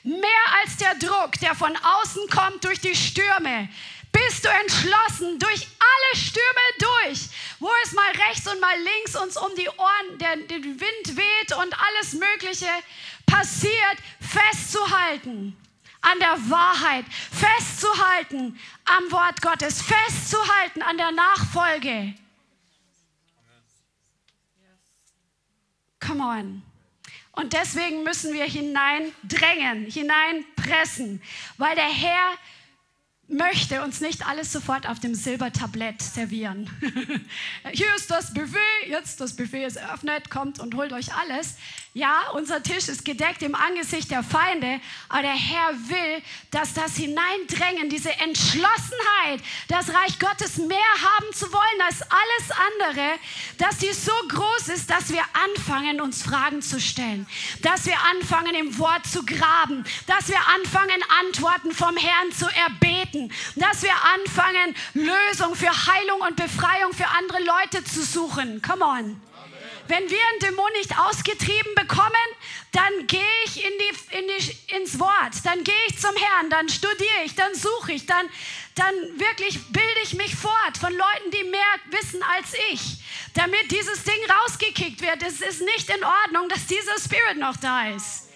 Mehr 0.08 0.45
als 0.64 0.78
der 0.78 0.95
Druck, 0.95 1.34
der 1.41 1.53
von 1.53 1.76
außen 1.76 2.30
kommt 2.30 2.64
durch 2.64 2.80
die 2.80 2.95
Stürme, 2.95 3.68
bist 4.14 4.45
du 4.45 4.47
entschlossen 4.47 5.38
durch 5.38 5.68
alle 5.80 6.22
Stürme 6.22 6.66
durch, 6.80 7.28
wo 7.60 7.70
es 7.84 7.91
mal 7.91 8.10
rechts 8.30 8.47
und 8.47 8.62
mal 8.62 8.78
links 8.78 9.18
uns 9.18 9.36
um 9.36 9.53
die 9.58 9.68
Ohren, 9.68 10.18
der, 10.18 10.38
der 10.38 10.64
Wind 10.64 11.18
weht 11.18 11.51
und 11.58 11.76
alles 11.78 12.14
Mögliche 12.14 12.70
passiert, 13.26 13.97
festzuhalten 14.22 15.58
an 15.99 16.20
der 16.20 16.38
Wahrheit, 16.49 17.03
festzuhalten 17.12 18.58
am 18.86 19.12
Wort 19.12 19.41
Gottes, 19.41 19.82
festzuhalten 19.82 20.84
an 20.84 20.97
der 20.97 21.12
Nachfolge. 21.12 22.14
Come 25.99 26.24
on. 26.24 26.66
Und 27.38 27.53
deswegen 27.53 28.03
müssen 28.03 28.33
wir 28.33 28.45
hineindrängen, 28.45 29.85
hineinpressen, 29.85 31.21
weil 31.57 31.75
der 31.75 31.85
Herr 31.85 32.33
möchte 33.27 33.83
uns 33.83 34.01
nicht 34.01 34.25
alles 34.25 34.51
sofort 34.51 34.89
auf 34.89 34.99
dem 34.99 35.13
Silbertablett 35.13 36.01
servieren. 36.01 36.67
Hier 37.71 37.95
ist 37.95 38.09
das 38.09 38.33
Buffet, 38.33 38.89
jetzt 38.89 39.21
das 39.21 39.35
Buffet 39.35 39.65
ist 39.65 39.75
eröffnet, 39.75 40.31
kommt 40.31 40.59
und 40.59 40.73
holt 40.73 40.93
euch 40.93 41.13
alles. 41.13 41.57
Ja, 41.98 42.30
unser 42.34 42.62
Tisch 42.62 42.89
ist 42.89 43.06
gedeckt 43.06 43.41
im 43.41 43.56
Angesicht 43.56 44.12
der 44.12 44.22
Feinde, 44.22 44.80
aber 45.10 45.24
der 45.24 45.32
Herr 45.32 45.74
will, 45.89 46.22
dass 46.52 46.76
das 46.76 46.95
Hineindrängen, 46.95 47.89
diese 47.89 48.12
Entschlossenheit, 48.20 49.41
das 49.68 49.89
Reich 49.89 50.20
Gottes 50.20 50.58
mehr 50.58 50.78
haben 50.78 51.34
zu 51.34 51.52
wollen 51.52 51.82
als 51.88 52.04
alles 52.04 52.91
andere, 52.91 53.10
dass 53.58 53.80
die 53.80 53.91
so 53.93 54.12
groß 54.28 54.68
ist, 54.76 54.91
dass 54.91 55.10
wir 55.10 55.24
anfangen, 55.34 56.00
uns 56.00 56.22
Fragen 56.22 56.62
zu 56.62 56.80
stellen, 56.80 57.26
dass 57.64 57.88
wir 57.88 57.98
anfangen, 58.16 58.54
im 58.54 58.78
Wort 58.78 59.08
zu 59.08 59.26
graben, 59.26 59.84
dass 60.06 60.28
wir 60.28 60.38
anfangen, 60.54 61.02
Antworten 61.26 61.72
vom 61.72 61.98
Herrn 61.98 62.32
zu 62.32 62.45
erbeten, 62.45 63.34
dass 63.56 63.82
wir 63.82 63.95
anfangen, 64.14 64.76
Lösung 64.93 65.56
für 65.56 65.72
Heilung 65.72 66.22
und 66.22 66.36
Befreiung 66.36 66.93
für 66.93 67.08
andere 67.08 67.39
Leute 67.43 67.84
zu 67.84 68.04
suchen. 68.04 68.62
Come 68.62 68.86
on. 68.86 69.26
Wenn 69.88 70.09
wir 70.09 70.19
einen 70.31 70.39
Dämon 70.39 70.71
nicht 70.73 70.97
ausgetrieben 70.97 71.75
bekommen, 71.75 72.27
dann 72.71 73.07
gehe 73.07 73.21
ich 73.45 73.63
in 73.63 73.71
die, 73.79 74.17
in 74.17 74.27
die, 74.27 74.75
ins 74.75 74.99
Wort, 74.99 75.33
dann 75.43 75.63
gehe 75.63 75.73
ich 75.88 75.97
zum 75.99 76.15
Herrn, 76.15 76.49
dann 76.49 76.67
studiere 76.69 77.23
ich, 77.25 77.35
dann 77.35 77.55
suche 77.55 77.93
ich, 77.93 78.05
dann, 78.05 78.29
dann 78.75 78.93
wirklich 79.17 79.59
bilde 79.71 79.99
ich 80.03 80.13
mich 80.13 80.35
fort 80.35 80.77
von 80.79 80.91
Leuten, 80.91 81.31
die 81.31 81.43
mehr 81.45 81.59
wissen 81.89 82.21
als 82.23 82.53
ich, 82.71 82.81
damit 83.33 83.71
dieses 83.71 84.03
Ding 84.03 84.19
rausgekickt 84.41 85.01
wird. 85.01 85.23
Es 85.23 85.41
ist 85.41 85.61
nicht 85.61 85.89
in 85.89 86.03
Ordnung, 86.03 86.49
dass 86.49 86.65
dieser 86.67 86.99
Spirit 86.99 87.38
noch 87.38 87.57
da 87.57 87.89
ist. 87.89 88.26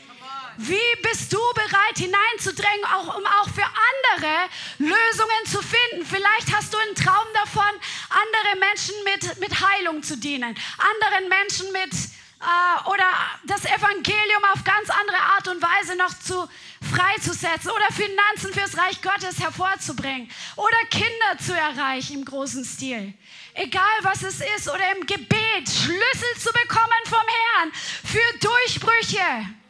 Wie 0.57 1.01
bist 1.01 1.31
du 1.31 1.39
bereit 1.53 1.97
hineinzudrängen, 1.97 2.85
auch, 2.85 3.17
um 3.17 3.25
auch 3.25 3.49
für 3.49 3.63
andere 3.63 4.49
Lösungen 4.79 5.45
zu 5.45 5.61
finden? 5.61 6.05
Vielleicht 6.05 6.53
hast 6.53 6.73
du 6.73 6.77
einen 6.77 6.95
Traum 6.95 7.27
davon, 7.33 7.71
andere 8.09 8.59
Menschen 8.59 8.95
mit, 9.05 9.39
mit 9.39 9.61
Heilung 9.61 10.03
zu 10.03 10.17
dienen, 10.17 10.55
anderen 10.77 11.29
Menschen 11.29 11.71
mit 11.71 11.93
äh, 11.93 12.89
oder 12.89 13.05
das 13.45 13.65
Evangelium 13.65 14.43
auf 14.53 14.63
ganz 14.63 14.89
andere 14.89 15.19
Art 15.19 15.47
und 15.47 15.61
Weise 15.61 15.95
noch 15.95 16.17
zu 16.19 16.47
freizusetzen 16.93 17.71
oder 17.71 17.87
Finanzen 17.91 18.53
fürs 18.53 18.77
Reich 18.77 19.01
Gottes 19.01 19.39
hervorzubringen 19.39 20.29
oder 20.55 20.77
Kinder 20.89 21.37
zu 21.39 21.53
erreichen 21.53 22.15
im 22.15 22.25
großen 22.25 22.65
Stil. 22.65 23.13
Egal 23.53 23.97
was 24.01 24.23
es 24.23 24.41
ist 24.57 24.69
oder 24.69 24.91
im 24.97 25.05
Gebet 25.05 25.69
Schlüssel 25.69 26.37
zu 26.37 26.51
bekommen 26.51 27.03
vom 27.05 27.25
Herrn 27.27 27.71
für 27.73 28.39
Durchbrüche. 28.39 29.60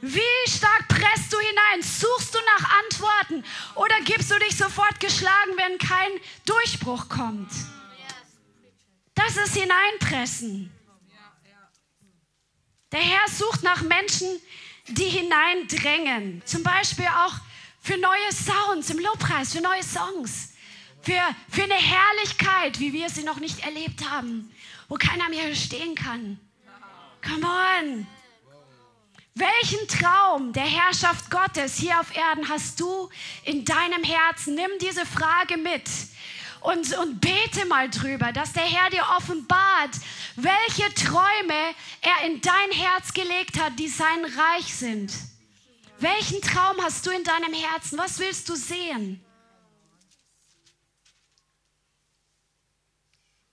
Wie 0.00 0.50
stark 0.50 0.86
presst 0.88 1.32
du 1.32 1.38
hinein? 1.38 1.82
Suchst 1.82 2.34
du 2.34 2.38
nach 2.38 2.70
Antworten 2.84 3.44
oder 3.74 4.00
gibst 4.04 4.30
du 4.30 4.38
dich 4.38 4.56
sofort 4.56 5.00
geschlagen, 5.00 5.52
wenn 5.56 5.78
kein 5.78 6.10
Durchbruch 6.46 7.08
kommt? 7.08 7.50
Das 9.14 9.36
ist 9.36 9.56
Hineinpressen. 9.56 10.72
Der 12.92 13.00
Herr 13.00 13.28
sucht 13.28 13.62
nach 13.64 13.82
Menschen, 13.82 14.40
die 14.86 15.08
hineindrängen. 15.08 16.42
Zum 16.46 16.62
Beispiel 16.62 17.08
auch 17.08 17.34
für 17.80 17.98
neue 17.98 18.32
Sounds 18.32 18.90
im 18.90 18.98
Lobpreis, 18.98 19.52
für 19.52 19.60
neue 19.60 19.82
Songs. 19.82 20.54
Für, 21.02 21.20
für 21.48 21.64
eine 21.64 21.74
Herrlichkeit, 21.74 22.80
wie 22.80 22.92
wir 22.92 23.10
sie 23.10 23.24
noch 23.24 23.40
nicht 23.40 23.60
erlebt 23.64 24.08
haben, 24.08 24.54
wo 24.88 24.96
keiner 24.96 25.28
mehr 25.28 25.54
stehen 25.54 25.94
kann. 25.94 26.38
Come 27.22 27.46
on. 27.46 28.06
Welchen 29.38 29.86
Traum 29.86 30.52
der 30.52 30.64
Herrschaft 30.64 31.30
Gottes 31.30 31.76
hier 31.76 32.00
auf 32.00 32.12
Erden 32.16 32.48
hast 32.48 32.80
du 32.80 33.08
in 33.44 33.64
deinem 33.64 34.02
Herzen? 34.02 34.56
Nimm 34.56 34.70
diese 34.80 35.06
Frage 35.06 35.56
mit 35.56 35.88
und, 36.60 36.98
und 36.98 37.20
bete 37.20 37.64
mal 37.66 37.88
drüber, 37.88 38.32
dass 38.32 38.52
der 38.52 38.64
Herr 38.64 38.90
dir 38.90 39.04
offenbart, 39.16 39.94
welche 40.34 40.92
Träume 40.92 41.74
er 42.00 42.26
in 42.26 42.40
dein 42.40 42.72
Herz 42.72 43.12
gelegt 43.12 43.60
hat, 43.60 43.78
die 43.78 43.86
sein 43.86 44.24
Reich 44.24 44.74
sind. 44.74 45.12
Welchen 46.00 46.42
Traum 46.42 46.76
hast 46.82 47.06
du 47.06 47.10
in 47.10 47.22
deinem 47.22 47.54
Herzen? 47.54 47.96
Was 47.96 48.18
willst 48.18 48.48
du 48.48 48.56
sehen? 48.56 49.24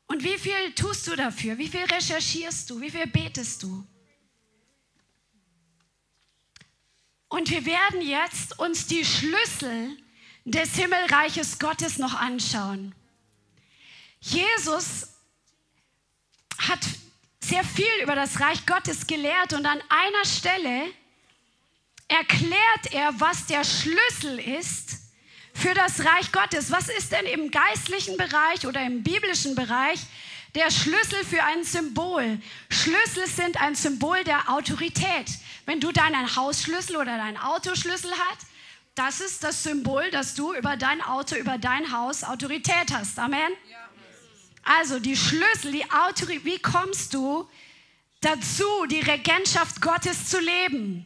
Und 0.07 0.23
wie 0.23 0.37
viel 0.39 0.73
tust 0.73 1.05
du 1.05 1.15
dafür? 1.15 1.59
Wie 1.59 1.67
viel 1.67 1.83
recherchierst 1.83 2.71
du? 2.71 2.81
Wie 2.81 2.89
viel 2.89 3.05
betest 3.05 3.61
du? 3.61 3.85
Und 7.27 7.49
wir 7.49 7.65
werden 7.65 8.01
jetzt 8.01 8.59
uns 8.59 8.87
die 8.87 9.03
Schlüssel 9.03 9.97
des 10.45 10.75
Himmelreiches 10.75 11.59
Gottes 11.59 11.97
noch 11.97 12.13
anschauen. 12.13 12.93
Jesus 14.19 15.07
hat 16.57 16.79
sehr 17.39 17.63
viel 17.63 17.85
über 18.01 18.15
das 18.15 18.39
Reich 18.39 18.65
Gottes 18.65 19.07
gelehrt 19.07 19.53
und 19.53 19.65
an 19.65 19.81
einer 19.89 20.25
Stelle 20.25 20.91
erklärt 22.07 22.91
er, 22.91 23.19
was 23.19 23.45
der 23.47 23.63
Schlüssel 23.63 24.39
ist 24.39 24.97
für 25.53 25.73
das 25.73 26.03
Reich 26.05 26.31
Gottes. 26.31 26.71
Was 26.71 26.89
ist 26.89 27.11
denn 27.11 27.25
im 27.25 27.51
geistlichen 27.51 28.17
Bereich 28.17 28.67
oder 28.67 28.85
im 28.85 29.03
biblischen 29.03 29.55
Bereich 29.55 29.99
der 30.53 30.69
Schlüssel 30.69 31.23
für 31.23 31.43
ein 31.43 31.63
Symbol? 31.63 32.39
Schlüssel 32.69 33.27
sind 33.27 33.59
ein 33.61 33.75
Symbol 33.75 34.23
der 34.23 34.49
Autorität. 34.49 35.27
Wenn 35.65 35.79
du 35.79 35.91
deinen 35.91 36.35
Hausschlüssel 36.35 36.95
oder 36.95 37.17
deinen 37.17 37.37
Autoschlüssel 37.37 38.11
hast, 38.11 38.47
das 38.93 39.19
ist 39.19 39.43
das 39.43 39.63
Symbol, 39.63 40.09
dass 40.11 40.35
du 40.35 40.53
über 40.53 40.77
dein 40.77 41.01
Auto, 41.01 41.35
über 41.35 41.57
dein 41.57 41.91
Haus 41.91 42.23
Autorität 42.23 42.93
hast. 42.93 43.19
Amen. 43.19 43.51
Also 44.63 44.99
die 44.99 45.17
Schlüssel, 45.17 45.71
die 45.71 45.91
Autorität, 45.91 46.45
wie 46.45 46.59
kommst 46.59 47.13
du 47.13 47.47
dazu, 48.21 48.85
die 48.89 49.01
Regentschaft 49.01 49.81
Gottes 49.81 50.29
zu 50.29 50.39
leben? 50.39 51.05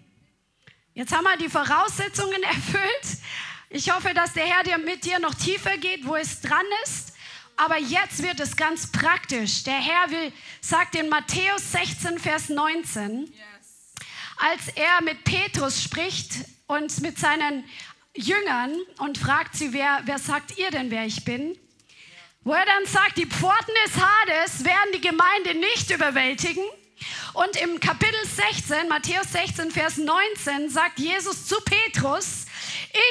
Jetzt 0.94 1.16
haben 1.16 1.24
wir 1.24 1.38
die 1.38 1.50
Voraussetzungen 1.50 2.44
erfüllt. 2.44 3.18
Ich 3.70 3.92
hoffe, 3.92 4.14
dass 4.14 4.34
der 4.34 4.46
Herr 4.46 4.64
dir 4.64 4.78
mit 4.78 5.06
dir 5.06 5.20
noch 5.20 5.34
tiefer 5.34 5.78
geht, 5.78 6.06
wo 6.06 6.16
es 6.16 6.42
dran 6.42 6.66
ist. 6.84 7.14
Aber 7.56 7.78
jetzt 7.78 8.24
wird 8.24 8.40
es 8.40 8.56
ganz 8.56 8.92
praktisch. 8.92 9.64
Der 9.64 9.74
Herr 9.74 10.12
will, 10.12 10.32
sagt 10.62 10.96
in 10.96 11.10
Matthäus 11.10 11.72
16, 11.72 12.18
Vers 12.20 12.50
19, 12.50 13.32
als 14.40 14.70
er 14.76 15.04
mit 15.04 15.24
Petrus 15.24 15.84
spricht, 15.84 16.34
und 16.70 17.02
mit 17.02 17.18
seinen 17.18 17.64
Jüngern 18.16 18.76
und 19.00 19.18
fragt 19.18 19.56
sie, 19.56 19.74
wer, 19.74 20.02
wer 20.06 20.20
sagt 20.20 20.58
ihr 20.58 20.70
denn, 20.70 20.92
wer 20.92 21.06
ich 21.06 21.26
bin? 21.26 21.58
Wo 22.44 22.54
er 22.54 22.66
dann 22.66 22.86
sagt, 22.86 23.18
die 23.18 23.26
Pforten 23.26 23.74
des 23.86 23.96
Hades 23.96 24.64
werden 24.64 24.92
die 24.94 25.02
Gemeinde 25.02 25.56
nicht 25.56 25.90
überwältigen. 25.90 26.64
Und 27.34 27.60
im 27.62 27.80
Kapitel 27.80 28.20
16, 28.24 28.88
Matthäus 28.88 29.32
16, 29.32 29.72
Vers 29.72 29.98
19, 29.98 30.70
sagt 30.70 31.00
Jesus 31.00 31.48
zu 31.48 31.56
Petrus, 31.62 32.46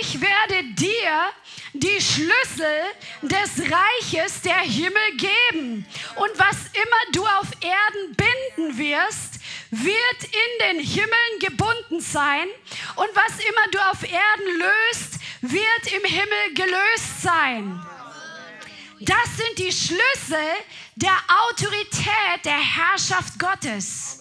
ich 0.00 0.20
werde 0.20 0.64
dir 0.74 1.32
die 1.72 2.00
Schlüssel 2.00 2.80
des 3.22 3.70
Reiches 3.70 4.40
der 4.42 4.60
Himmel 4.60 5.16
geben. 5.16 5.86
Und 6.16 6.30
was 6.38 6.56
immer 6.74 7.12
du 7.12 7.24
auf 7.26 7.48
Erden 7.60 8.16
binden 8.16 8.78
wirst, 8.78 9.27
wird 9.70 10.24
in 10.24 10.76
den 10.76 10.84
Himmeln 10.84 11.38
gebunden 11.40 12.00
sein 12.00 12.48
und 12.96 13.08
was 13.14 13.38
immer 13.38 13.70
du 13.70 13.78
auf 13.90 14.02
Erden 14.02 14.58
löst, 14.58 15.20
wird 15.42 15.92
im 15.92 16.04
Himmel 16.04 16.54
gelöst 16.54 17.22
sein. 17.22 17.86
Das 19.00 19.36
sind 19.36 19.58
die 19.58 19.72
Schlüssel 19.72 20.46
der 20.96 21.16
Autorität 21.48 22.44
der 22.44 22.58
Herrschaft 22.58 23.38
Gottes. 23.38 24.20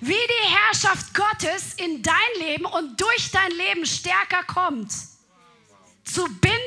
Wie 0.00 0.12
die 0.12 0.54
Herrschaft 0.54 1.14
Gottes 1.14 1.74
in 1.74 2.02
dein 2.02 2.14
Leben 2.38 2.66
und 2.66 3.00
durch 3.00 3.30
dein 3.32 3.50
Leben 3.52 3.86
stärker 3.86 4.44
kommt. 4.44 4.92
Zu 6.04 6.24
binden 6.40 6.58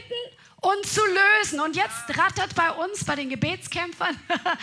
und 0.62 0.86
zu 0.86 1.02
lösen. 1.06 1.60
Und 1.60 1.76
jetzt 1.76 2.18
rattert 2.18 2.56
bei 2.56 2.72
uns, 2.72 3.04
bei 3.04 3.16
den 3.16 3.30
Gebetskämpfern, 3.30 4.18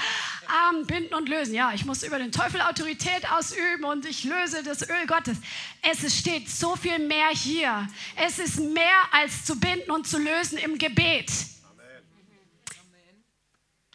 Armen 0.46 0.86
binden 0.86 1.12
und 1.14 1.28
lösen. 1.28 1.55
Ja, 1.55 1.72
ich 1.74 1.84
muss 1.84 2.03
über 2.03 2.18
den 2.18 2.32
Teufel 2.32 2.62
Autorität 2.62 3.30
ausüben 3.30 3.84
und 3.84 4.07
ich 4.07 4.24
löse 4.24 4.62
das 4.62 4.88
Öl 4.88 5.07
Gottes. 5.07 5.38
Es 5.82 6.16
steht 6.16 6.49
so 6.49 6.76
viel 6.76 6.99
mehr 7.01 7.28
hier. 7.28 7.86
Es 8.16 8.38
ist 8.38 8.61
mehr 8.61 9.03
als 9.12 9.44
zu 9.44 9.59
binden 9.59 9.90
und 9.90 10.07
zu 10.07 10.18
lösen 10.18 10.57
im 10.59 10.78
Gebet. 10.78 11.30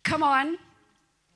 Come 0.07 0.25
on. 0.25 0.57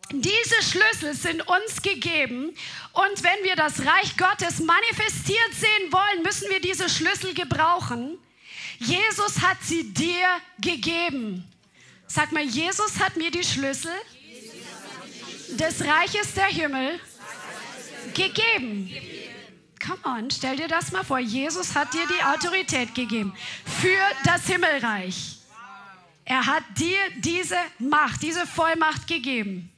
Diese 0.10 0.62
Schlüssel 0.62 1.14
sind 1.14 1.46
uns 1.48 1.82
gegeben 1.82 2.56
und 2.94 3.24
wenn 3.24 3.44
wir 3.44 3.58
das 3.58 3.86
Reich 3.86 4.16
Gottes 4.16 4.60
manifestiert 4.60 5.54
sehen 5.54 5.92
wollen, 5.92 6.24
müssen 6.24 6.50
wir 6.50 6.62
diese 6.62 6.88
Schlüssel 6.88 7.34
gebrauchen. 7.34 8.18
Jesus 8.80 9.42
hat 9.42 9.58
sie 9.62 9.94
dir 9.94 10.28
gegeben. 10.60 11.44
Sag 12.08 12.32
mal, 12.32 12.44
Jesus 12.44 13.00
hat 13.00 13.18
mir 13.18 13.32
die 13.32 13.44
Schlüssel 13.44 13.92
des 15.50 15.84
Reiches 15.84 16.34
der 16.34 16.46
Himmel 16.46 17.00
gegeben. 18.14 18.92
Come 19.86 20.00
on, 20.04 20.32
stell 20.32 20.58
dir 20.58 20.68
das 20.68 20.92
mal 20.92 21.04
vor. 21.04 21.20
Jesus 21.20 21.76
hat 21.76 21.94
dir 21.94 22.06
die 22.08 22.24
Autorität 22.24 22.94
gegeben 22.94 23.34
für 23.66 23.98
das 24.26 24.46
Himmelreich. 24.48 25.38
Er 26.26 26.46
hat 26.46 26.64
dir 26.78 26.98
diese 27.20 27.58
Macht, 27.80 28.22
diese 28.22 28.46
Vollmacht 28.46 29.08
gegeben. 29.08 29.72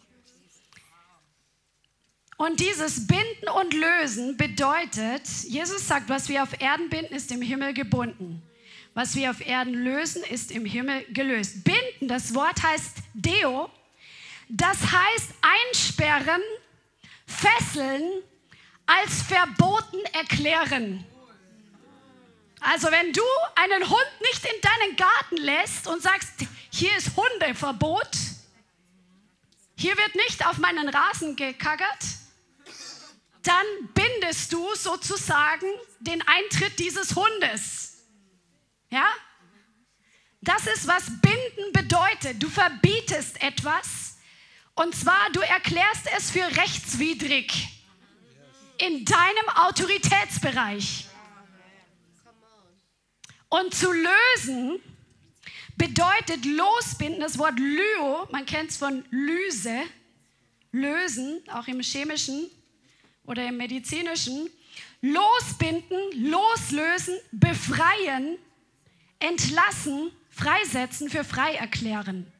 Und 2.37 2.59
dieses 2.59 3.05
Binden 3.05 3.49
und 3.59 3.73
Lösen 3.73 4.37
bedeutet, 4.37 5.27
Jesus 5.47 5.87
sagt, 5.87 6.09
was 6.09 6.29
wir 6.29 6.41
auf 6.41 6.59
Erden 6.59 6.89
binden, 6.89 7.13
ist 7.13 7.31
im 7.31 7.41
Himmel 7.41 7.73
gebunden. 7.73 8.41
Was 8.99 9.15
wir 9.15 9.29
auf 9.29 9.39
Erden 9.39 9.75
lösen, 9.75 10.23
ist 10.23 10.51
im 10.51 10.65
Himmel 10.65 11.05
gelöst. 11.13 11.63
Binden, 11.63 12.09
das 12.09 12.35
Wort 12.35 12.61
heißt 12.61 12.97
Deo. 13.13 13.71
Das 14.49 14.75
heißt 14.75 15.29
einsperren, 15.69 16.41
fesseln, 17.25 18.03
als 18.85 19.21
verboten 19.21 20.03
erklären. 20.11 21.05
Also 22.59 22.91
wenn 22.91 23.13
du 23.13 23.21
einen 23.55 23.89
Hund 23.89 24.11
nicht 24.19 24.43
in 24.43 24.61
deinen 24.61 24.95
Garten 24.97 25.37
lässt 25.37 25.87
und 25.87 26.01
sagst, 26.03 26.33
hier 26.69 26.97
ist 26.97 27.11
Hundeverbot, 27.15 28.17
hier 29.77 29.95
wird 29.95 30.13
nicht 30.15 30.45
auf 30.45 30.57
meinen 30.57 30.89
Rasen 30.89 31.37
gekackert, 31.37 32.03
dann 33.43 33.65
bindest 33.93 34.51
du 34.51 34.75
sozusagen 34.75 35.67
den 36.01 36.21
Eintritt 36.27 36.77
dieses 36.77 37.15
Hundes. 37.15 37.88
Ja? 38.89 39.07
Das 40.41 40.67
ist, 40.67 40.87
was 40.87 41.05
binden 41.21 41.73
bedeutet. 41.73 42.41
Du 42.41 42.49
verbietest 42.49 43.41
etwas 43.41 44.09
und 44.79 44.95
zwar 44.95 45.29
du 45.33 45.41
erklärst 45.41 46.07
es 46.15 46.31
für 46.31 46.45
rechtswidrig 46.55 47.67
in 48.77 49.03
deinem 49.03 49.49
Autoritätsbereich. 49.55 51.05
Und 53.49 53.73
zu 53.73 53.91
lösen 53.91 54.79
bedeutet 55.75 56.45
losbinden, 56.45 57.19
das 57.19 57.37
Wort 57.37 57.59
Lyo, 57.59 58.25
man 58.31 58.45
kennt 58.45 58.69
es 58.69 58.77
von 58.77 59.03
Lyse, 59.09 59.81
lösen, 60.71 61.41
auch 61.51 61.67
im 61.67 61.81
chemischen 61.81 62.49
oder 63.25 63.45
im 63.47 63.57
medizinischen, 63.57 64.49
losbinden, 65.01 66.29
loslösen, 66.29 67.17
befreien, 67.33 68.37
entlassen, 69.19 70.11
freisetzen, 70.29 71.09
für 71.09 71.23
frei 71.23 71.55
erklären. 71.55 72.31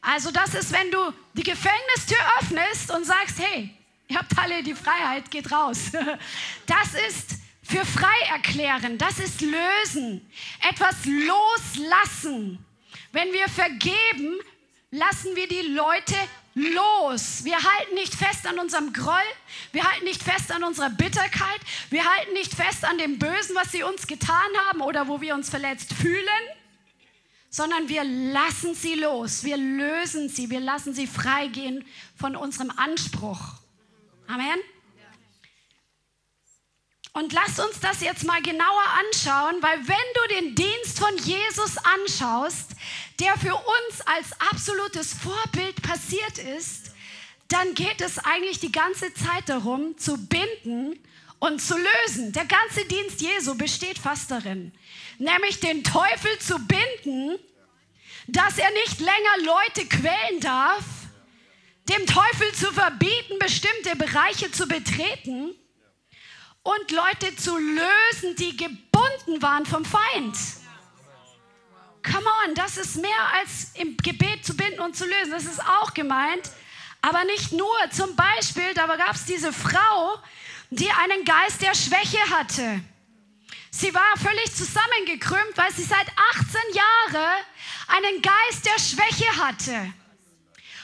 Also 0.00 0.30
das 0.30 0.54
ist, 0.54 0.72
wenn 0.72 0.90
du 0.90 0.98
die 1.34 1.42
Gefängnistür 1.42 2.18
öffnest 2.40 2.90
und 2.90 3.04
sagst, 3.04 3.38
hey, 3.38 3.70
ihr 4.08 4.16
habt 4.16 4.36
alle 4.38 4.62
die 4.62 4.74
Freiheit, 4.74 5.30
geht 5.30 5.50
raus. 5.52 5.92
Das 6.66 6.94
ist 7.08 7.36
für 7.62 7.84
frei 7.84 8.32
erklären, 8.32 8.98
das 8.98 9.18
ist 9.18 9.40
lösen, 9.40 10.28
etwas 10.68 10.96
loslassen. 11.04 12.64
Wenn 13.12 13.32
wir 13.32 13.48
vergeben, 13.48 14.38
lassen 14.90 15.36
wir 15.36 15.46
die 15.46 15.68
Leute 15.68 16.14
los. 16.60 17.44
Wir 17.44 17.56
halten 17.56 17.94
nicht 17.94 18.14
fest 18.14 18.46
an 18.46 18.58
unserem 18.58 18.92
Groll, 18.92 19.16
wir 19.72 19.84
halten 19.84 20.04
nicht 20.04 20.22
fest 20.22 20.52
an 20.52 20.62
unserer 20.62 20.90
Bitterkeit, 20.90 21.60
wir 21.90 22.04
halten 22.04 22.32
nicht 22.32 22.54
fest 22.54 22.84
an 22.84 22.98
dem 22.98 23.18
Bösen, 23.18 23.54
was 23.54 23.72
sie 23.72 23.82
uns 23.82 24.06
getan 24.06 24.50
haben 24.68 24.80
oder 24.80 25.08
wo 25.08 25.20
wir 25.20 25.34
uns 25.34 25.50
verletzt 25.50 25.92
fühlen, 25.92 26.42
sondern 27.50 27.88
wir 27.88 28.04
lassen 28.04 28.74
sie 28.74 28.94
los, 28.94 29.44
wir 29.44 29.56
lösen 29.56 30.28
sie, 30.28 30.50
wir 30.50 30.60
lassen 30.60 30.94
sie 30.94 31.06
freigehen 31.06 31.84
von 32.16 32.36
unserem 32.36 32.70
Anspruch. 32.70 33.40
Amen. 34.28 34.60
Und 37.12 37.32
lass 37.32 37.58
uns 37.58 37.80
das 37.80 38.00
jetzt 38.00 38.24
mal 38.24 38.40
genauer 38.40 38.84
anschauen, 39.00 39.56
weil 39.60 39.78
wenn 39.88 39.96
du 40.14 40.34
den 40.34 40.54
Dienst 40.54 40.98
von 40.98 41.16
Jesus 41.18 41.76
anschaust, 41.78 42.70
der 43.18 43.36
für 43.36 43.54
uns 43.54 44.00
als 44.06 44.32
absolutes 44.52 45.14
Vorbild 45.14 45.82
passiert 45.82 46.38
ist, 46.38 46.92
dann 47.48 47.74
geht 47.74 48.00
es 48.00 48.18
eigentlich 48.18 48.60
die 48.60 48.70
ganze 48.70 49.12
Zeit 49.12 49.48
darum, 49.48 49.98
zu 49.98 50.16
binden 50.28 51.00
und 51.40 51.60
zu 51.60 51.74
lösen. 51.76 52.32
Der 52.32 52.44
ganze 52.44 52.84
Dienst 52.84 53.20
Jesu 53.20 53.56
besteht 53.56 53.98
fast 53.98 54.30
darin, 54.30 54.70
nämlich 55.18 55.58
den 55.58 55.82
Teufel 55.82 56.38
zu 56.38 56.58
binden, 56.60 57.40
dass 58.28 58.56
er 58.56 58.70
nicht 58.70 59.00
länger 59.00 59.44
Leute 59.44 59.88
quälen 59.88 60.40
darf, 60.40 60.84
dem 61.88 62.06
Teufel 62.06 62.52
zu 62.54 62.72
verbieten, 62.72 63.40
bestimmte 63.40 63.96
Bereiche 63.96 64.52
zu 64.52 64.68
betreten 64.68 65.56
und 66.62 66.90
Leute 66.90 67.34
zu 67.36 67.56
lösen, 67.56 68.36
die 68.36 68.56
gebunden 68.56 69.40
waren 69.40 69.66
vom 69.66 69.84
Feind. 69.84 70.36
Come 72.02 72.26
on, 72.46 72.54
das 72.54 72.76
ist 72.76 72.96
mehr 72.96 73.32
als 73.34 73.72
im 73.74 73.96
Gebet 73.96 74.44
zu 74.44 74.56
binden 74.56 74.80
und 74.80 74.96
zu 74.96 75.04
lösen. 75.04 75.30
Das 75.30 75.44
ist 75.44 75.60
auch 75.60 75.92
gemeint. 75.94 76.50
Aber 77.02 77.24
nicht 77.24 77.52
nur. 77.52 77.76
Zum 77.90 78.14
Beispiel, 78.16 78.74
da 78.74 78.86
gab 78.86 79.14
es 79.14 79.24
diese 79.24 79.52
Frau, 79.52 80.18
die 80.70 80.90
einen 80.90 81.24
Geist 81.24 81.62
der 81.62 81.74
Schwäche 81.74 82.18
hatte. 82.30 82.80
Sie 83.70 83.94
war 83.94 84.16
völlig 84.16 84.54
zusammengekrümmt, 84.54 85.56
weil 85.56 85.72
sie 85.72 85.84
seit 85.84 86.06
18 86.34 86.60
Jahren 86.74 87.44
einen 87.88 88.22
Geist 88.22 88.66
der 88.66 88.78
Schwäche 88.78 89.36
hatte. 89.36 89.92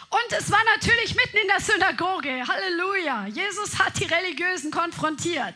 Und 0.08 0.38
es 0.38 0.50
war 0.50 0.62
natürlich 0.76 1.14
mitten 1.14 1.36
in 1.36 1.48
der 1.48 1.60
Synagoge. 1.60 2.46
Halleluja. 2.46 3.26
Jesus 3.26 3.78
hat 3.78 3.98
die 3.98 4.04
Religiösen 4.04 4.70
konfrontiert, 4.70 5.54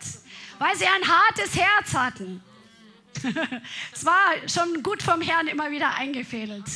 weil 0.58 0.76
sie 0.76 0.86
ein 0.86 1.06
hartes 1.06 1.54
Herz 1.54 1.94
hatten. 1.94 2.42
es 3.92 4.04
war 4.04 4.32
schon 4.46 4.82
gut 4.82 5.02
vom 5.02 5.20
Herrn 5.20 5.46
immer 5.46 5.70
wieder 5.70 5.94
eingefädelt. 5.94 6.66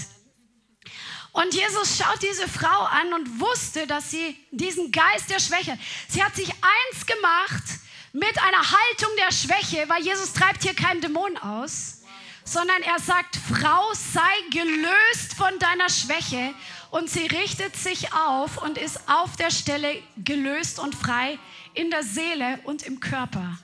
Und 1.33 1.53
Jesus 1.53 1.99
schaut 1.99 2.23
diese 2.23 2.47
Frau 2.47 2.85
an 2.85 3.13
und 3.13 3.41
wusste, 3.41 3.89
dass 3.89 4.11
sie 4.13 4.39
diesen 4.53 4.93
Geist 4.93 5.29
der 5.31 5.41
Schwäche, 5.41 5.77
sie 6.09 6.23
hat 6.23 6.37
sich 6.37 6.49
eins 6.49 7.07
gemacht 7.07 7.65
mit 8.13 8.41
einer 8.41 8.71
Haltung 8.71 9.11
der 9.19 9.33
Schwäche, 9.33 9.89
weil 9.89 10.03
Jesus 10.03 10.33
treibt 10.33 10.63
hier 10.63 10.75
keinen 10.75 11.01
Dämon 11.01 11.37
aus, 11.39 12.03
sondern 12.45 12.83
er 12.83 13.01
sagt, 13.01 13.37
Frau, 13.37 13.93
sei 13.95 14.21
gelöst 14.51 15.35
von 15.37 15.59
deiner 15.59 15.89
Schwäche 15.89 16.55
und 16.95 17.11
sie 17.11 17.27
richtet 17.27 17.75
sich 17.75 18.13
auf 18.13 18.63
und 18.63 18.79
ist 18.79 19.01
auf 19.09 19.35
der 19.35 19.51
Stelle 19.51 20.01
gelöst 20.17 20.79
und 20.79 20.95
frei 20.95 21.41
in 21.75 21.91
der 21.91 22.05
Seele 22.05 22.61
und 22.63 22.85
im 22.85 23.01
Körper. 23.01 23.59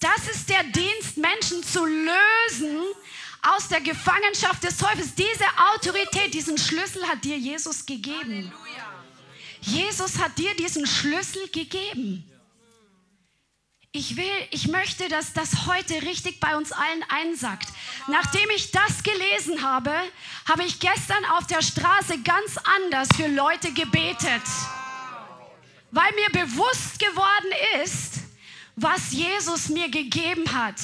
Das 0.00 0.26
ist 0.34 0.48
der 0.48 0.64
Dienst, 0.64 1.18
Menschen 1.18 1.62
zu 1.62 1.84
lösen 1.84 2.78
aus 3.42 3.68
der 3.68 3.82
Gefangenschaft 3.82 4.64
des 4.64 4.78
Teufels. 4.78 5.14
Diese 5.14 5.44
Autorität, 5.74 6.32
diesen 6.32 6.56
Schlüssel 6.56 7.06
hat 7.06 7.22
dir 7.22 7.36
Jesus 7.36 7.84
gegeben. 7.84 8.50
Jesus 9.60 10.18
hat 10.18 10.38
dir 10.38 10.54
diesen 10.56 10.86
Schlüssel 10.86 11.46
gegeben. 11.48 12.24
Ich 13.98 14.14
will, 14.14 14.46
ich 14.50 14.68
möchte, 14.68 15.08
dass 15.08 15.32
das 15.32 15.64
heute 15.64 16.02
richtig 16.02 16.38
bei 16.38 16.54
uns 16.54 16.70
allen 16.70 17.02
einsackt. 17.08 17.66
Nachdem 18.08 18.50
ich 18.54 18.70
das 18.70 19.02
gelesen 19.02 19.62
habe, 19.62 19.90
habe 20.46 20.64
ich 20.64 20.80
gestern 20.80 21.24
auf 21.24 21.46
der 21.46 21.62
Straße 21.62 22.20
ganz 22.20 22.58
anders 22.76 23.08
für 23.16 23.26
Leute 23.26 23.72
gebetet. 23.72 24.42
Weil 25.92 26.12
mir 26.12 26.44
bewusst 26.44 26.98
geworden 26.98 27.82
ist, 27.82 28.16
was 28.74 29.12
Jesus 29.12 29.70
mir 29.70 29.88
gegeben 29.88 30.44
hat. 30.52 30.76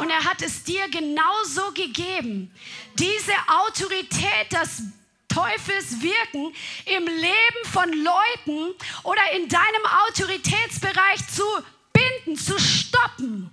Und 0.00 0.10
er 0.10 0.24
hat 0.24 0.42
es 0.42 0.64
dir 0.64 0.88
genauso 0.88 1.70
gegeben. 1.70 2.52
Diese 2.98 3.32
Autorität, 3.46 4.48
das 4.50 4.82
Teufels 5.28 6.02
Wirken 6.02 6.52
im 6.86 7.06
Leben 7.06 7.70
von 7.72 7.88
Leuten 7.92 8.74
oder 9.04 9.22
in 9.36 9.48
deinem 9.48 9.86
Autoritätsbereich 10.08 11.28
zu 11.28 11.44
binden, 12.00 12.40
zu 12.40 12.58
stoppen. 12.58 13.50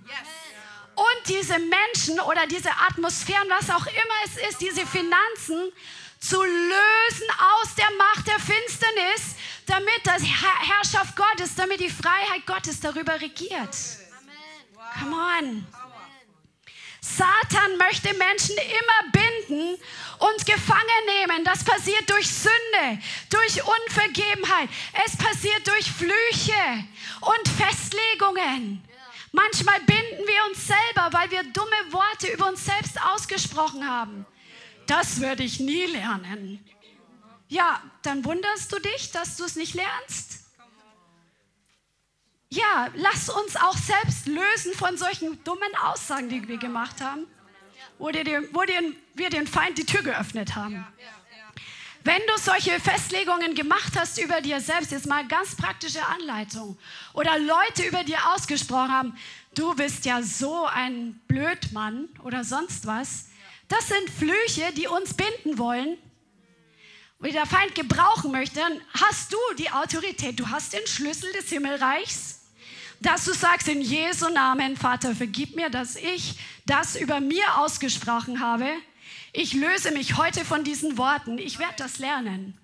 Und 0.94 1.28
diese 1.28 1.58
Menschen 1.58 2.18
oder 2.20 2.46
diese 2.46 2.70
Atmosphären, 2.70 3.48
was 3.48 3.70
auch 3.70 3.86
immer 3.86 4.18
es 4.24 4.50
ist, 4.50 4.60
diese 4.60 4.84
Finanzen 4.86 5.72
zu 6.20 6.42
lösen 6.42 7.28
aus 7.60 7.74
der 7.76 7.90
Macht 7.96 8.26
der 8.26 8.40
Finsternis, 8.40 9.36
damit 9.66 10.00
das 10.04 10.22
Herrschaft 10.22 11.14
Gottes, 11.14 11.54
damit 11.54 11.80
die 11.80 11.90
Freiheit 11.90 12.44
Gottes 12.46 12.80
darüber 12.80 13.20
regiert. 13.20 13.76
Come 14.98 15.14
on. 15.14 15.66
Satan 17.00 17.76
möchte 17.78 18.12
Menschen 18.14 18.56
immer 18.56 19.12
binden 19.12 19.78
und 20.30 20.46
gefangen 20.46 21.04
nehmen. 21.06 21.44
Das 21.44 21.64
passiert 21.64 22.08
durch 22.08 22.28
Sünde, 22.28 23.02
durch 23.30 23.62
Unvergebenheit. 23.62 24.68
Es 25.04 25.16
passiert 25.16 25.66
durch 25.66 25.90
Flüche 25.90 26.84
und 27.20 27.48
Festlegungen. 27.48 28.84
Manchmal 29.32 29.80
binden 29.80 30.26
wir 30.26 30.44
uns 30.50 30.66
selber, 30.66 31.12
weil 31.12 31.30
wir 31.30 31.42
dumme 31.44 31.92
Worte 31.92 32.28
über 32.28 32.48
uns 32.48 32.64
selbst 32.64 33.00
ausgesprochen 33.02 33.86
haben. 33.86 34.26
Das 34.86 35.20
würde 35.20 35.42
ich 35.42 35.60
nie 35.60 35.84
lernen. 35.84 36.64
Ja, 37.48 37.82
dann 38.02 38.24
wunderst 38.24 38.72
du 38.72 38.78
dich, 38.78 39.10
dass 39.12 39.36
du 39.36 39.44
es 39.44 39.56
nicht 39.56 39.74
lernst? 39.74 40.44
Ja, 42.50 42.88
lass 42.94 43.28
uns 43.28 43.56
auch 43.56 43.76
selbst 43.76 44.26
lösen 44.26 44.72
von 44.72 44.96
solchen 44.96 45.42
dummen 45.44 45.74
Aussagen, 45.82 46.30
die 46.30 46.48
wir 46.48 46.56
gemacht 46.56 47.02
haben, 47.02 47.26
wo, 47.98 48.10
dir, 48.10 48.48
wo 48.52 48.62
dir, 48.62 48.80
wir 49.14 49.30
den 49.30 49.46
Feind 49.46 49.78
die 49.78 49.84
Tür 49.84 50.02
geöffnet 50.02 50.54
haben. 50.54 50.86
Wenn 52.04 52.20
du 52.26 52.40
solche 52.40 52.78
Festlegungen 52.80 53.54
gemacht 53.54 53.92
hast 53.96 54.18
über 54.18 54.40
dir 54.40 54.60
selbst, 54.60 54.92
jetzt 54.92 55.06
mal 55.06 55.26
ganz 55.26 55.56
praktische 55.56 56.04
Anleitung, 56.06 56.78
oder 57.12 57.38
Leute 57.38 57.82
über 57.86 58.04
dir 58.04 58.18
ausgesprochen 58.34 58.92
haben, 58.92 59.18
du 59.54 59.74
bist 59.74 60.04
ja 60.04 60.22
so 60.22 60.64
ein 60.66 61.20
Blödmann 61.26 62.08
oder 62.22 62.44
sonst 62.44 62.86
was, 62.86 63.26
das 63.68 63.88
sind 63.88 64.08
Flüche, 64.08 64.72
die 64.74 64.86
uns 64.86 65.14
binden 65.14 65.58
wollen, 65.58 65.98
wie 67.20 67.32
der 67.32 67.46
Feind 67.46 67.74
gebrauchen 67.74 68.30
möchte, 68.30 68.60
dann 68.60 68.80
hast 69.02 69.32
du 69.32 69.38
die 69.58 69.70
Autorität, 69.70 70.38
du 70.38 70.48
hast 70.48 70.72
den 70.72 70.86
Schlüssel 70.86 71.32
des 71.32 71.48
Himmelreichs 71.48 72.37
dass 73.00 73.24
du 73.24 73.32
sagst 73.32 73.68
in 73.68 73.80
Jesu 73.80 74.28
Namen, 74.28 74.76
Vater, 74.76 75.14
vergib 75.14 75.54
mir, 75.56 75.70
dass 75.70 75.96
ich 75.96 76.34
das 76.66 76.96
über 76.96 77.20
mir 77.20 77.58
ausgesprochen 77.58 78.40
habe. 78.40 78.66
Ich 79.32 79.52
löse 79.52 79.92
mich 79.92 80.16
heute 80.16 80.44
von 80.44 80.64
diesen 80.64 80.98
Worten. 80.98 81.38
Ich 81.38 81.58
werde 81.58 81.74
das 81.78 81.98
lernen. 81.98 82.58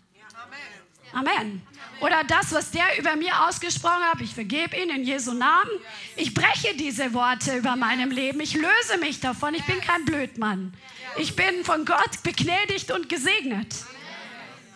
Amen. 1.12 1.62
Oder 2.00 2.24
das, 2.24 2.52
was 2.52 2.72
der 2.72 2.98
über 2.98 3.14
mir 3.14 3.46
ausgesprochen 3.46 4.02
hat, 4.02 4.20
ich 4.20 4.34
vergebe 4.34 4.76
ihn 4.76 4.90
in 4.90 5.04
Jesu 5.04 5.32
Namen. 5.32 5.70
Ich 6.16 6.34
breche 6.34 6.74
diese 6.76 7.14
Worte 7.14 7.56
über 7.56 7.76
meinem 7.76 8.10
Leben. 8.10 8.40
Ich 8.40 8.54
löse 8.54 8.98
mich 8.98 9.20
davon. 9.20 9.54
Ich 9.54 9.64
bin 9.64 9.80
kein 9.80 10.04
Blödmann. 10.04 10.74
Ich 11.16 11.36
bin 11.36 11.64
von 11.64 11.84
Gott 11.84 12.22
begnädigt 12.24 12.90
und 12.90 13.08
gesegnet. 13.08 13.68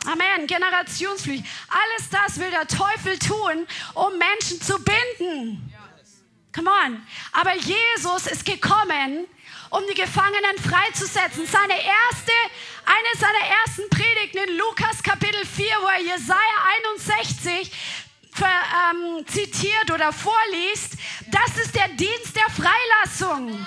Amen. 0.06 0.46
Generationsflüche. 0.46 1.44
Alles 1.68 2.10
das 2.10 2.38
will 2.38 2.50
der 2.50 2.66
Teufel 2.66 3.18
tun, 3.18 3.66
um 3.94 4.18
Menschen 4.18 4.60
zu 4.60 4.76
binden. 4.82 5.72
Come 6.54 6.70
on. 6.70 7.06
Aber 7.32 7.54
Jesus 7.56 8.26
ist 8.26 8.44
gekommen, 8.44 9.26
um 9.70 9.82
die 9.88 9.94
Gefangenen 9.94 10.58
freizusetzen. 10.58 11.46
Seine 11.46 11.74
erste, 11.74 12.32
eine 12.84 13.20
seiner 13.20 13.44
ersten 13.60 13.88
Predigten 13.90 14.38
in 14.38 14.56
Lukas 14.56 15.02
Kapitel 15.02 15.44
4, 15.44 15.66
wo 15.82 15.86
er 15.86 16.00
Jesaja 16.00 16.38
61 16.86 17.70
ähm, 18.40 19.26
zitiert 19.26 19.90
oder 19.92 20.12
vorliest, 20.12 20.94
das 21.26 21.56
ist 21.62 21.74
der 21.74 21.88
Dienst 21.88 22.34
der 22.34 22.48
Freilassung. 22.50 23.66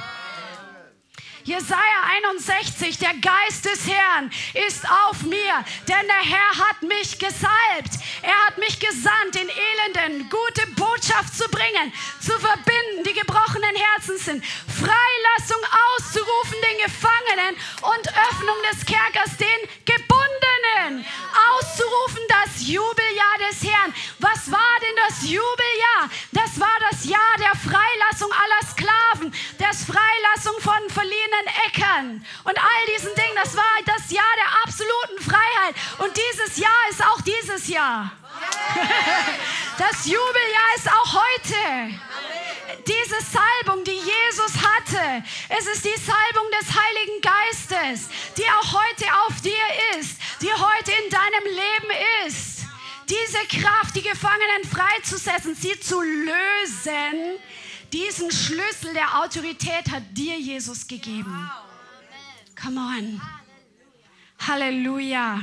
Jesaja 1.43 2.01
61, 2.23 2.99
der 2.99 3.13
Geist 3.15 3.65
des 3.65 3.87
Herrn 3.87 4.31
ist 4.67 4.85
auf 5.07 5.23
mir, 5.23 5.65
denn 5.87 6.05
der 6.07 6.23
Herr 6.23 6.67
hat 6.67 6.81
mich 6.83 7.17
gesalbt. 7.17 7.97
Er 8.21 8.45
hat 8.45 8.57
mich 8.57 8.79
gesandt, 8.79 9.33
den 9.33 9.49
Elenden 9.49 10.29
gute 10.29 10.67
Botschaft 10.75 11.35
zu 11.35 11.47
bringen, 11.49 11.91
zu 12.19 12.31
verbinden, 12.39 13.03
die 13.07 13.13
gebrochenen 13.13 13.75
Herzen 13.75 14.17
sind, 14.17 14.45
Freilassung 14.45 15.61
auszurufen 15.95 16.57
den 16.61 16.77
Gefangenen 16.85 17.55
und 17.81 18.07
Öffnung 18.07 18.57
des 18.71 18.85
Kerkers 18.85 19.37
den 19.37 19.69
Gebundenen, 19.85 21.05
auszurufen 21.53 22.21
das 22.29 22.67
Jubeljahr 22.67 23.30
Was 24.19 24.51
war 24.51 24.75
denn 24.81 24.95
das 25.07 25.21
Jubeljahr? 25.23 26.09
Das 26.31 26.59
war 26.59 26.77
das 26.89 27.05
Jahr 27.05 27.35
der 27.37 27.55
Freilassung 27.55 28.31
aller 28.31 28.67
Sklaven, 28.69 29.33
das 29.57 29.83
Freilassung 29.83 30.59
von 30.61 30.89
verliehenen 30.89 31.47
Äckern 31.67 32.25
und 32.43 32.57
all 32.57 32.85
diesen 32.95 33.13
Dingen. 33.15 33.35
Das 33.35 33.55
war 33.55 33.63
das 33.85 34.11
Jahr 34.11 34.33
der 34.37 34.63
absoluten 34.63 35.21
Freiheit. 35.23 35.75
Und 35.99 36.11
dieses 36.15 36.57
Jahr 36.57 36.89
ist 36.89 37.03
auch 37.03 37.21
dieses 37.21 37.67
Jahr. 37.67 38.11
Das 39.77 40.05
Jubeljahr 40.05 40.75
ist 40.75 40.89
auch 40.89 41.13
heute. 41.13 41.99
Diese 42.87 43.15
Salbung, 43.21 43.83
die 43.83 43.91
Jesus 43.91 44.53
hatte, 44.57 45.23
es 45.49 45.67
ist 45.67 45.85
die 45.85 45.99
Salbung 45.99 46.49
des 46.59 46.67
Heiligen 46.69 47.21
Geistes, 47.21 48.09
die 48.37 48.45
auch 48.45 48.73
heute 48.73 49.05
auf 49.27 49.41
dir 49.41 49.99
ist, 49.99 50.17
die 50.41 50.51
heute 50.51 50.91
in 50.91 51.09
deinem 51.09 51.45
Leben 51.45 52.27
ist. 52.27 52.60
Diese 53.11 53.59
Kraft, 53.59 53.93
die 53.93 54.01
Gefangenen 54.01 54.63
freizusetzen, 54.63 55.53
sie 55.53 55.77
zu 55.81 56.01
lösen, 56.01 57.39
diesen 57.91 58.31
Schlüssel 58.31 58.93
der 58.93 59.21
Autorität 59.21 59.91
hat 59.91 60.03
dir 60.11 60.39
Jesus 60.39 60.87
gegeben. 60.87 61.51
Come 62.61 62.79
on. 62.79 63.21
Halleluja. 64.47 65.41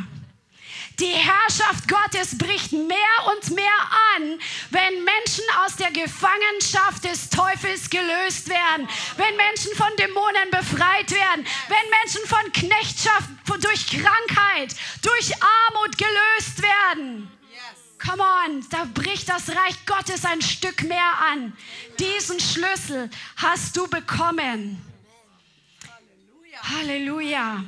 Die 0.99 1.13
Herrschaft 1.13 1.87
Gottes 1.87 2.39
bricht 2.39 2.73
mehr 2.73 3.37
und 3.37 3.51
mehr 3.51 3.81
an, 4.17 4.41
wenn 4.71 5.05
Menschen 5.05 5.45
aus 5.65 5.77
der 5.77 5.91
Gefangenschaft 5.91 7.05
des 7.05 7.29
Teufels 7.29 7.91
gelöst 7.91 8.49
werden, 8.49 8.89
wenn 9.17 9.37
Menschen 9.37 9.75
von 9.77 9.95
Dämonen 9.99 10.51
befreit 10.51 11.11
werden, 11.11 11.47
wenn 11.69 11.91
Menschen 11.91 12.27
von 12.27 12.53
Knechtschaft 12.53 13.29
durch 13.61 13.87
Krankheit, 13.87 14.75
durch 15.03 15.33
Armut 15.35 15.99
gelöst 15.99 16.63
werden. 16.63 17.38
Come 17.99 18.23
on, 18.23 18.65
da 18.71 18.85
bricht 18.95 19.29
das 19.29 19.49
Reich 19.49 19.85
Gottes 19.87 20.25
ein 20.25 20.41
Stück 20.41 20.83
mehr 20.85 21.13
an. 21.33 21.57
Diesen 21.99 22.39
Schlüssel 22.39 23.11
hast 23.37 23.77
du 23.77 23.89
bekommen. 23.89 24.81
Halleluja. 26.63 27.65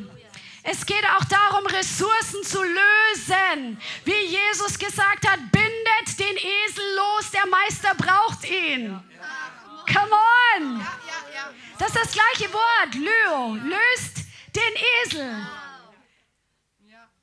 Es 0.63 0.85
geht 0.85 1.05
auch 1.17 1.25
darum, 1.25 1.67
Ressourcen 1.67 2.45
zu 2.45 2.63
lösen. 2.63 3.81
Wie 4.05 4.27
Jesus 4.27 4.79
gesagt 4.79 5.27
hat, 5.27 5.41
bindet 5.51 6.19
den 6.19 6.37
Esel 6.37 6.85
los, 6.97 7.31
der 7.31 7.47
Meister 7.47 7.95
braucht 7.95 8.49
ihn. 8.49 9.01
Come 9.87 10.13
on. 10.57 10.87
Das 11.79 11.89
ist 11.89 11.97
das 11.97 12.13
gleiche 12.13 12.53
Wort, 12.53 12.95
Leo. 12.95 13.55
Löst 13.55 14.19
den 14.55 14.75
Esel. 15.05 15.47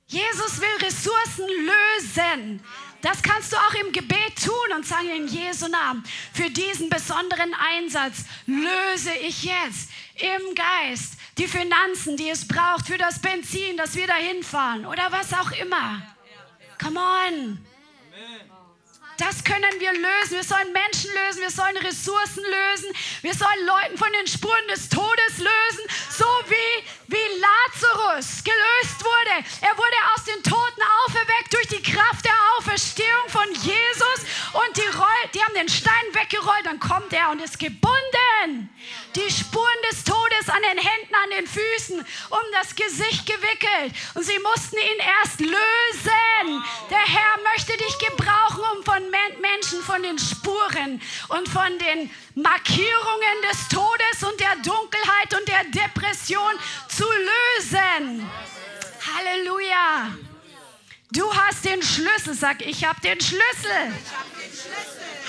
Jesus 0.07 0.59
will 0.59 0.77
Ressourcen 0.81 1.47
lösen. 1.47 2.63
Das 3.01 3.21
kannst 3.21 3.51
du 3.51 3.57
auch 3.57 3.73
im 3.85 3.91
Gebet 3.91 4.43
tun 4.43 4.75
und 4.75 4.85
sagen 4.85 5.09
in 5.09 5.27
Jesu 5.27 5.67
Namen, 5.67 6.03
für 6.33 6.49
diesen 6.49 6.89
besonderen 6.89 7.53
Einsatz 7.53 8.25
löse 8.45 9.13
ich 9.21 9.43
jetzt 9.43 9.89
im 10.15 10.55
Geist 10.55 11.13
die 11.37 11.47
Finanzen, 11.47 12.17
die 12.17 12.29
es 12.29 12.47
braucht 12.47 12.87
für 12.87 12.97
das 12.97 13.19
Benzin, 13.19 13.77
dass 13.77 13.95
wir 13.95 14.07
da 14.07 14.15
hinfahren 14.15 14.85
oder 14.85 15.11
was 15.11 15.31
auch 15.33 15.51
immer. 15.51 16.01
Come 16.81 16.99
on. 16.99 17.76
Das 19.17 19.43
können 19.43 19.79
wir 19.79 19.91
lösen. 19.93 20.35
Wir 20.35 20.43
sollen 20.43 20.71
Menschen 20.71 21.09
lösen, 21.11 21.41
wir 21.41 21.49
sollen 21.49 21.77
Ressourcen 21.77 22.43
lösen, 22.43 22.89
wir 23.23 23.33
sollen 23.33 23.65
Leuten 23.65 23.97
von 23.97 24.11
den 24.13 24.27
Spuren 24.27 24.67
des 24.69 24.89
Todes 24.89 25.37
lösen, 25.37 25.83
so 26.11 26.25
wie, 26.45 26.83
wie 27.07 27.27
Lazarus 27.41 28.43
gelöst 28.43 29.03
wurde. 29.03 29.45
Er 29.61 29.75
wurde 29.75 29.97
aus 30.13 30.23
den 30.23 30.43
Toten 30.43 30.81
auferweckt 31.05 31.51
durch 31.51 31.67
die 31.67 31.81
Kraft 31.81 32.25
der 32.25 32.37
Auferstehung 32.57 33.27
von 33.29 33.51
Jesus 33.53 34.19
und 34.53 34.77
die, 34.77 34.97
Roll, 34.97 35.29
die 35.33 35.43
haben 35.43 35.55
den 35.55 35.69
Stein 35.69 36.05
weggerollt, 36.13 36.65
dann 36.65 36.79
kommt 36.79 37.11
er 37.11 37.31
und 37.31 37.41
ist 37.41 37.57
gebunden. 37.57 38.69
Die 39.17 39.33
Spuren 39.33 39.81
des 39.89 40.03
Todes 40.03 40.47
an 40.47 40.61
den 40.61 40.77
Händen, 40.77 41.15
an 41.15 41.29
den 41.31 41.47
Füßen, 41.47 41.99
um 42.29 42.39
das 42.53 42.75
Gesicht 42.75 43.25
gewickelt. 43.25 43.95
Und 44.13 44.23
sie 44.23 44.37
mussten 44.37 44.77
ihn 44.77 44.99
erst 45.19 45.39
lösen. 45.39 46.63
Der 46.91 46.99
Herr 46.99 47.39
möchte 47.51 47.75
dich 47.77 47.97
gebrauchen, 47.97 48.61
um 48.77 48.83
von 48.83 49.09
Menschen 49.09 49.81
von 49.81 50.03
den 50.03 50.19
Spuren 50.19 51.01
und 51.29 51.49
von 51.49 51.79
den 51.79 52.11
Markierungen 52.35 53.41
des 53.49 53.67
Todes 53.69 54.21
und 54.21 54.39
der 54.39 54.55
Dunkelheit 54.57 55.33
und 55.33 55.47
der 55.47 55.63
Depression 55.63 56.53
zu 56.87 57.05
lösen. 57.05 58.29
Halleluja. 59.01 60.11
Du 61.11 61.33
hast 61.33 61.63
den 61.63 61.81
Schlüssel, 61.81 62.33
sag 62.33 62.65
ich 62.65 62.83
habe 62.83 62.99
den 63.01 63.19
Schlüssel. 63.21 63.93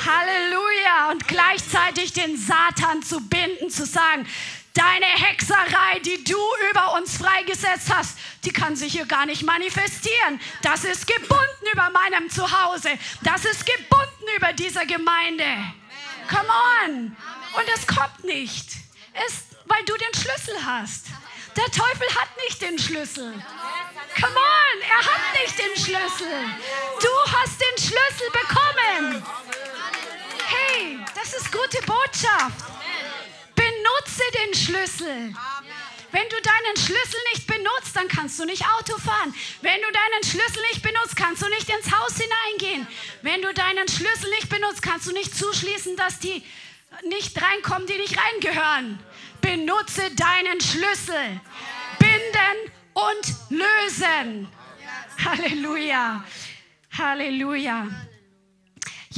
Halleluja. 0.05 1.11
Und 1.11 1.29
gleichzeitig 1.29 2.13
den 2.13 2.37
Satan 2.37 3.03
zu 3.03 3.21
binden, 3.21 3.71
zu 3.71 3.87
sagen, 3.87 4.27
deine 4.75 5.07
Hexerei, 5.07 6.01
die 6.05 6.23
du 6.25 6.39
über 6.71 6.95
uns 6.95 7.17
freigesetzt 7.19 7.93
hast, 7.95 8.19
die 8.45 8.53
kann 8.53 8.77
sich 8.77 8.93
hier 8.93 9.07
gar 9.07 9.27
nicht 9.27 9.43
manifestieren. 9.43 10.41
Das 10.63 10.85
ist 10.85 11.07
gebunden 11.07 11.67
über 11.73 11.91
meinem 11.91 12.29
Zuhause. 12.31 12.91
Das 13.23 13.45
ist 13.45 13.65
gebunden 13.65 14.37
über 14.37 14.53
dieser 14.53 14.85
Gemeinde. 14.87 15.45
Come 16.29 16.49
on. 16.85 17.17
Und 17.55 17.65
es 17.75 17.87
kommt 17.87 18.25
nicht. 18.25 18.69
Es, 19.27 19.45
weil 19.67 19.85
du 19.85 19.95
den 19.97 20.15
Schlüssel 20.15 20.65
hast. 20.65 21.07
Der 21.59 21.73
Teufel 21.73 22.07
hat 22.15 22.29
nicht 22.47 22.63
den 22.63 22.79
Schlüssel. 22.79 23.33
Come 23.33 24.37
on, 24.37 24.81
er 24.81 25.05
hat 25.05 25.41
nicht 25.43 25.59
den 25.59 25.75
Schlüssel. 25.75 26.45
Du 27.01 27.33
hast 27.33 27.61
den 27.61 27.79
Schlüssel 27.83 28.31
bekommen. 28.31 29.25
Hey, 30.47 31.01
das 31.17 31.35
ist 31.35 31.51
gute 31.51 31.85
Botschaft. 31.85 32.65
Benutze 33.57 34.23
den 34.41 34.55
Schlüssel. 34.55 35.35
Wenn 36.13 36.29
du 36.29 36.37
deinen 36.41 36.77
Schlüssel 36.77 37.21
nicht 37.33 37.49
benutzt, 37.49 37.95
dann 37.95 38.07
kannst 38.07 38.39
du 38.39 38.45
nicht 38.45 38.65
Auto 38.65 38.97
fahren. 38.97 39.35
Wenn 39.61 39.81
du 39.83 39.91
deinen 39.91 40.23
Schlüssel 40.23 40.63
nicht 40.71 40.83
benutzt, 40.83 41.17
kannst 41.17 41.43
du 41.43 41.49
nicht 41.49 41.69
ins 41.69 41.91
Haus 41.91 42.15
hineingehen. 42.17 42.87
Wenn 43.23 43.43
du 43.43 43.53
deinen 43.53 43.89
Schlüssel 43.89 44.31
nicht 44.31 44.49
benutzt, 44.49 44.81
kannst 44.81 45.09
du 45.09 45.13
nicht 45.13 45.37
zuschließen, 45.37 45.97
dass 45.97 46.21
die 46.21 46.45
nicht 47.03 47.43
reinkommen, 47.43 47.89
die 47.89 47.99
nicht 47.99 48.17
reingehören. 48.17 49.01
Benutze 49.41 50.03
deinen 50.15 50.61
Schlüssel. 50.61 51.41
Binden 51.99 52.73
und 52.95 53.35
lösen. 53.51 54.49
Halleluja. 55.25 56.25
Halleluja. 56.97 57.87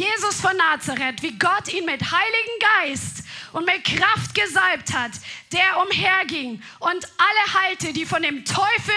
Jesus 0.00 0.40
von 0.40 0.56
Nazareth, 0.56 1.22
wie 1.22 1.38
Gott 1.38 1.70
ihn 1.74 1.84
mit 1.84 2.00
Heiligen 2.00 2.58
Geist 2.78 3.22
und 3.52 3.66
mit 3.66 3.84
Kraft 3.84 4.34
gesalbt 4.34 4.94
hat, 4.94 5.10
der 5.52 5.78
umherging 5.82 6.62
und 6.78 7.04
alle 7.18 7.62
heilte, 7.62 7.92
die 7.92 8.06
von 8.06 8.22
dem 8.22 8.44
Teufel 8.46 8.94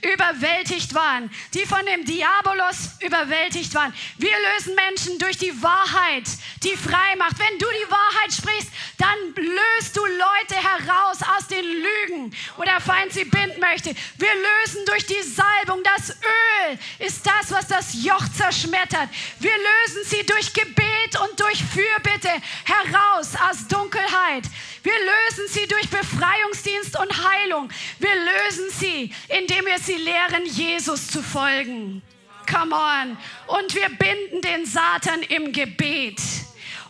überwältigt 0.00 0.94
waren, 0.94 1.30
die 1.52 1.66
von 1.66 1.84
dem 1.84 2.06
Diabolos 2.06 2.92
überwältigt 3.00 3.74
waren. 3.74 3.92
Wir 4.16 4.32
lösen 4.54 4.74
Menschen 4.74 5.18
durch 5.18 5.36
die 5.36 5.62
Wahrheit, 5.62 6.24
die 6.62 6.76
frei 6.76 7.16
macht. 7.18 7.38
Wenn 7.38 7.58
du 7.58 7.66
die 7.66 7.90
Wahrheit 7.90 8.32
sprichst, 8.32 8.70
dann 8.96 9.34
löst 9.34 9.96
du 9.96 10.06
Leute 10.06 10.54
heraus 10.54 11.18
aus 11.36 11.48
den 11.48 11.64
Lügen, 11.64 12.34
wo 12.56 12.62
der 12.62 12.80
Feind 12.80 13.12
sie 13.12 13.24
binden 13.24 13.60
möchte. 13.60 13.94
Wir 14.16 14.30
lösen 14.34 14.86
durch 14.86 15.04
die 15.04 15.22
Salbung. 15.22 15.82
Das 15.82 16.10
Öl 16.10 16.78
ist 16.98 17.26
das, 17.26 17.50
was 17.50 17.66
das 17.66 18.02
Joch 18.02 18.24
zerschmettert. 18.32 19.10
Wir 19.40 19.52
lösen 19.52 20.02
sie 20.04 20.24
durch 20.24 20.45
Gebet 20.52 21.18
und 21.20 21.40
durch 21.40 21.62
Fürbitte 21.64 22.30
heraus 22.64 23.34
aus 23.50 23.66
Dunkelheit. 23.68 24.44
Wir 24.82 24.92
lösen 24.92 25.48
sie 25.48 25.66
durch 25.66 25.88
Befreiungsdienst 25.88 26.98
und 26.98 27.28
Heilung. 27.28 27.68
Wir 27.98 28.14
lösen 28.14 28.70
sie, 28.70 29.12
indem 29.28 29.66
wir 29.66 29.78
sie 29.78 29.96
lehren, 29.96 30.44
Jesus 30.46 31.08
zu 31.08 31.22
folgen. 31.22 32.02
Come 32.50 32.74
on. 32.74 33.16
Und 33.46 33.74
wir 33.74 33.88
binden 33.88 34.40
den 34.42 34.66
Satan 34.66 35.22
im 35.22 35.52
Gebet. 35.52 36.20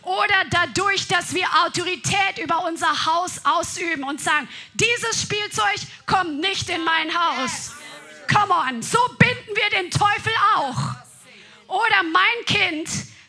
Oder 0.03 0.45
dadurch, 0.49 1.07
dass 1.07 1.33
wir 1.33 1.45
Autorität 1.65 2.37
über 2.41 2.63
unser 2.65 3.05
Haus 3.05 3.41
ausüben 3.43 4.03
und 4.03 4.21
sagen, 4.21 4.47
dieses 4.73 5.21
Spielzeug 5.21 5.75
kommt 6.05 6.39
nicht 6.39 6.69
in 6.69 6.83
mein 6.83 7.09
Haus. 7.13 7.73
Come 8.33 8.53
on. 8.53 8.81
So 8.81 8.99
binden 9.17 9.55
wir 9.55 9.69
den 9.81 9.91
Teufel 9.91 10.31
auch. 10.55 10.77
Oder 11.67 12.03
mein 12.03 12.45
Kind 12.45 12.87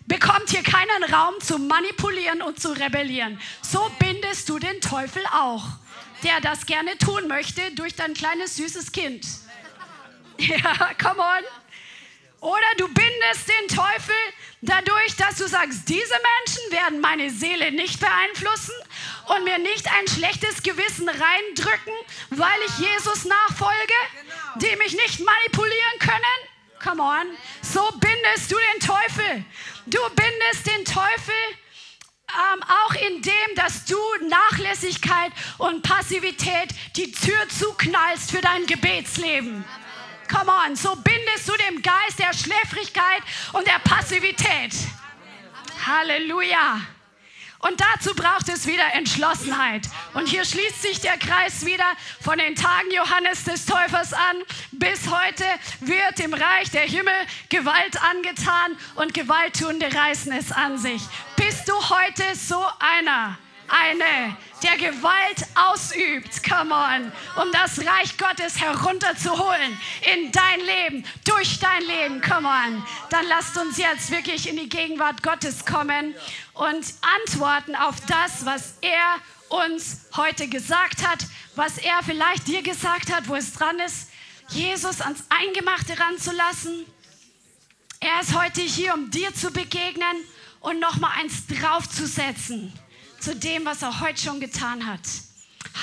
bekommt 0.09 0.49
hier 0.49 0.63
keinen 0.63 1.05
Raum 1.13 1.35
zu 1.41 1.59
manipulieren 1.59 2.43
und 2.43 2.61
zu 2.61 2.73
rebellieren. 2.73 3.39
So 3.63 3.91
bindest 3.99 4.49
du 4.49 4.59
den 4.59 4.81
Teufel 4.81 5.23
auch, 5.33 5.65
der 6.25 6.41
das 6.41 6.67
gerne 6.67 6.97
tun 6.99 7.29
möchte 7.29 7.61
durch 7.73 7.95
dein 7.95 8.15
kleines 8.15 8.57
süßes 8.57 8.91
Kind. 8.93 9.27
Ja, 10.41 10.95
come 11.03 11.19
on. 11.19 11.45
Oder 12.41 12.69
du 12.77 12.87
bindest 12.87 13.49
den 13.49 13.77
Teufel 13.77 14.15
dadurch, 14.61 15.17
dass 15.17 15.35
du 15.35 15.49
sagst, 15.49 15.89
diese 15.89 16.15
Menschen 16.15 16.71
werden 16.71 17.01
meine 17.01 17.29
Seele 17.29 17.73
nicht 17.73 17.99
beeinflussen 17.99 18.75
und 19.27 19.43
mir 19.43 19.59
nicht 19.59 19.89
ein 19.89 20.07
schlechtes 20.07 20.63
Gewissen 20.63 21.09
reindrücken, 21.09 21.93
weil 22.31 22.61
ich 22.69 22.79
Jesus 22.79 23.25
nachfolge, 23.25 23.95
die 24.57 24.77
mich 24.77 24.93
nicht 24.93 25.19
manipulieren 25.19 25.99
können. 25.99 26.58
Come 26.83 27.03
on. 27.03 27.27
So 27.63 27.81
bindest 27.99 28.51
du 28.51 28.57
den 28.57 28.81
Teufel. 28.81 29.45
Du 29.87 29.99
bindest 30.15 30.67
den 30.67 30.85
Teufel 30.85 31.35
ähm, 32.29 32.63
auch 32.63 32.95
in 32.95 33.23
dem, 33.23 33.55
dass 33.57 33.85
du 33.87 33.97
Nachlässigkeit 34.29 35.33
und 35.57 35.83
Passivität 35.83 36.69
die 36.97 37.11
Tür 37.11 37.49
zuknallst 37.49 38.31
für 38.31 38.41
dein 38.41 38.67
Gebetsleben. 38.67 39.65
Come 40.31 40.53
on, 40.53 40.77
so 40.77 40.95
bindest 40.97 41.49
du 41.49 41.53
dem 41.69 41.81
Geist 41.81 42.19
der 42.19 42.35
Schläfrigkeit 42.35 43.23
und 43.55 43.67
der 43.67 43.79
Passivität. 43.83 44.75
Halleluja. 45.87 46.83
Und 47.61 47.81
dazu 47.81 48.15
braucht 48.15 48.49
es 48.49 48.67
wieder 48.67 48.95
Entschlossenheit. 48.95 49.89
Und 50.15 50.29
hier 50.29 50.45
schließt 50.45 50.81
sich 50.81 51.01
der 51.01 51.19
Kreis 51.19 51.67
wieder 51.67 51.85
von 52.21 52.39
den 52.39 52.55
Tagen 52.55 52.91
Johannes 52.93 53.45
des 53.45 53.67
Täufers 53.67 54.13
an. 54.13 54.37
Bis 54.73 55.11
heute 55.11 55.45
wird 55.81 56.21
im 56.21 56.35
Reich 56.35 56.71
der 56.71 56.83
Himmel 56.83 57.15
Gewalt 57.49 58.01
angetan 58.03 58.77
und 58.95 59.13
Gewalttuende 59.13 59.93
reißen 59.93 60.33
es 60.33 60.53
an 60.53 60.79
sich. 60.79 61.03
Bist 61.37 61.69
du 61.69 61.75
heute 61.75 62.23
so 62.37 62.65
einer? 62.79 63.37
Eine, 63.69 64.37
der 64.63 64.77
Gewalt 64.77 65.47
ausübt, 65.55 66.43
come 66.43 66.75
on, 66.75 67.13
um 67.41 67.53
das 67.53 67.79
Reich 67.79 68.17
Gottes 68.17 68.61
herunterzuholen 68.61 69.79
in 70.13 70.33
dein 70.33 70.61
Leben, 70.61 71.05
durch 71.25 71.61
dein 71.61 71.83
Leben, 71.83 72.21
come 72.21 72.49
on. 72.49 72.85
Dann 73.11 73.27
lasst 73.29 73.57
uns 73.57 73.77
jetzt 73.77 74.11
wirklich 74.11 74.49
in 74.49 74.57
die 74.57 74.69
Gegenwart 74.69 75.23
Gottes 75.23 75.65
kommen 75.65 76.15
und 76.55 76.85
antworten 77.27 77.77
auf 77.77 77.97
das, 78.07 78.45
was 78.45 78.79
er 78.81 79.17
uns 79.49 80.07
heute 80.17 80.49
gesagt 80.49 81.07
hat, 81.07 81.27
was 81.55 81.79
er 81.79 82.03
vielleicht 82.03 82.47
dir 82.49 82.63
gesagt 82.63 83.13
hat, 83.13 83.29
wo 83.29 83.37
es 83.37 83.53
dran 83.53 83.79
ist, 83.81 84.11
Jesus 84.49 85.01
ans 85.01 85.25
Eingemachte 85.29 85.99
ranzulassen. 85.99 86.87
Er 88.01 88.21
ist 88.21 88.39
heute 88.39 88.63
hier, 88.63 88.95
um 88.95 89.11
dir 89.11 89.35
zu 89.35 89.51
begegnen 89.51 90.25
und 90.61 90.81
nochmal 90.81 91.13
eins 91.19 91.47
draufzusetzen 91.47 92.73
zu 93.21 93.35
dem, 93.35 93.65
was 93.65 93.83
er 93.83 94.01
heute 94.01 94.21
schon 94.21 94.41
getan 94.41 94.87
hat. 94.87 95.01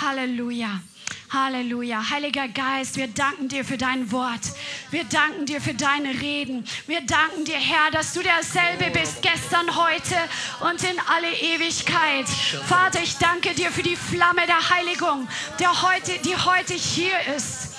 Halleluja. 0.01 0.81
Halleluja. 1.31 2.09
Heiliger 2.09 2.47
Geist, 2.47 2.97
wir 2.97 3.07
danken 3.07 3.49
dir 3.49 3.65
für 3.65 3.77
dein 3.77 4.11
Wort. 4.11 4.41
Wir 4.91 5.03
danken 5.05 5.45
dir 5.45 5.59
für 5.59 5.73
deine 5.73 6.09
Reden. 6.21 6.65
Wir 6.87 7.01
danken 7.01 7.45
dir, 7.45 7.57
Herr, 7.57 7.91
dass 7.91 8.13
du 8.13 8.21
derselbe 8.21 8.97
bist, 8.97 9.21
gestern, 9.21 9.75
heute 9.75 10.15
und 10.61 10.81
in 10.83 10.97
alle 11.07 11.31
Ewigkeit. 11.33 12.27
Vater, 12.67 13.01
ich 13.03 13.17
danke 13.17 13.53
dir 13.53 13.71
für 13.71 13.83
die 13.83 13.95
Flamme 13.95 14.45
der 14.45 14.69
Heiligung, 14.69 15.27
der 15.59 15.81
heute, 15.81 16.13
die 16.23 16.35
heute 16.35 16.73
hier 16.73 17.15
ist 17.35 17.74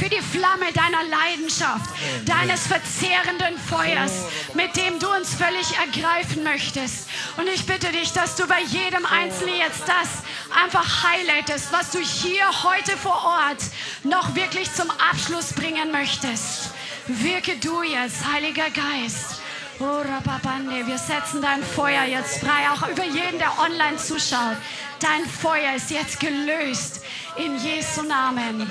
für 0.00 0.08
die 0.08 0.22
Flamme 0.22 0.72
deiner 0.72 1.04
Leidenschaft, 1.04 1.90
deines 2.24 2.66
verzehrenden 2.66 3.58
Feuers, 3.58 4.12
mit 4.54 4.74
dem 4.74 4.98
du 4.98 5.06
uns 5.14 5.34
völlig 5.34 5.76
ergreifen 5.78 6.42
möchtest. 6.42 7.06
Und 7.36 7.46
ich 7.48 7.66
bitte 7.66 7.92
dich, 7.92 8.10
dass 8.14 8.34
du 8.34 8.46
bei 8.46 8.62
jedem 8.62 9.04
Einzelnen 9.04 9.58
jetzt 9.58 9.82
das 9.82 10.08
einfach 10.64 11.04
highlightest, 11.04 11.70
was 11.70 11.90
du 11.90 11.98
hier 11.98 12.46
heute 12.64 12.96
vor 12.96 13.22
Ort 13.24 13.62
noch 14.02 14.34
wirklich 14.34 14.72
zum 14.72 14.90
Abschluss 14.90 15.52
bringen 15.52 15.92
möchtest. 15.92 16.70
Wirke 17.06 17.56
du 17.56 17.82
jetzt, 17.82 18.26
Heiliger 18.32 18.70
Geist. 18.70 19.42
Wir 19.78 20.98
setzen 20.98 21.42
dein 21.42 21.62
Feuer 21.62 22.04
jetzt 22.04 22.40
frei, 22.40 22.70
auch 22.70 22.88
über 22.88 23.04
jeden, 23.04 23.38
der 23.38 23.58
online 23.58 23.96
zuschaut. 23.96 24.56
Dein 24.98 25.24
Feuer 25.24 25.74
ist 25.74 25.90
jetzt 25.90 26.20
gelöst 26.20 27.00
in 27.36 27.56
Jesu 27.58 28.02
Namen. 28.02 28.70